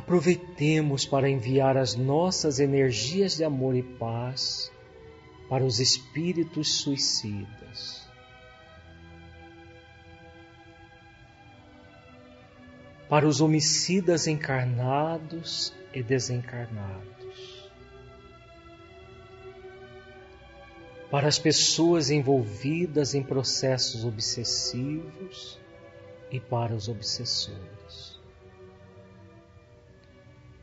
Aproveitemos 0.00 1.04
para 1.04 1.28
enviar 1.28 1.76
as 1.76 1.94
nossas 1.94 2.58
energias 2.58 3.36
de 3.36 3.44
amor 3.44 3.76
e 3.76 3.82
paz 3.82 4.72
para 5.46 5.62
os 5.62 5.78
espíritos 5.78 6.76
suicidas. 6.76 8.08
Para 13.10 13.28
os 13.28 13.42
homicidas 13.42 14.26
encarnados 14.26 15.74
e 15.92 16.02
desencarnados. 16.02 17.60
para 21.10 21.26
as 21.26 21.40
pessoas 21.40 22.08
envolvidas 22.08 23.14
em 23.16 23.22
processos 23.22 24.04
obsessivos 24.04 25.58
e 26.30 26.38
para 26.38 26.72
os 26.72 26.88
obsessores, 26.88 27.79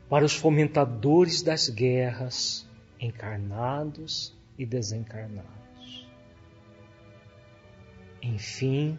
para 0.08 0.24
os 0.24 0.34
fomentadores 0.34 1.42
das 1.42 1.68
guerras, 1.68 2.66
encarnados 2.98 4.34
e 4.58 4.64
desencarnados. 4.64 6.08
Enfim, 8.22 8.98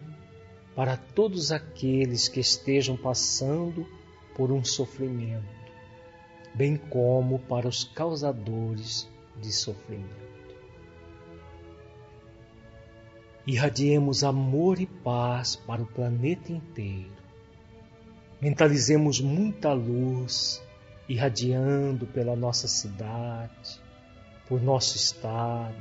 para 0.74 0.96
todos 0.96 1.50
aqueles 1.50 2.28
que 2.28 2.38
estejam 2.40 2.96
passando 2.96 3.86
por 4.36 4.52
um 4.52 4.64
sofrimento, 4.64 5.44
bem 6.54 6.76
como 6.76 7.40
para 7.40 7.66
os 7.66 7.82
causadores 7.84 9.08
de 9.40 9.52
sofrimento. 9.52 10.30
Irradiemos 13.46 14.22
amor 14.22 14.80
e 14.80 14.86
paz 14.86 15.56
para 15.56 15.82
o 15.82 15.86
planeta 15.86 16.52
inteiro. 16.52 17.10
Mentalizemos 18.40 19.20
muita 19.20 19.72
luz 19.72 20.62
irradiando 21.10 22.06
pela 22.06 22.36
nossa 22.36 22.68
cidade, 22.68 23.80
por 24.48 24.62
nosso 24.62 24.96
estado, 24.96 25.74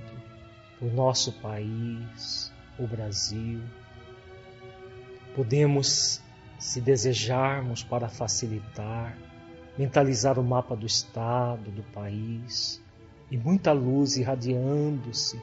por 0.80 0.92
nosso 0.92 1.32
país, 1.34 2.52
o 2.80 2.88
Brasil. 2.88 3.62
Podemos, 5.36 6.20
se 6.58 6.82
desejarmos 6.82 7.84
para 7.84 8.10
facilitar, 8.10 9.16
mentalizar 9.78 10.40
o 10.40 10.44
mapa 10.44 10.76
do 10.76 10.88
estado, 10.88 11.70
do 11.70 11.84
país, 11.94 12.84
e 13.30 13.38
muita 13.38 13.72
luz 13.72 14.18
irradiando-se 14.18 15.40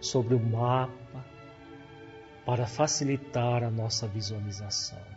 sobre 0.00 0.36
o 0.36 0.40
mapa 0.40 1.26
para 2.46 2.68
facilitar 2.68 3.64
a 3.64 3.70
nossa 3.70 4.06
visualização. 4.06 5.13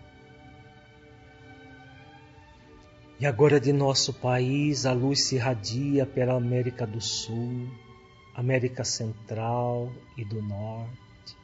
E 3.19 3.25
agora 3.25 3.59
de 3.59 3.73
nosso 3.73 4.13
país 4.13 4.85
a 4.85 4.93
luz 4.93 5.23
se 5.23 5.35
irradia 5.35 6.05
pela 6.05 6.35
América 6.35 6.85
do 6.85 7.01
Sul, 7.01 7.67
América 8.35 8.83
Central 8.83 9.91
e 10.15 10.23
do 10.23 10.41
Norte, 10.41 11.35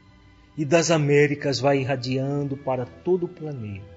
e 0.56 0.64
das 0.64 0.92
Américas 0.92 1.60
vai 1.60 1.80
irradiando 1.80 2.56
para 2.56 2.86
todo 2.86 3.26
o 3.26 3.30
planeta. 3.30 3.94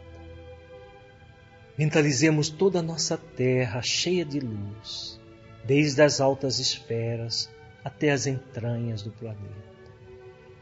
Mentalizemos 1.77 2.49
toda 2.49 2.79
a 2.79 2.83
nossa 2.83 3.18
Terra 3.18 3.83
cheia 3.83 4.24
de 4.24 4.41
luz, 4.41 5.20
desde 5.64 6.01
as 6.03 6.20
altas 6.20 6.59
esferas 6.59 7.51
até 7.85 8.11
as 8.11 8.27
entranhas 8.27 9.03
do 9.03 9.11
planeta 9.11 9.77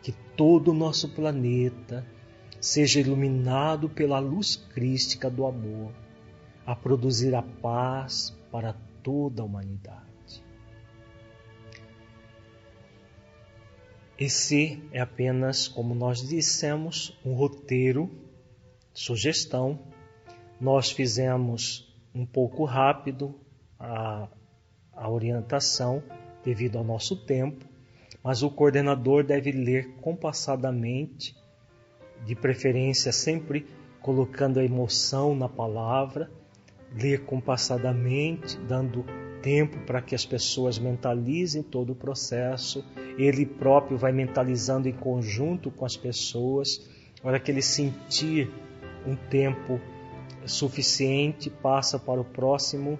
que 0.04 0.12
todo 0.36 0.68
o 0.68 0.74
nosso 0.74 1.08
planeta 1.08 2.06
seja 2.60 3.00
iluminado 3.00 3.88
pela 3.88 4.18
luz 4.18 4.54
crística 4.54 5.30
do 5.30 5.46
amor, 5.46 5.92
a 6.66 6.74
produzir 6.74 7.34
a 7.34 7.42
paz 7.42 8.36
para 8.50 8.74
toda 9.02 9.42
a 9.42 9.44
humanidade. 9.44 10.04
Esse 14.18 14.82
é 14.92 15.00
apenas, 15.00 15.66
como 15.66 15.94
nós 15.94 16.26
dissemos, 16.26 17.18
um 17.24 17.34
roteiro, 17.34 18.08
sugestão. 18.92 19.78
Nós 20.60 20.90
fizemos 20.90 21.92
um 22.14 22.24
pouco 22.24 22.64
rápido 22.64 23.34
a, 23.78 24.28
a 24.92 25.10
orientação 25.10 26.02
devido 26.44 26.78
ao 26.78 26.84
nosso 26.84 27.16
tempo, 27.26 27.64
mas 28.22 28.42
o 28.42 28.50
coordenador 28.50 29.24
deve 29.24 29.50
ler 29.50 29.96
compassadamente, 29.96 31.36
de 32.24 32.34
preferência 32.36 33.12
sempre 33.12 33.66
colocando 34.00 34.60
a 34.60 34.64
emoção 34.64 35.34
na 35.34 35.48
palavra, 35.48 36.30
ler 36.94 37.24
compassadamente, 37.24 38.58
dando 38.58 39.04
tempo 39.42 39.78
para 39.80 40.00
que 40.00 40.14
as 40.14 40.24
pessoas 40.24 40.78
mentalizem 40.78 41.62
todo 41.62 41.90
o 41.90 41.94
processo. 41.94 42.84
Ele 43.18 43.44
próprio 43.44 43.98
vai 43.98 44.12
mentalizando 44.12 44.88
em 44.88 44.92
conjunto 44.92 45.70
com 45.70 45.84
as 45.84 45.96
pessoas. 45.96 46.88
Na 47.22 47.30
hora 47.30 47.40
que 47.40 47.50
ele 47.50 47.62
sentir 47.62 48.50
um 49.06 49.14
tempo 49.14 49.80
suficiente, 50.46 51.50
passa 51.50 51.98
para 51.98 52.20
o 52.20 52.24
próximo 52.24 52.98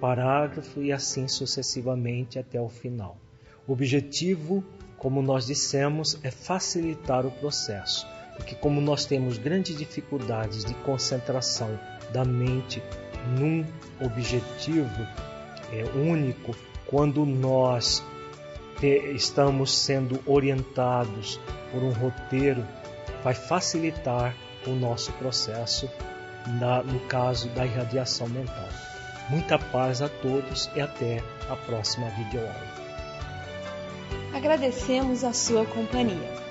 parágrafo 0.00 0.82
e 0.82 0.92
assim 0.92 1.28
sucessivamente 1.28 2.38
até 2.38 2.60
o 2.60 2.68
final. 2.68 3.18
O 3.66 3.72
objetivo, 3.72 4.64
como 4.96 5.22
nós 5.22 5.46
dissemos, 5.46 6.18
é 6.22 6.30
facilitar 6.30 7.26
o 7.26 7.30
processo, 7.30 8.06
porque 8.36 8.54
como 8.54 8.80
nós 8.80 9.04
temos 9.04 9.38
grandes 9.38 9.76
dificuldades 9.76 10.64
de 10.64 10.74
concentração 10.76 11.78
da 12.12 12.24
mente 12.24 12.82
num 13.26 13.64
objetivo 14.00 15.06
é, 15.72 15.84
único, 15.96 16.54
quando 16.86 17.24
nós 17.24 18.02
estamos 19.14 19.74
sendo 19.74 20.20
orientados 20.26 21.40
por 21.72 21.82
um 21.82 21.90
roteiro, 21.92 22.66
vai 23.22 23.34
facilitar 23.34 24.34
o 24.66 24.70
nosso 24.70 25.12
processo 25.12 25.88
na, 26.60 26.82
no 26.82 27.00
caso 27.00 27.48
da 27.50 27.64
irradiação 27.64 28.28
mental. 28.28 28.68
Muita 29.30 29.58
paz 29.58 30.02
a 30.02 30.08
todos 30.08 30.70
e 30.76 30.80
até 30.80 31.22
a 31.48 31.56
próxima 31.56 32.08
videoaula. 32.10 32.74
Agradecemos 34.34 35.24
a 35.24 35.32
sua 35.32 35.64
companhia. 35.64 36.43